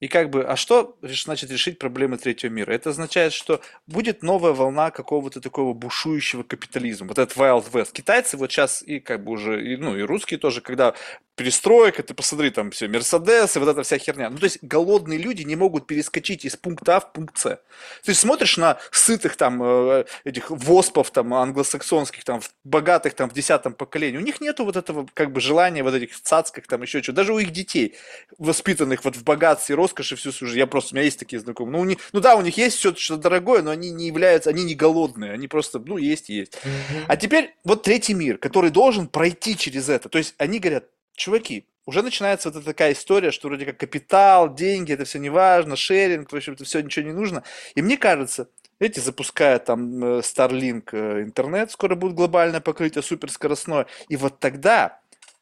[0.00, 2.72] И как бы, а что значит решить проблемы третьего мира?
[2.72, 7.08] Это означает, что будет новая волна какого-то такого бушующего капитализма.
[7.08, 7.92] Вот этот Wild West.
[7.92, 10.94] Китайцы вот сейчас и как бы уже, и, ну и русские тоже, когда
[11.38, 14.28] перестройка, ты посмотри, там все, Мерседесы, вот эта вся херня.
[14.28, 17.60] Ну, то есть голодные люди не могут перескочить из пункта А в пункт С.
[18.04, 23.72] Ты смотришь на сытых там э, этих воспов там англосаксонских, там богатых там в десятом
[23.72, 27.12] поколении, у них нету вот этого как бы желания вот этих цацках там еще что
[27.12, 27.94] даже у их детей,
[28.38, 30.58] воспитанных вот в богатстве, роскоши всю свою жизнь.
[30.58, 31.72] Я просто, у меня есть такие знакомые.
[31.72, 34.50] Ну, у них, ну да, у них есть все что дорогое, но они не являются,
[34.50, 36.54] они не голодные, они просто, ну, есть, есть.
[36.54, 37.04] Mm-hmm.
[37.06, 40.08] А теперь вот третий мир, который должен пройти через это.
[40.08, 40.84] То есть они говорят,
[41.18, 45.76] чуваки, уже начинается вот такая история, что вроде как капитал, деньги, это все не важно,
[45.76, 47.44] шеринг, в общем, это все ничего не нужно.
[47.74, 53.86] И мне кажется, эти запускают там э, Starlink э, интернет, скоро будет глобальное покрытие суперскоростное.
[54.08, 55.00] И вот тогда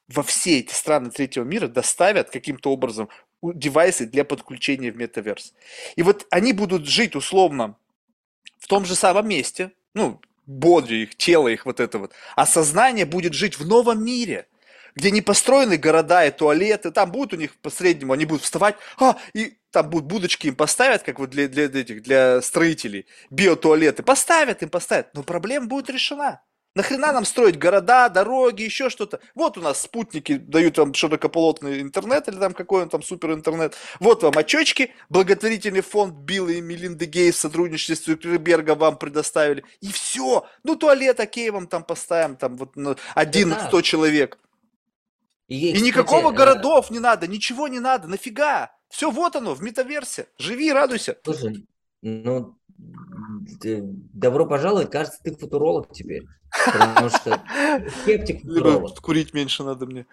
[0.08, 3.08] во все эти страны третьего мира доставят каким-то образом
[3.42, 5.52] девайсы для подключения в метаверс.
[5.96, 7.76] И вот они будут жить условно
[8.58, 13.04] в том же самом месте, ну, боди их, тело их вот это вот, а сознание
[13.04, 14.46] будет жить в новом мире–
[14.96, 18.76] где не построены города и туалеты, там будут у них по среднему, они будут вставать,
[18.98, 24.02] а, и там будут будочки им поставят, как вот для, для этих, для строителей, биотуалеты,
[24.02, 26.40] поставят им, поставят, но проблема будет решена.
[26.74, 29.20] Нахрена нам строить города, дороги, еще что-то?
[29.34, 33.74] Вот у нас спутники дают вам широкополотный интернет или там какой он там супер интернет.
[33.98, 39.64] Вот вам очечки, благотворительный фонд Билла и Мелинды Гейс в сотрудничестве с Цукерберга вам предоставили.
[39.80, 40.46] И все.
[40.64, 44.38] Ну, туалет, окей, вам там поставим, там вот ну, один на сто человек.
[45.48, 48.72] И, и никакого кстати, э, городов не надо, ничего не надо, нафига?
[48.88, 50.26] Все вот оно, в метаверсе.
[50.38, 51.16] Живи, радуйся.
[51.24, 51.66] Слушай,
[52.02, 52.56] ну,
[54.12, 56.24] добро пожаловать, кажется, ты футуролог теперь.
[56.64, 57.42] Потому что
[58.02, 59.00] скептик футуролог.
[59.00, 60.06] Курить меньше надо мне.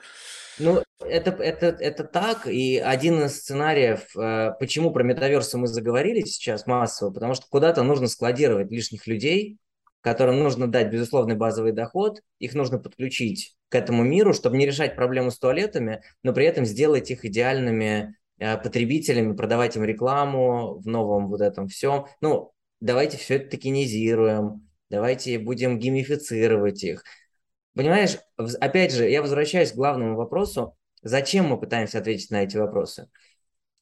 [0.60, 6.22] Ну, это, это, это так, и один из сценариев, э, почему про метаверсы мы заговорили
[6.22, 9.58] сейчас массово, потому что куда-то нужно складировать лишних людей,
[10.02, 14.96] которым нужно дать безусловный базовый доход, их нужно подключить к этому миру, чтобы не решать
[14.96, 20.86] проблему с туалетами, но при этом сделать их идеальными э, потребителями, продавать им рекламу в
[20.86, 22.06] новом вот этом всем.
[22.22, 22.52] Ну,
[22.82, 27.04] давайте все это токенизируем, давайте будем геймифицировать их.
[27.74, 33.10] Понимаешь, опять же, я возвращаюсь к главному вопросу, зачем мы пытаемся ответить на эти вопросы?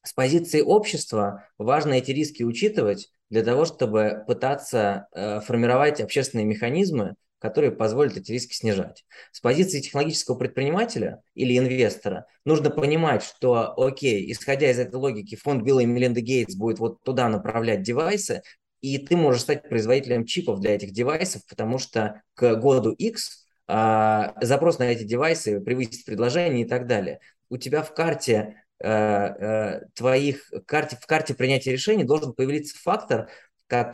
[0.02, 7.14] С позиции общества важно эти риски учитывать, для того, чтобы пытаться э, формировать общественные механизмы,
[7.42, 9.04] которые позволят эти риски снижать.
[9.32, 15.62] С позиции технологического предпринимателя или инвестора нужно понимать, что, окей, исходя из этой логики, фонд
[15.62, 18.42] Билла и Мелинда Гейтс будет вот туда направлять девайсы,
[18.80, 24.34] и ты можешь стать производителем чипов для этих девайсов, потому что к году X а,
[24.40, 27.20] запрос на эти девайсы превысит предложение и так далее.
[27.50, 33.28] У тебя в карте Э, э, твоих карте, в карте принятия решений должен появиться фактор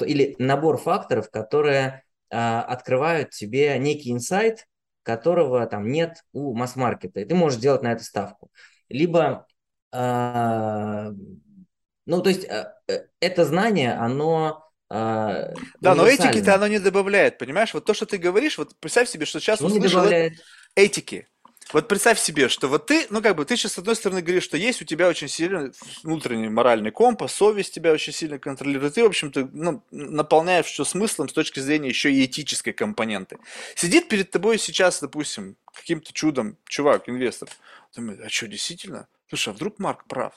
[0.01, 4.67] или набор факторов, которые открывают тебе некий инсайт,
[5.03, 8.51] которого там нет у масс-маркета, и ты можешь делать на это ставку.
[8.89, 9.47] Либо,
[9.93, 11.13] ну,
[12.07, 12.47] то есть
[13.21, 17.75] это знание, оно да, но этики-то оно не добавляет, понимаешь?
[17.75, 20.07] Вот то, что ты говоришь, вот представь себе, что сейчас ну, услышал
[20.75, 21.27] этики.
[21.73, 24.45] Вот представь себе, что вот ты, ну как бы, ты сейчас с одной стороны говоришь,
[24.45, 25.73] что есть у тебя очень сильный
[26.03, 31.29] внутренний моральный компас, совесть тебя очень сильно контролирует, ты, в общем-то, ну, наполняешь все смыслом
[31.29, 33.39] с точки зрения еще и этической компоненты.
[33.75, 37.51] Сидит перед тобой сейчас, допустим, каким-то чудом чувак, инвестор,
[37.95, 39.07] думает, а что, действительно?
[39.29, 40.33] Слушай, а вдруг Марк прав?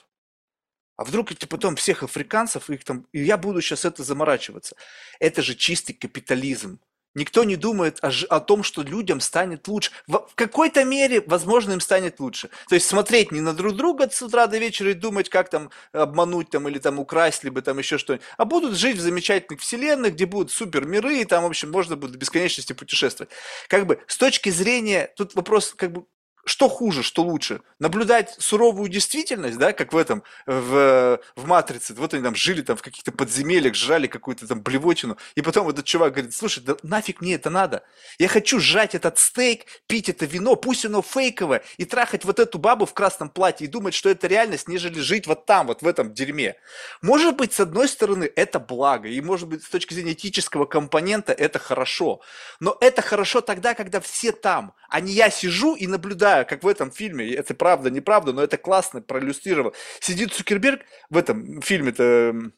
[0.97, 4.75] А вдруг эти потом всех африканцев, их там, и я буду сейчас это заморачиваться.
[5.19, 6.79] Это же чистый капитализм.
[7.13, 9.91] Никто не думает о, о том, что людям станет лучше.
[10.07, 12.49] В, в какой-то мере, возможно, им станет лучше.
[12.69, 15.71] То есть смотреть не на друг друга с утра до вечера и думать, как там
[15.91, 18.25] обмануть там, или там украсть, либо там еще что-нибудь.
[18.37, 21.95] А будут жить в замечательных вселенных, где будут супер миры, и там, в общем, можно
[21.95, 23.31] будет до бесконечности путешествовать.
[23.67, 26.05] Как бы с точки зрения, тут вопрос как бы
[26.45, 27.61] что хуже, что лучше?
[27.79, 31.93] Наблюдать суровую действительность, да, как в этом, в, в «Матрице».
[31.93, 35.17] Вот они там жили там в каких-то подземельях, жрали какую-то там блевотину.
[35.35, 37.83] И потом этот чувак говорит, слушай, да нафиг мне это надо?
[38.17, 42.57] Я хочу жрать этот стейк, пить это вино, пусть оно фейковое, и трахать вот эту
[42.57, 45.87] бабу в красном платье и думать, что это реальность, нежели жить вот там, вот в
[45.87, 46.55] этом дерьме.
[47.01, 51.33] Может быть, с одной стороны, это благо, и может быть, с точки зрения этического компонента
[51.33, 52.21] это хорошо.
[52.59, 56.63] Но это хорошо тогда, когда все там, а не я сижу и наблюдаю знаю, как
[56.63, 59.73] в этом фильме, это правда, неправда, но это классно проиллюстрировал.
[59.99, 62.51] Сидит Цукерберг в этом фильме-то,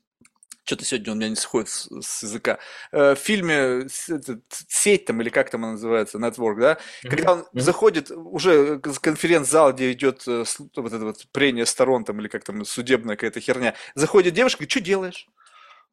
[0.66, 2.60] что-то сегодня у меня не сходит с, с языка.
[2.92, 7.10] Э, в фильме сеть там или как там она называется, Network, да, mm-hmm.
[7.10, 7.60] когда он mm-hmm.
[7.60, 10.46] заходит уже конференц-зал, где идет э,
[10.76, 14.72] вот это вот прение сторон там или как там судебная какая-то херня, заходит девушка, говорит,
[14.72, 15.28] что делаешь?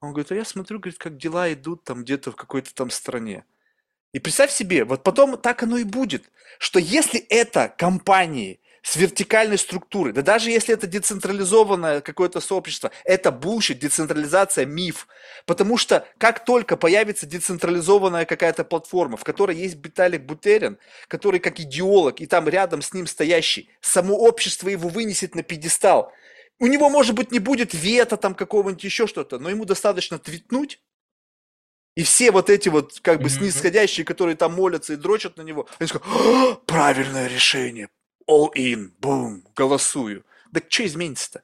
[0.01, 3.45] Он говорит, а я смотрю, говорит, как дела идут там где-то в какой-то там стране.
[4.13, 9.59] И представь себе, вот потом так оно и будет, что если это компании с вертикальной
[9.59, 15.07] структурой, да даже если это децентрализованное какое-то сообщество, это bullshit, децентрализация, миф.
[15.47, 20.79] Потому что как только появится децентрализованная какая-то платформа, в которой есть Виталик Бутерин,
[21.09, 26.13] который как идеолог, и там рядом с ним стоящий, само общество его вынесет на пьедестал.
[26.59, 30.81] У него, может быть, не будет вето там какого-нибудь еще что-то, но ему достаточно твитнуть,
[31.95, 33.39] и все вот эти вот как бы mm-hmm.
[33.39, 37.89] снисходящие, которые там молятся и дрочат на него, они скажут, правильное решение,
[38.29, 40.25] all in, бум, голосую.
[40.51, 41.43] Да что изменится-то?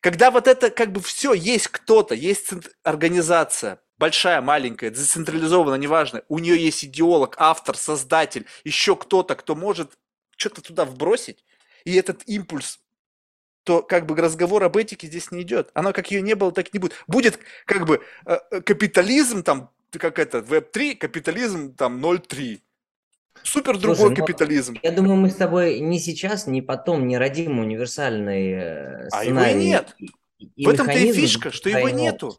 [0.00, 2.50] Когда вот это как бы все, есть кто-то, есть
[2.82, 9.92] организация, большая, маленькая, децентрализованная, неважно, у нее есть идеолог, автор, создатель, еще кто-то, кто может
[10.36, 11.44] что-то туда вбросить,
[11.84, 12.80] и этот импульс
[13.64, 15.70] то как бы разговор об этике здесь не идет.
[15.74, 16.92] Оно как ее не было, так и не будет.
[17.06, 22.60] Будет как бы э, э, капитализм там, как это, веб-3, капитализм там 0.3.
[23.42, 24.78] Супер другой Слушай, ну, капитализм.
[24.82, 29.10] Я думаю, мы с тобой не сейчас, не потом не родим универсальный сценарий.
[29.12, 29.96] А его и нет.
[30.56, 32.38] И В этом-то и фишка, что его нету.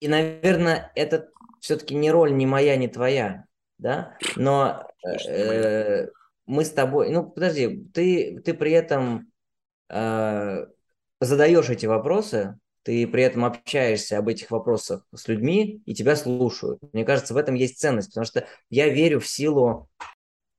[0.00, 1.28] И, наверное, это
[1.60, 3.44] все-таки не роль ни моя, ни твоя,
[3.78, 4.16] да?
[4.36, 4.86] Но
[5.26, 6.08] э,
[6.46, 9.29] мы с тобой, ну подожди, ты, ты при этом
[9.90, 10.66] э,
[11.20, 16.80] задаешь эти вопросы, ты при этом общаешься об этих вопросах с людьми, и тебя слушают.
[16.92, 19.88] Мне кажется, в этом есть ценность, потому что я верю в силу,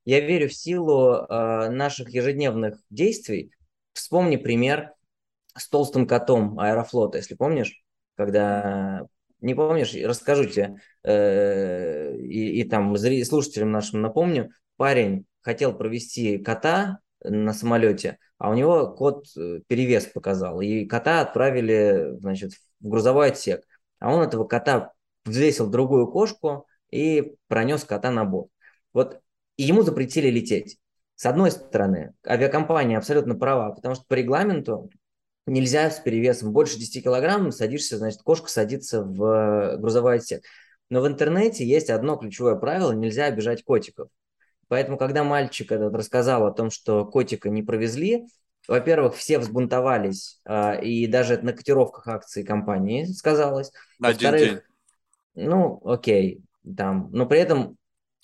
[0.04, 3.52] я верю в силу э, наших ежедневных действий.
[3.92, 4.92] Вспомни пример
[5.56, 7.82] с толстым котом Аэрофлота, если помнишь,
[8.16, 9.06] когда
[9.42, 17.00] не помнишь, расскажу тебе, э, и, и там слушателям нашим напомню, парень хотел провести кота
[17.24, 23.28] на самолете, а у него кот э, перевес показал, и кота отправили, значит, в грузовой
[23.28, 23.62] отсек,
[24.00, 24.94] а он этого кота
[25.24, 28.50] взвесил другую кошку и пронес кота на борт.
[28.92, 29.20] Вот
[29.56, 30.78] и ему запретили лететь.
[31.14, 34.90] С одной стороны, авиакомпания абсолютно права, потому что по регламенту
[35.46, 40.42] нельзя с перевесом больше 10 килограмм садишься, значит, кошка садится в грузовой отсек.
[40.90, 44.08] Но в интернете есть одно ключевое правило– нельзя обижать котиков.
[44.72, 48.26] Поэтому, когда мальчик этот рассказал о том, что котика не провезли,
[48.66, 53.70] во-первых, все взбунтовались, а, и даже на котировках акций компании сказалось.
[54.00, 54.60] Один день.
[55.34, 56.40] Ну, окей,
[56.74, 57.10] там.
[57.12, 57.76] Но при этом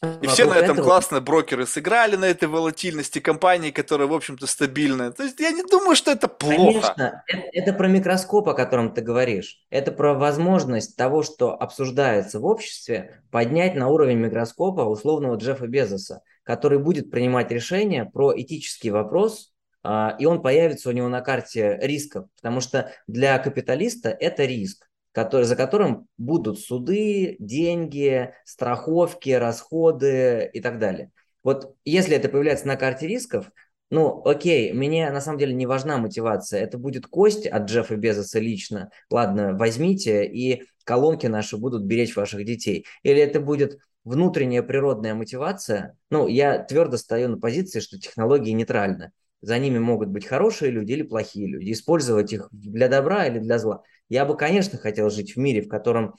[0.03, 0.87] и все на этом этого...
[0.87, 5.11] классно брокеры сыграли на этой волатильности компании, которая, в общем-то, стабильная.
[5.11, 6.57] То есть я не думаю, что это плохо.
[6.57, 9.61] Конечно, это, это про микроскоп, о котором ты говоришь.
[9.71, 16.23] Это про возможность того, что обсуждается в обществе, поднять на уровень микроскопа условного Джеффа Безоса,
[16.45, 19.53] который будет принимать решения про этический вопрос,
[19.83, 24.88] а, и он появится у него на карте рисков, потому что для капиталиста это риск
[25.19, 31.11] который, за которым будут суды, деньги, страховки, расходы и так далее.
[31.43, 33.51] Вот если это появляется на карте рисков,
[33.91, 36.61] ну, окей, мне на самом деле не важна мотивация.
[36.63, 38.91] Это будет кость от Джеффа Безоса лично.
[39.11, 42.87] Ладно, возьмите, и колонки наши будут беречь ваших детей.
[43.03, 45.97] Или это будет внутренняя природная мотивация.
[46.13, 49.11] Ну, я твердо стою на позиции, что технологии нейтральны.
[49.41, 51.73] За ними могут быть хорошие люди или плохие люди.
[51.73, 53.83] Использовать их для добра или для зла.
[54.09, 56.15] Я бы, конечно, хотел жить в мире, в котором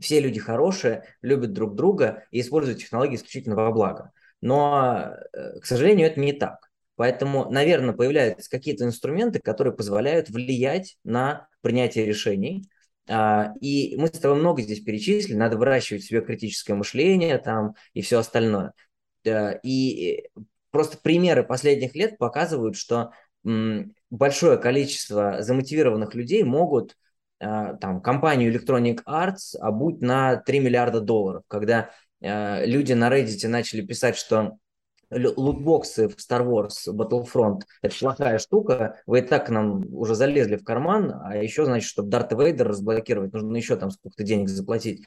[0.00, 4.12] все люди хорошие, любят друг друга и используют технологии исключительно во благо.
[4.40, 6.70] Но, э, к сожалению, это не так.
[6.96, 12.68] Поэтому, наверное, появляются какие-то инструменты, которые позволяют влиять на принятие решений.
[13.08, 17.74] А, и мы с тобой много здесь перечислили, надо выращивать в себе критическое мышление там
[17.94, 18.72] и все остальное.
[19.62, 20.28] И
[20.70, 23.10] просто примеры последних лет показывают, что
[24.10, 27.03] большое количество замотивированных людей могут Э,
[27.38, 31.90] там, компанию Electronic Arts обуть на 3 миллиарда долларов, когда
[32.20, 34.58] э, люди на Reddit начали писать, что
[35.10, 40.56] лутбоксы в Star Wars Battlefront– это плохая штука, вы и так к нам уже залезли
[40.56, 45.06] в карман, а еще, значит, чтобы Дарта Вейдер разблокировать, нужно еще там сколько-то денег заплатить.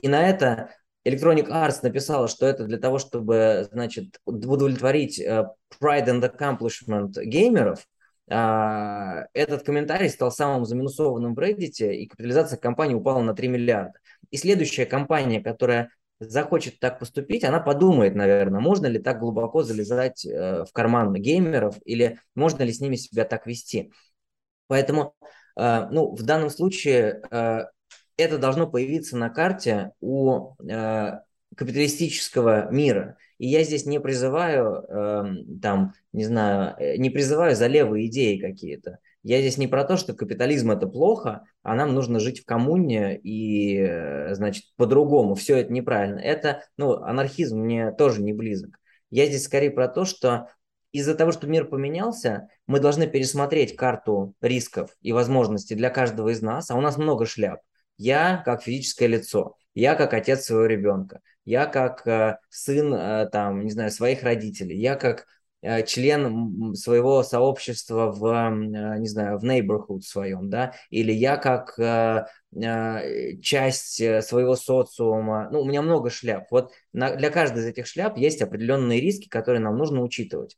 [0.00, 0.70] И на это
[1.06, 5.46] Electronic Arts написала, что это для того, чтобы, значит, удовлетворить uh,
[5.80, 7.97] pride and accomplishment геймеров, а,
[8.28, 13.98] этот комментарий стал самым заминусованным в Reddit, и капитализация компании упала на 3 миллиарда.
[14.30, 15.90] И следующая компания, которая
[16.20, 21.76] захочет так поступить, она подумает, наверное, можно ли так глубоко залезать э, в карман геймеров,
[21.84, 23.92] или можно ли с ними себя так вести.
[24.66, 25.14] Поэтому,
[25.56, 27.66] э, ну, в данном случае э,
[28.16, 30.54] это должно появиться на карте у
[31.58, 33.16] капиталистического мира.
[33.38, 35.24] И я здесь не призываю, э,
[35.60, 38.98] там, не знаю, э, не призываю за левые идеи какие-то.
[39.24, 43.18] Я здесь не про то, что капитализм это плохо, а нам нужно жить в коммуне
[43.18, 45.34] и, э, значит, по-другому.
[45.34, 46.20] Все это неправильно.
[46.20, 48.78] Это, ну, анархизм мне тоже не близок.
[49.10, 50.48] Я здесь скорее про то, что
[50.92, 56.40] из-за того, что мир поменялся, мы должны пересмотреть карту рисков и возможностей для каждого из
[56.40, 57.60] нас, а у нас много шляп.
[57.96, 63.64] Я как физическое лицо, я как отец своего ребенка, я как э, сын, э, там,
[63.64, 65.26] не знаю, своих родителей, я как
[65.62, 68.50] э, член своего сообщества в,
[68.98, 71.74] не знаю, в neighborhood своем, да, или я как
[73.42, 76.46] часть своего социума, ну, у меня много шляп.
[76.50, 80.56] Вот на, для каждой из этих шляп есть определенные риски, которые нам нужно учитывать.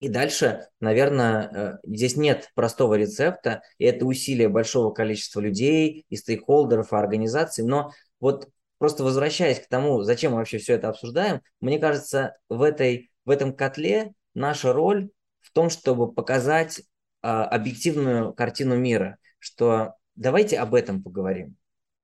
[0.00, 6.92] И дальше, наверное, здесь нет простого рецепта, и это усилие большого количества людей, и стейкхолдеров,
[6.92, 11.78] и организаций, но вот просто возвращаясь к тому, зачем мы вообще все это обсуждаем, мне
[11.78, 16.82] кажется, в, этой, в этом котле наша роль в том, чтобы показать
[17.22, 21.56] а, объективную картину мира, что давайте об этом поговорим.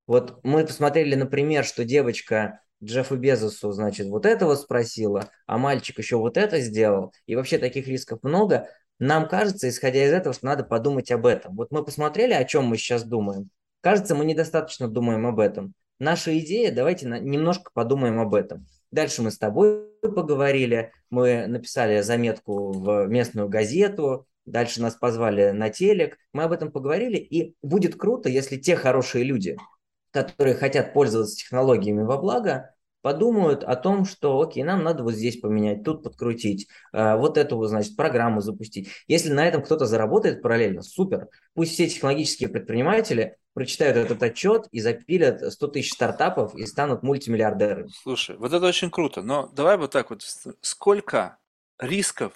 [0.07, 5.99] Вот мы посмотрели, например, что девочка Джеффу Безосу, значит, вот это вот спросила, а мальчик
[5.99, 8.69] еще вот это сделал, и вообще таких рисков много,
[8.99, 11.57] нам кажется, исходя из этого, что надо подумать об этом.
[11.57, 13.51] Вот мы посмотрели, о чем мы сейчас думаем.
[13.81, 15.74] Кажется, мы недостаточно думаем об этом.
[15.99, 18.66] Наша идея, давайте на, немножко подумаем об этом.
[18.91, 25.71] Дальше мы с тобой поговорили, мы написали заметку в местную газету, дальше нас позвали на
[25.71, 29.57] телек, мы об этом поговорили, и будет круто, если те хорошие люди,
[30.11, 35.39] которые хотят пользоваться технологиями во благо, подумают о том, что, окей, нам надо вот здесь
[35.39, 38.89] поменять, тут подкрутить, э, вот эту, значит, программу запустить.
[39.09, 41.29] Если на этом кто-то заработает параллельно, супер.
[41.53, 47.89] Пусть все технологические предприниматели прочитают этот отчет и запилят 100 тысяч стартапов и станут мультимиллиардерами.
[48.02, 50.22] Слушай, вот это очень круто, но давай вот так вот,
[50.60, 51.39] сколько
[51.78, 52.32] рисков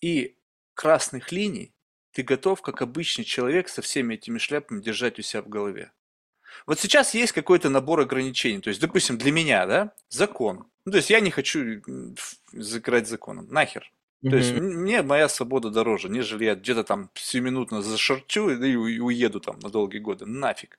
[0.00, 0.36] и
[0.74, 1.72] красных линий
[2.12, 5.92] ты готов, как обычный человек, со всеми этими шляпами держать у себя в голове?
[6.66, 8.60] Вот сейчас есть какой-то набор ограничений.
[8.60, 10.66] То есть, допустим, для меня, да, закон.
[10.84, 11.82] Ну, то есть я не хочу
[12.52, 13.46] закрыть законом.
[13.50, 13.92] Нахер.
[14.22, 14.30] Mm-hmm.
[14.30, 19.58] То есть мне моя свобода дороже, нежели я где-то там сиюминутно зашарчу и уеду там
[19.60, 20.26] на долгие годы.
[20.26, 20.78] Нафиг.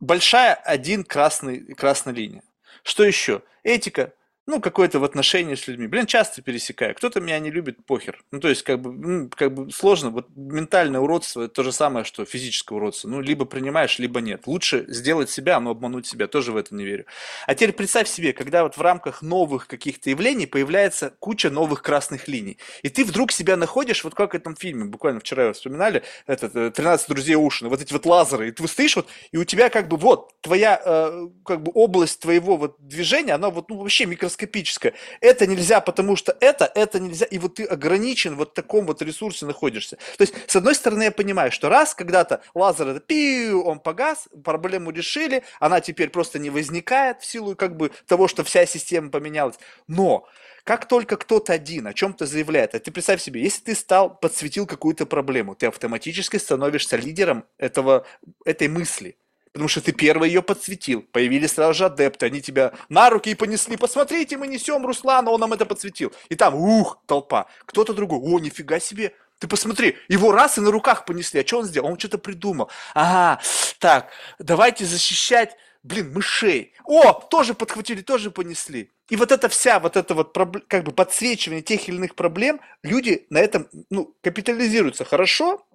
[0.00, 2.42] Большая один красный, красная линия.
[2.82, 3.42] Что еще?
[3.62, 4.14] Этика
[4.48, 5.88] ну, какое-то в отношении с людьми.
[5.88, 6.94] Блин, часто пересекаю.
[6.94, 8.18] Кто-то меня не любит, похер.
[8.32, 10.08] Ну, то есть, как бы, ну, как бы сложно.
[10.08, 13.08] Вот ментальное уродство– это то же самое, что физическое уродство.
[13.08, 14.46] Ну, либо принимаешь, либо нет.
[14.46, 16.28] Лучше сделать себя, но обмануть себя.
[16.28, 17.04] Тоже в это не верю.
[17.46, 22.26] А теперь представь себе, когда вот в рамках новых каких-то явлений появляется куча новых красных
[22.26, 22.56] линий.
[22.80, 26.96] И ты вдруг себя находишь, вот как в этом фильме, буквально вчера вспоминали, этот «13
[26.96, 28.48] э, друзей Ушина», вот эти вот лазеры.
[28.48, 32.20] И ты стоишь вот, и у тебя как бы вот твоя, э, как бы область
[32.20, 34.94] твоего вот движения, она вот, ну, вообще микроскопическая микроскопическое.
[35.20, 37.26] Это нельзя, потому что это, это нельзя.
[37.26, 39.96] И вот ты ограничен вот в таком вот ресурсе находишься.
[40.16, 44.28] То есть, с одной стороны, я понимаю, что раз когда-то лазер это пиу, он погас,
[44.44, 49.10] проблему решили, она теперь просто не возникает в силу как бы того, что вся система
[49.10, 49.56] поменялась.
[49.86, 50.26] Но
[50.64, 54.66] как только кто-то один о чем-то заявляет, а ты представь себе, если ты стал, подсветил
[54.66, 58.06] какую-то проблему, ты автоматически становишься лидером этого,
[58.44, 59.16] этой мысли
[59.58, 61.02] потому что ты первый ее подсветил.
[61.02, 63.76] Появились сразу же адепты, они тебя на руки и понесли.
[63.76, 66.12] Посмотрите, мы несем Руслана, он нам это подсветил.
[66.28, 67.46] И там, ух, толпа.
[67.66, 71.40] Кто-то другой, о, нифига себе, ты посмотри, его раз и на руках понесли.
[71.40, 71.88] А что он сделал?
[71.88, 72.70] Он что-то придумал.
[72.94, 73.42] Ага,
[73.80, 76.72] так, давайте защищать, блин, мышей.
[76.84, 78.92] О, тоже подхватили, тоже понесли.
[79.08, 80.36] И вот эта вся, вот это вот
[80.68, 85.66] как бы подсвечивание тех или иных проблем, люди на этом, ну, капитализируются хорошо,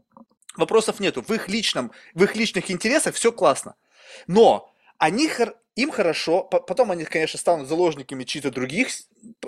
[0.55, 1.21] вопросов нету.
[1.21, 3.75] В их личном, в их личных интересах все классно.
[4.27, 5.29] Но они,
[5.75, 8.89] им хорошо, потом они, конечно, станут заложниками чьих-то других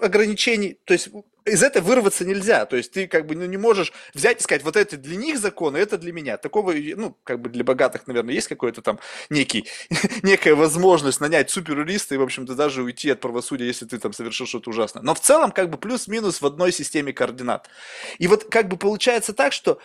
[0.01, 1.09] ограничений, то есть
[1.45, 4.63] из этого вырваться нельзя, то есть ты как бы ну, не можешь взять и сказать,
[4.63, 6.37] вот это для них закон, а это для меня.
[6.37, 8.99] Такого, ну, как бы для богатых, наверное, есть какой-то там
[9.29, 9.67] некий,
[10.23, 14.47] некая возможность нанять суперюриста и, в общем-то, даже уйти от правосудия, если ты там совершил
[14.47, 15.03] что-то ужасное.
[15.03, 17.69] Но в целом, как бы плюс-минус в одной системе координат.
[18.17, 19.77] И вот как бы получается так, что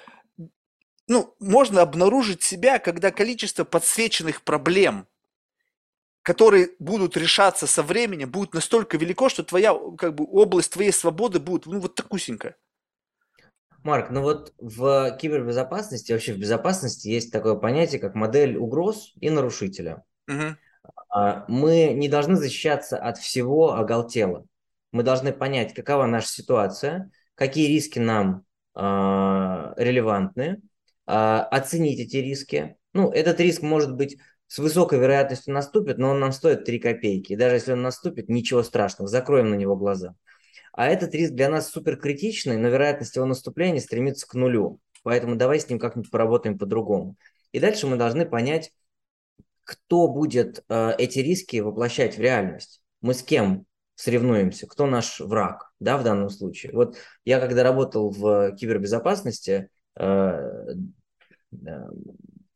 [1.11, 5.09] ну, можно обнаружить себя, когда количество подсвеченных проблем,
[6.23, 11.41] которые будут решаться со временем, будет настолько велико, что твоя как бы, область твоей свободы
[11.41, 12.55] будет ну, вот такусенькая.
[13.83, 19.31] Марк, ну вот в кибербезопасности, вообще в безопасности есть такое понятие, как модель угроз и
[19.31, 20.05] нарушителя.
[20.29, 21.49] Угу.
[21.49, 24.47] Мы не должны защищаться от всего оголтела.
[24.93, 28.45] Мы должны понять, какова наша ситуация, какие риски нам
[28.77, 30.61] э, релевантны,
[31.11, 32.77] оценить эти риски.
[32.93, 37.33] Ну, этот риск может быть с высокой вероятностью наступит, но он нам стоит 3 копейки.
[37.33, 40.15] И даже если он наступит, ничего страшного, закроем на него глаза.
[40.73, 44.81] А этот риск для нас супер критичный, но вероятность его наступления стремится к нулю.
[45.03, 47.17] Поэтому давай с ним как-нибудь поработаем по-другому.
[47.53, 48.73] И дальше мы должны понять,
[49.63, 52.83] кто будет э, эти риски воплощать в реальность.
[53.01, 56.73] Мы с кем соревнуемся, кто наш враг, да, в данном случае.
[56.73, 60.75] Вот я когда работал в кибербезопасности, э,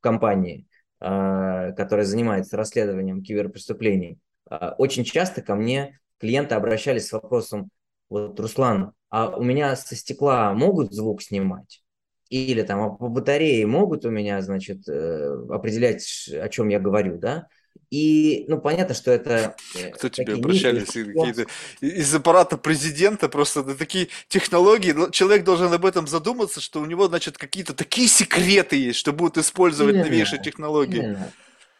[0.01, 0.67] компании,
[1.01, 4.19] а, которая занимается расследованием киберпреступлений,
[4.49, 7.71] а, очень часто ко мне клиенты обращались с вопросом,
[8.09, 11.83] вот, Руслан, а у меня со стекла могут звук снимать?
[12.29, 17.19] Или там а по батарее могут у меня, значит, э, определять, о чем я говорю,
[17.19, 17.49] да?
[17.91, 19.55] И, ну, понятно, что это...
[19.77, 20.89] Э, Кто тебе обращались?
[20.89, 21.47] Какие-то
[21.81, 25.11] из аппарата президента просто такие технологии.
[25.13, 29.39] Человек должен об этом задуматься, что у него, значит, какие-то такие секреты есть, что будут
[29.39, 30.99] использовать именно, новейшие технологии.
[30.99, 31.33] Именно.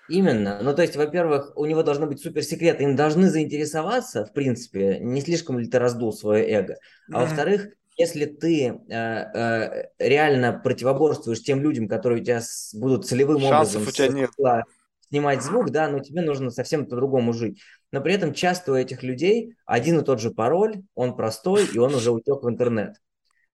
[0.09, 0.61] Именно.
[0.63, 5.21] Ну, то есть, во-первых, у него должны быть суперсекреты, им должны заинтересоваться, в принципе, не
[5.21, 6.77] слишком ли ты раздул свое эго.
[7.11, 7.21] А mm-hmm.
[7.21, 13.41] во-вторых, если ты э, э, реально противоборствуешь тем людям, которые у тебя с, будут целевым
[13.41, 14.31] Шансов образом у тебя нет.
[15.15, 17.63] Снимать звук, да, но тебе нужно совсем по-другому жить.
[17.93, 21.79] Но при этом часто у этих людей один и тот же пароль, он простой, и
[21.79, 22.97] он уже утек в интернет.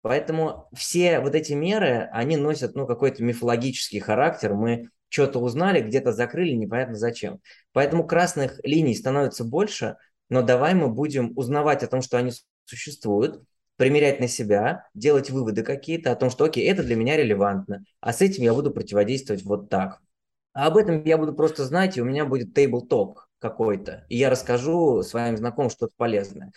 [0.03, 4.53] Поэтому все вот эти меры, они носят ну, какой-то мифологический характер.
[4.53, 7.41] Мы что-то узнали, где-то закрыли, непонятно зачем.
[7.73, 9.97] Поэтому красных линий становится больше,
[10.29, 12.33] но давай мы будем узнавать о том, что они
[12.67, 13.43] существуют,
[13.77, 18.13] примерять на себя, делать выводы какие-то о том, что окей, это для меня релевантно, а
[18.13, 20.01] с этим я буду противодействовать вот так.
[20.57, 24.31] А об этом я буду просто знать, и у меня будет talk какой-то, и я
[24.31, 26.51] расскажу своим знакомым что-то полезное.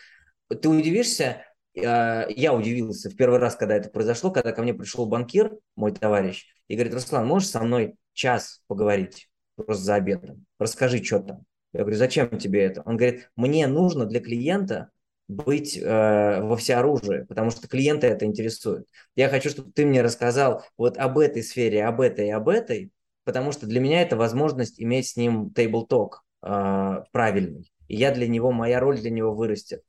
[0.48, 1.44] Ты удивишься,
[1.78, 5.92] а, я удивился в первый раз, когда это произошло, когда ко мне пришел банкир, мой
[5.92, 10.46] товарищ, и говорит, Руслан, можешь со мной час поговорить просто за обедом?
[10.60, 11.44] Расскажи, что там.
[11.74, 12.84] Я говорю, зачем тебе это?
[12.86, 14.92] Он говорит, мне нужно для клиента
[15.28, 18.88] быть э, во всеоружии, потому что клиента это интересует.
[19.18, 22.94] Я хочу, чтобы ты мне рассказал вот об этой сфере, об этой и об этой,
[23.30, 27.72] потому что для меня это возможность иметь с ним talk э, правильный.
[27.88, 29.84] И я для него, моя роль для него вырастет.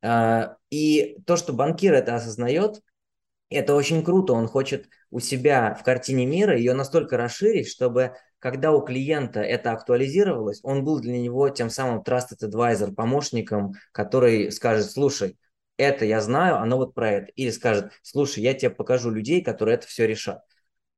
[0.00, 2.80] Э, и то, что банкир это осознает,
[3.50, 4.32] это очень круто.
[4.32, 9.72] Он хочет у себя в картине мира ее настолько расширить, чтобы когда у клиента это
[9.72, 15.36] актуализировалось, он был для него тем самым trusted advisor, помощником, который скажет, слушай,
[15.76, 17.32] это я знаю, оно вот про это.
[17.36, 20.40] Или скажет, слушай, я тебе покажу людей, которые это все решат.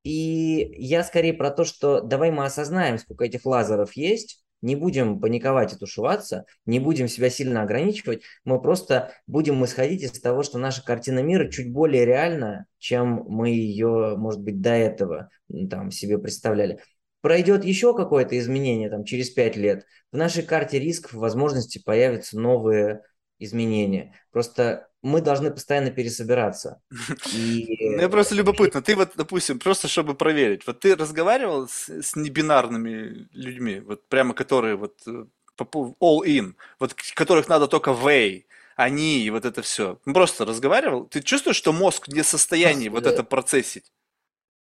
[0.05, 5.21] И я скорее про то, что давай мы осознаем, сколько этих лазеров есть, не будем
[5.21, 10.59] паниковать и тушеваться, не будем себя сильно ограничивать, мы просто будем исходить из того, что
[10.59, 15.31] наша картина мира чуть более реальна, чем мы ее, может быть, до этого
[15.69, 16.81] там себе представляли
[17.23, 23.03] пройдет еще какое-то изменение там, через 5 лет, в нашей карте рисков возможности появятся новые
[23.39, 24.15] изменения.
[24.31, 26.81] Просто мы должны постоянно пересобираться.
[27.35, 27.91] И...
[27.97, 33.29] Мне просто любопытно, ты вот, допустим, просто чтобы проверить, вот ты разговаривал с, с небинарными
[33.33, 35.25] людьми, вот прямо которые вот э,
[35.59, 38.45] all in, вот которых надо только way,
[38.77, 39.99] они и вот это все.
[40.05, 41.05] Ну, просто разговаривал.
[41.07, 43.93] Ты чувствуешь, что мозг не в состоянии вот это процессить?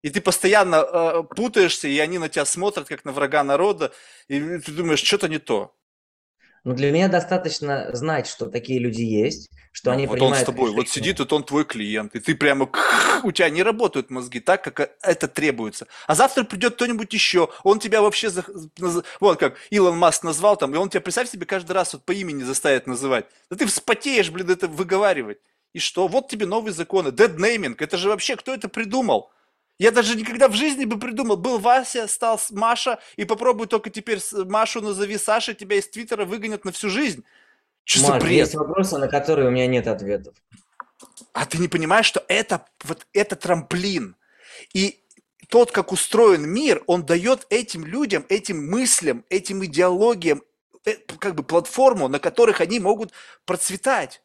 [0.02, 3.92] И ты постоянно э, путаешься, и они на тебя смотрят, как на врага народа,
[4.28, 5.75] и ты думаешь, что-то не то.
[6.66, 10.38] Ну, для меня достаточно знать, что такие люди есть, что ну, они вот принимают...
[10.38, 10.76] он с тобой, решения.
[10.76, 12.68] вот сидит, вот он твой клиент, и ты прямо...
[13.22, 15.86] У тебя не работают мозги так, как это требуется.
[16.08, 18.30] А завтра придет кто-нибудь еще, он тебя вообще...
[19.20, 22.10] Вот как Илон Маск назвал там, и он тебя, представь себе, каждый раз вот по
[22.10, 23.26] имени заставит называть.
[23.48, 25.38] Да ты вспотеешь, блин, это выговаривать.
[25.72, 26.08] И что?
[26.08, 27.12] Вот тебе новые законы.
[27.12, 27.80] Деднейминг.
[27.80, 29.30] Это же вообще, кто это придумал?
[29.78, 34.20] Я даже никогда в жизни бы придумал, был Вася, стал Маша, и попробуй только теперь
[34.32, 37.24] Машу назови Саша, тебя из Твиттера выгонят на всю жизнь.
[37.84, 40.34] Что Маш, есть вопросы, на которые у меня нет ответов.
[41.32, 44.16] А ты не понимаешь, что это, вот это трамплин.
[44.72, 45.00] И
[45.48, 50.42] тот, как устроен мир, он дает этим людям, этим мыслям, этим идеологиям,
[50.86, 53.12] э, как бы платформу, на которых они могут
[53.44, 54.22] процветать.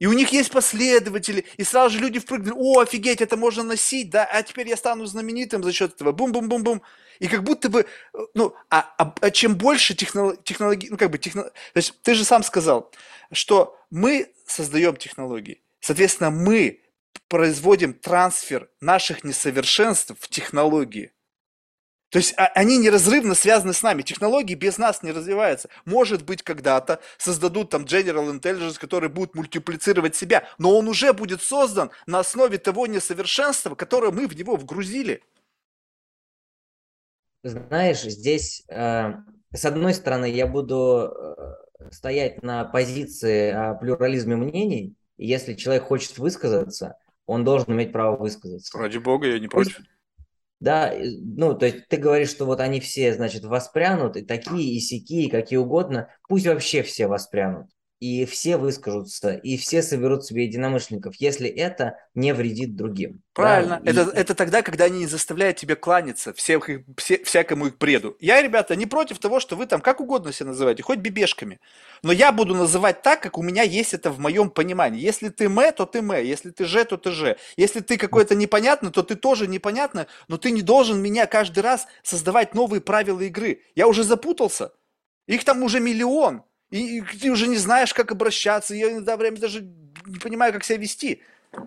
[0.00, 4.08] И у них есть последователи, и сразу же люди впрыгнули, о, офигеть, это можно носить,
[4.08, 6.82] да, а теперь я стану знаменитым за счет этого, бум-бум-бум-бум.
[7.18, 7.86] И как будто бы,
[8.32, 11.44] ну, а, а, а чем больше технологий, технологий, ну, как бы, техно...
[11.44, 12.90] то есть ты же сам сказал,
[13.30, 16.80] что мы создаем технологии, соответственно, мы
[17.28, 21.12] производим трансфер наших несовершенств в технологии.
[22.10, 24.02] То есть а, они неразрывно связаны с нами.
[24.02, 25.68] Технологии без нас не развиваются.
[25.84, 31.40] Может быть, когда-то создадут там General Intelligence, который будет мультиплицировать себя, но он уже будет
[31.40, 35.22] создан на основе того несовершенства, которое мы в него вгрузили.
[37.42, 39.14] Знаешь, здесь, э,
[39.54, 46.18] с одной стороны, я буду э, стоять на позиции о плюрализме мнений, если человек хочет
[46.18, 46.96] высказаться,
[47.26, 48.76] он должен иметь право высказаться.
[48.76, 49.80] Ради бога, я не против.
[50.60, 54.80] Да, ну, то есть ты говоришь, что вот они все, значит, воспрянут, и такие, и
[54.80, 57.68] сякие, какие угодно, пусть вообще все воспрянут.
[58.00, 63.20] И все выскажутся, и все соберут себе единомышленников, если это не вредит другим.
[63.34, 63.78] Правильно.
[63.84, 63.90] Да?
[63.90, 64.16] Это, и...
[64.16, 68.16] это тогда, когда они не заставляют тебя кланяться всех все, всякому их бреду.
[68.18, 71.60] Я, ребята, не против того, что вы там как угодно себя называете, хоть бибешками.
[72.02, 75.00] Но я буду называть так, как у меня есть это в моем понимании.
[75.00, 76.24] Если ты мэ, то ты мэ.
[76.24, 77.36] Если ты же, то ты же.
[77.58, 81.86] Если ты какой-то непонятный, то ты тоже непонятно, но ты не должен меня каждый раз
[82.02, 83.60] создавать новые правила игры.
[83.74, 84.72] Я уже запутался.
[85.26, 86.42] Их там уже миллион.
[86.70, 88.74] И, ты уже не знаешь, как обращаться.
[88.74, 89.62] Я иногда время даже
[90.06, 91.22] не понимаю, как себя вести.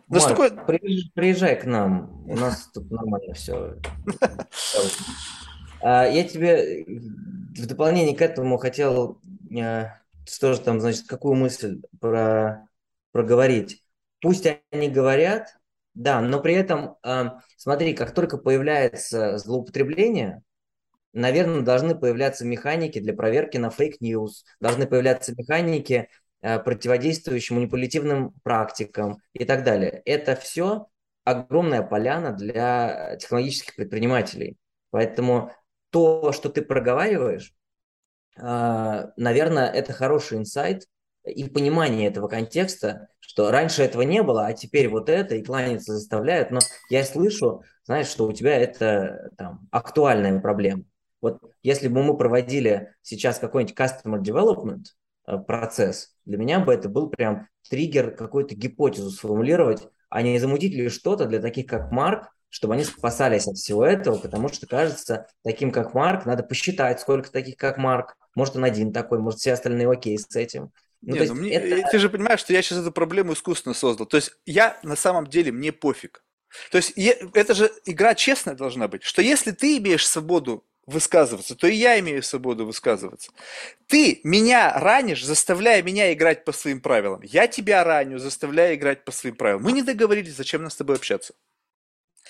[0.07, 0.49] Марк, такое...
[0.49, 2.23] приезжай, приезжай к нам.
[2.25, 3.77] У нас тут нормально все.
[5.85, 9.19] А, я тебе в дополнение к этому хотел
[10.39, 12.69] тоже там, значит, какую мысль про,
[13.11, 13.83] проговорить.
[14.21, 15.57] Пусть они говорят,
[15.93, 20.41] да, но при этом, а, смотри, как только появляется злоупотребление,
[21.13, 26.09] наверное, должны появляться механики для проверки на fake news, должны появляться механики,
[26.41, 30.01] э, противодействующие манипулятивным практикам и так далее.
[30.05, 30.87] Это все
[31.23, 34.57] огромная поляна для технологических предпринимателей.
[34.89, 35.51] Поэтому
[35.89, 37.53] то, что ты проговариваешь,
[38.37, 40.87] э, наверное, это хороший инсайт
[41.23, 45.93] и понимание этого контекста, что раньше этого не было, а теперь вот это и кланяться
[45.93, 46.51] заставляют.
[46.51, 46.59] Но
[46.89, 50.83] я слышу, знаешь, что у тебя это там, актуальная проблема.
[51.23, 54.87] Вот если бы мы проводили сейчас какой-нибудь customer development
[55.25, 60.73] э, процесс, для меня бы это был прям триггер какую-то гипотезу сформулировать, а не замутить
[60.73, 65.27] ли что-то для таких, как Марк, чтобы они спасались от всего этого, потому что, кажется,
[65.45, 68.17] таким, как Марк, надо посчитать, сколько таких, как Марк.
[68.35, 70.71] Может, он один такой, может, все остальные окей с этим.
[71.01, 71.89] Ну, Не, ну мне, это...
[71.89, 74.07] Ты же понимаешь, что я сейчас эту проблему искусственно создал.
[74.07, 76.25] То есть я на самом деле, мне пофиг.
[76.69, 76.91] То есть
[77.33, 81.99] это же игра честная должна быть, что если ты имеешь свободу высказываться, то и я
[81.99, 83.31] имею свободу высказываться.
[83.87, 87.21] Ты меня ранишь, заставляя меня играть по своим правилам.
[87.23, 89.63] Я тебя раню, заставляя играть по своим правилам.
[89.63, 91.33] Мы не договорились, зачем нам с тобой общаться.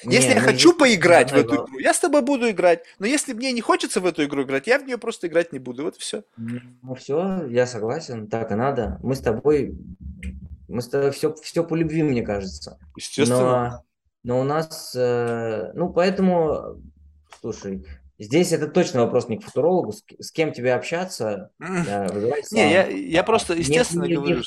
[0.03, 2.83] Если не, я хочу поиграть в эту игру, я с тобой буду играть.
[2.99, 5.59] Но если мне не хочется в эту игру играть, я в нее просто играть не
[5.59, 5.83] буду.
[5.83, 6.23] Вот и все.
[6.35, 8.99] Ну все, я согласен, так и надо.
[9.01, 9.77] Мы с тобой,
[10.67, 12.79] мы с тобой все, все по любви, мне кажется.
[12.97, 13.83] Естественно.
[14.23, 16.81] Но, но у нас, э, ну поэтому,
[17.39, 17.85] слушай,
[18.19, 21.51] Здесь это точно вопрос не к футурологу, с, кем тебе общаться.
[21.59, 22.07] Да,
[22.51, 24.37] не, я, я просто естественно не, говорю.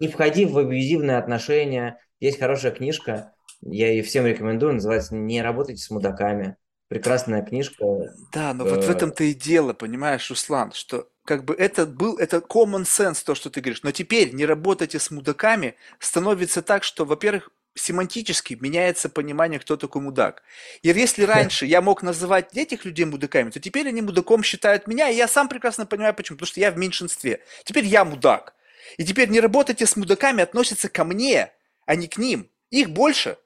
[0.00, 2.00] Не, не входи в абьюзивные отношения.
[2.20, 6.56] Есть хорошая книжка, я ее всем рекомендую, называется «Не работайте с мудаками».
[6.88, 7.84] Прекрасная книжка.
[8.32, 12.18] Да, но вот в э, этом-то и дело, понимаешь, Руслан, что как бы это был,
[12.18, 13.82] это common sense, то, что ты говоришь.
[13.82, 20.02] Но теперь не работайте с мудаками становится так, что, во-первых, семантически меняется понимание, кто такой
[20.02, 20.42] мудак.
[20.82, 25.10] И если раньше я мог называть этих людей мудаками, то теперь они мудаком считают меня,
[25.10, 26.36] и я сам прекрасно понимаю, почему.
[26.36, 27.42] Потому что я в меньшинстве.
[27.64, 28.54] Теперь я мудак.
[28.96, 31.52] И теперь не работайте с мудаками относятся ко мне,
[31.86, 32.48] а не к ним.
[32.70, 33.38] Их больше.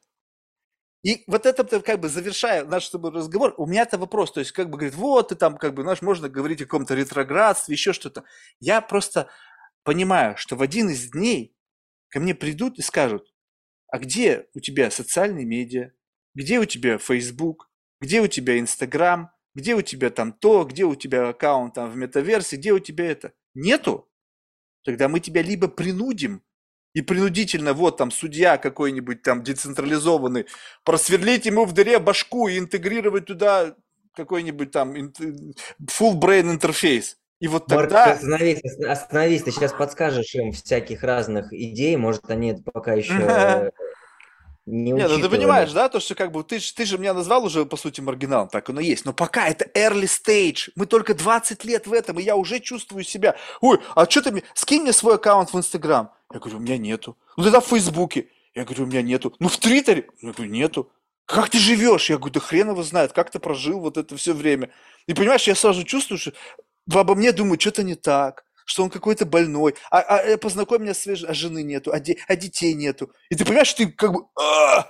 [1.02, 4.40] И вот это как бы завершая наш с тобой разговор, у меня это вопрос, то
[4.40, 7.74] есть как бы говорит, вот ты там как бы, знаешь, можно говорить о каком-то ретроградстве,
[7.74, 8.24] еще что-то.
[8.58, 9.28] Я просто
[9.84, 11.54] понимаю, что в один из дней
[12.08, 13.32] ко мне придут и скажут,
[13.88, 15.92] а где у тебя социальные медиа,
[16.34, 17.70] где у тебя Facebook,
[18.00, 21.96] где у тебя Instagram, где у тебя там то, где у тебя аккаунт там в
[21.96, 23.32] метаверсе, где у тебя это.
[23.54, 24.08] Нету?
[24.84, 26.42] Тогда мы тебя либо принудим
[26.94, 30.46] и принудительно, вот там судья какой-нибудь там децентрализованный,
[30.84, 33.76] просверлить ему в дыре башку и интегрировать туда
[34.14, 37.18] какой-нибудь там full brain интерфейс.
[37.40, 38.06] И вот тогда...
[38.06, 43.12] Марк, остановись, остановись, ты сейчас подскажешь им всяких разных идей, может, они это пока еще
[44.66, 47.44] не Нет, ну ты понимаешь, да, то, что как бы ты, ты же меня назвал
[47.44, 49.04] уже, по сути, маргиналом, так оно есть.
[49.04, 53.04] Но пока это early stage, мы только 20 лет в этом, и я уже чувствую
[53.04, 56.10] себя, ой, а что ты мне, скинь мне свой аккаунт в Инстаграм.
[56.32, 57.16] Я говорю, у меня нету.
[57.36, 58.28] Ну тогда в Фейсбуке.
[58.54, 59.34] Я говорю, у меня нету.
[59.38, 60.08] Ну в Твиттере.
[60.20, 60.90] Я говорю, нету.
[61.24, 62.10] Как ты живешь?
[62.10, 64.70] Я говорю, да хрен его знает, как ты прожил вот это все время.
[65.06, 66.32] И понимаешь, я сразу чувствую, что
[66.94, 70.94] обо мне думают, что-то не так, что он какой-то больной, а, а э, познакомь меня
[70.94, 73.10] с своей а жены нету, а, де, а детей нету.
[73.30, 74.86] И ты понимаешь, ты как бы, а,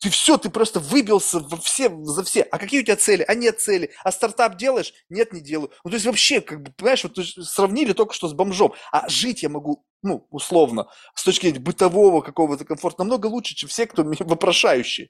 [0.00, 2.42] ты все, ты просто выбился во все, за все.
[2.42, 3.24] А какие у тебя цели?
[3.26, 3.90] А нет цели.
[4.04, 4.94] А стартап делаешь?
[5.08, 5.70] Нет, не делаю.
[5.82, 8.74] Ну, то есть вообще, как бы, понимаешь, вот сравнили только что с бомжом.
[8.92, 13.68] А жить я могу, ну, условно, с точки зрения бытового какого-то комфорта, намного лучше, чем
[13.68, 15.08] все, кто меня вопрошающие.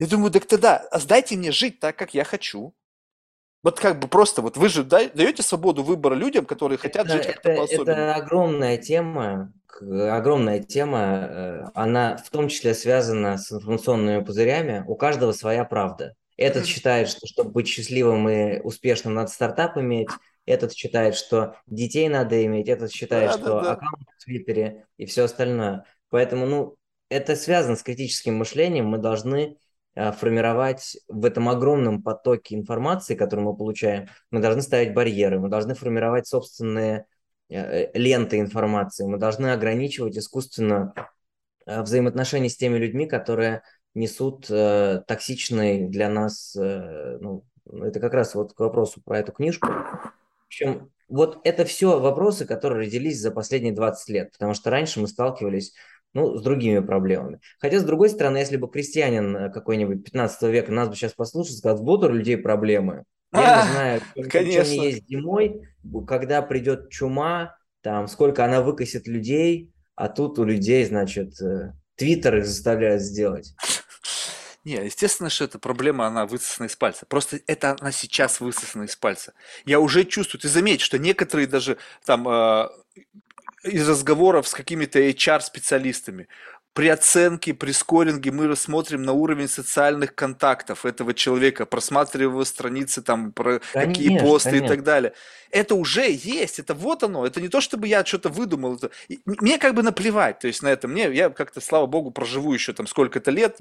[0.00, 2.74] Я думаю, так тогда сдайте мне жить так, как я хочу.
[3.62, 7.26] Вот как бы просто, вот вы же даете свободу выбора людям, которые хотят это, жить
[7.26, 7.90] как-то по-особенному.
[7.90, 14.84] Это огромная тема, огромная тема, э, она в том числе связана с информационными пузырями.
[14.86, 16.14] У каждого своя правда.
[16.36, 20.08] Этот считает, что чтобы быть счастливым и успешным, надо стартап иметь.
[20.46, 23.72] этот считает, что детей надо иметь, этот считает, Да, да, что да.
[23.72, 25.84] аккаунт в Твиттере и все остальное.
[26.10, 26.76] Поэтому, ну,
[27.10, 28.86] это связано с критическим мышлением.
[28.86, 29.56] Мы должны
[30.12, 35.74] формировать в этом огромном потоке информации, который мы получаем, мы должны ставить барьеры, мы должны
[35.74, 37.06] формировать собственные
[37.48, 40.94] э, ленты информации, мы должны ограничивать искусственно
[41.66, 43.62] э, взаимоотношения с теми людьми, которые
[43.94, 49.32] несут э, токсичный для нас, э, ну, это как раз вот к вопросу про эту
[49.32, 49.66] книжку.
[49.68, 55.00] В общем, вот это все вопросы, которые родились за последние 20 лет, потому что раньше
[55.00, 55.74] мы сталкивались
[56.14, 57.40] ну, с другими проблемами.
[57.58, 61.54] Хотя, с другой стороны, если бы крестьянин э, какой-нибудь 15 века нас бы сейчас послушал,
[61.54, 63.04] сказал, вот у людей проблемы.
[63.32, 65.60] Я не знаю, что не есть зимой,
[66.06, 72.38] когда придет чума, там, сколько она выкосит людей, а тут у людей, значит, э, Твиттер
[72.38, 73.54] их заставляет сделать.
[74.64, 77.06] Не, естественно, что эта проблема, она высосана из пальца.
[77.06, 79.32] Просто это она сейчас высосана из пальца.
[79.64, 82.68] Я уже чувствую, ты заметь, что некоторые даже там э,
[83.64, 86.28] из разговоров с какими-то HR-специалистами,
[86.78, 93.02] при оценке, при скоринге мы рассмотрим на уровень социальных контактов этого человека, просматривая его страницы,
[93.02, 94.64] там, про конечно, какие посты конечно.
[94.64, 95.12] и так далее.
[95.50, 97.26] Это уже есть, это вот оно.
[97.26, 98.76] Это не то, чтобы я что-то выдумал.
[98.76, 98.90] Это...
[99.24, 100.86] Мне как бы наплевать, то есть на это.
[100.86, 103.56] Мне, я как-то, слава богу, проживу еще там сколько-то лет,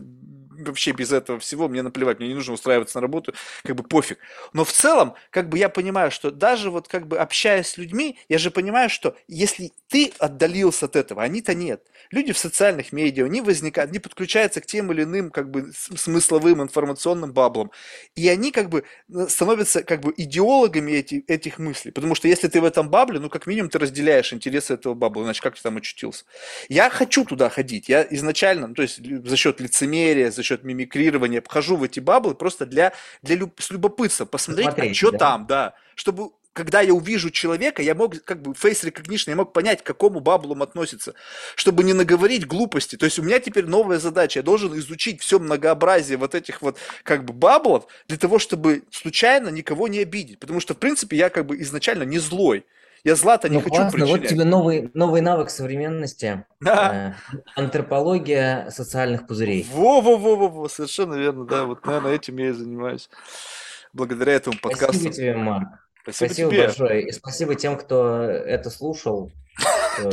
[0.58, 4.20] вообще без этого всего, мне наплевать, мне не нужно устраиваться на работу, как бы пофиг.
[4.54, 8.18] Но в целом, как бы я понимаю, что даже вот как бы общаясь с людьми,
[8.30, 11.84] я же понимаю, что если ты отдалился от этого, они-то нет.
[12.12, 16.62] Люди в социальных медиа, они возникают, они подключаются к тем или иным как бы смысловым
[16.62, 17.72] информационным баблам.
[18.16, 21.92] И они как бы э, становятся как бы идеологами эти, этих мыслей.
[21.92, 25.24] Потому что если ты в этом бабле, ну как минимум ты разделяешь интересы этого бабла,
[25.24, 26.26] значит как ты там очутился.
[26.70, 27.90] Я хочу туда ходить.
[27.90, 32.36] Я изначально, ну, то есть за счет лицемерия, за счет мимикрирования, вхожу в эти баблы
[32.36, 35.18] просто для, для с любопытства, посмотреть, Смотреть, а что да?
[35.18, 39.54] там, да, чтобы когда я увижу человека, я мог, как бы, face recognition, я мог
[39.54, 41.14] понять, к какому баблу он относится,
[41.56, 42.96] чтобы не наговорить глупости.
[42.96, 46.80] То есть у меня теперь новая задача, я должен изучить все многообразие вот этих вот,
[47.04, 50.40] как бы, баблов, для того, чтобы случайно никого не обидеть.
[50.40, 52.66] Потому что, в принципе, я, как бы, изначально не злой.
[53.08, 54.06] Я зла-то не ну, хочу классно.
[54.06, 56.44] Вот тебе новый, новый навык современности.
[56.60, 57.16] Да.
[57.32, 59.66] Э, антропология социальных пузырей.
[59.72, 61.64] Во-во-во-во, совершенно верно, да.
[61.64, 63.10] Вот, наверное, этим я и занимаюсь.
[63.94, 64.96] Благодаря этому подкасту.
[64.96, 65.70] Спасибо тебе, Марк.
[66.02, 66.64] Спасибо, спасибо тебе.
[66.64, 67.08] большое.
[67.08, 69.32] И спасибо тем, кто это слушал.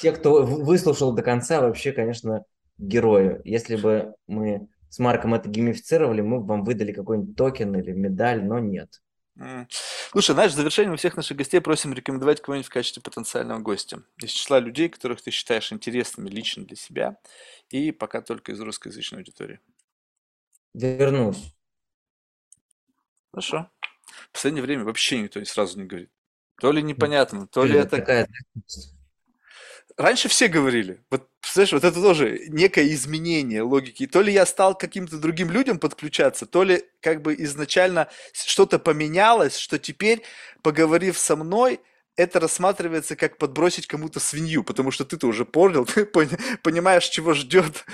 [0.00, 2.44] Те, кто выслушал до конца, вообще, конечно,
[2.78, 3.40] герои.
[3.42, 8.44] Если бы мы с Марком это геймифицировали, мы бы вам выдали какой-нибудь токен или медаль,
[8.44, 9.00] но нет.
[10.10, 14.02] Слушай, знаешь, в завершение мы всех наших гостей просим рекомендовать кого-нибудь в качестве потенциального гостя.
[14.16, 17.18] Из числа людей, которых ты считаешь интересными лично для себя,
[17.68, 19.60] и пока только из русскоязычной аудитории.
[20.72, 21.54] Вернусь.
[23.30, 23.70] Хорошо.
[24.06, 26.10] В последнее время вообще никто сразу не говорит.
[26.58, 27.98] То ли непонятно, то ли это...
[27.98, 28.28] Такая...
[29.96, 31.00] Раньше все говорили.
[31.10, 34.06] Вот, знаешь, вот это тоже некое изменение логики.
[34.06, 39.56] То ли я стал каким-то другим людям подключаться, то ли как бы изначально что-то поменялось,
[39.56, 40.22] что теперь,
[40.62, 41.80] поговорив со мной,
[42.16, 47.84] это рассматривается как подбросить кому-то свинью, потому что ты-то уже понял, ты понимаешь, чего ждет,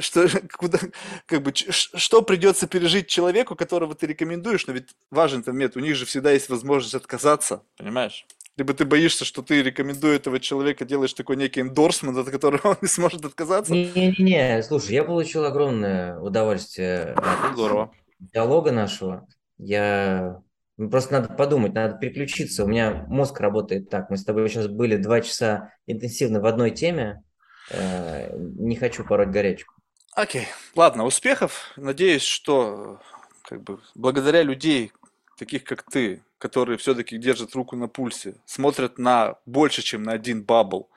[0.00, 0.78] что, куда,
[1.26, 5.80] как бы, что придется пережить человеку, которого ты рекомендуешь, но ведь важен этот момент, у
[5.80, 8.26] них же всегда есть возможность отказаться, понимаешь?
[8.58, 12.76] Либо ты боишься, что ты рекомендуя этого человека, делаешь такой некий эндорсмент, от которого он
[12.82, 13.72] не сможет отказаться?
[13.72, 17.92] Не-не-не, слушай, я получил огромное удовольствие от Здорово.
[18.18, 19.28] диалога нашего.
[19.58, 20.42] Я
[20.76, 22.64] ну, просто надо подумать, надо переключиться.
[22.64, 24.10] У меня мозг работает так.
[24.10, 27.22] Мы с тобой сейчас были два часа интенсивно в одной теме.
[27.70, 29.74] Э, не хочу пороть горячку.
[30.16, 31.72] Окей, ладно, успехов.
[31.76, 33.00] Надеюсь, что
[33.42, 34.90] как бы благодаря людей,
[35.38, 40.42] таких как ты, которые все-таки держат руку на пульсе, смотрят на больше, чем на один
[40.42, 40.90] бабл,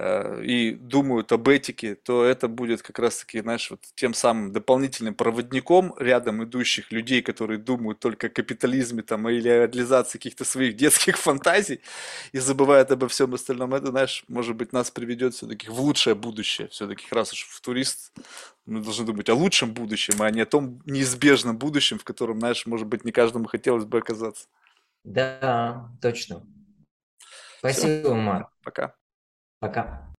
[0.00, 5.92] и думают об этике, то это будет как раз-таки, знаешь, вот тем самым дополнительным проводником
[5.98, 11.16] рядом идущих людей, которые думают только о капитализме там, или о реализации каких-то своих детских
[11.18, 11.80] фантазий
[12.30, 13.74] и забывают обо всем остальном.
[13.74, 16.68] Это, знаешь, может быть, нас приведет все-таки в лучшее будущее.
[16.68, 18.12] Все-таки раз уж в турист
[18.66, 22.66] мы должны думать о лучшем будущем, а не о том неизбежном будущем, в котором, знаешь,
[22.66, 24.46] может быть, не каждому хотелось бы оказаться.
[25.02, 26.46] Да, точно.
[27.58, 28.14] Спасибо, Все.
[28.14, 28.48] Марк.
[28.62, 28.94] Пока.
[29.60, 30.14] Пока.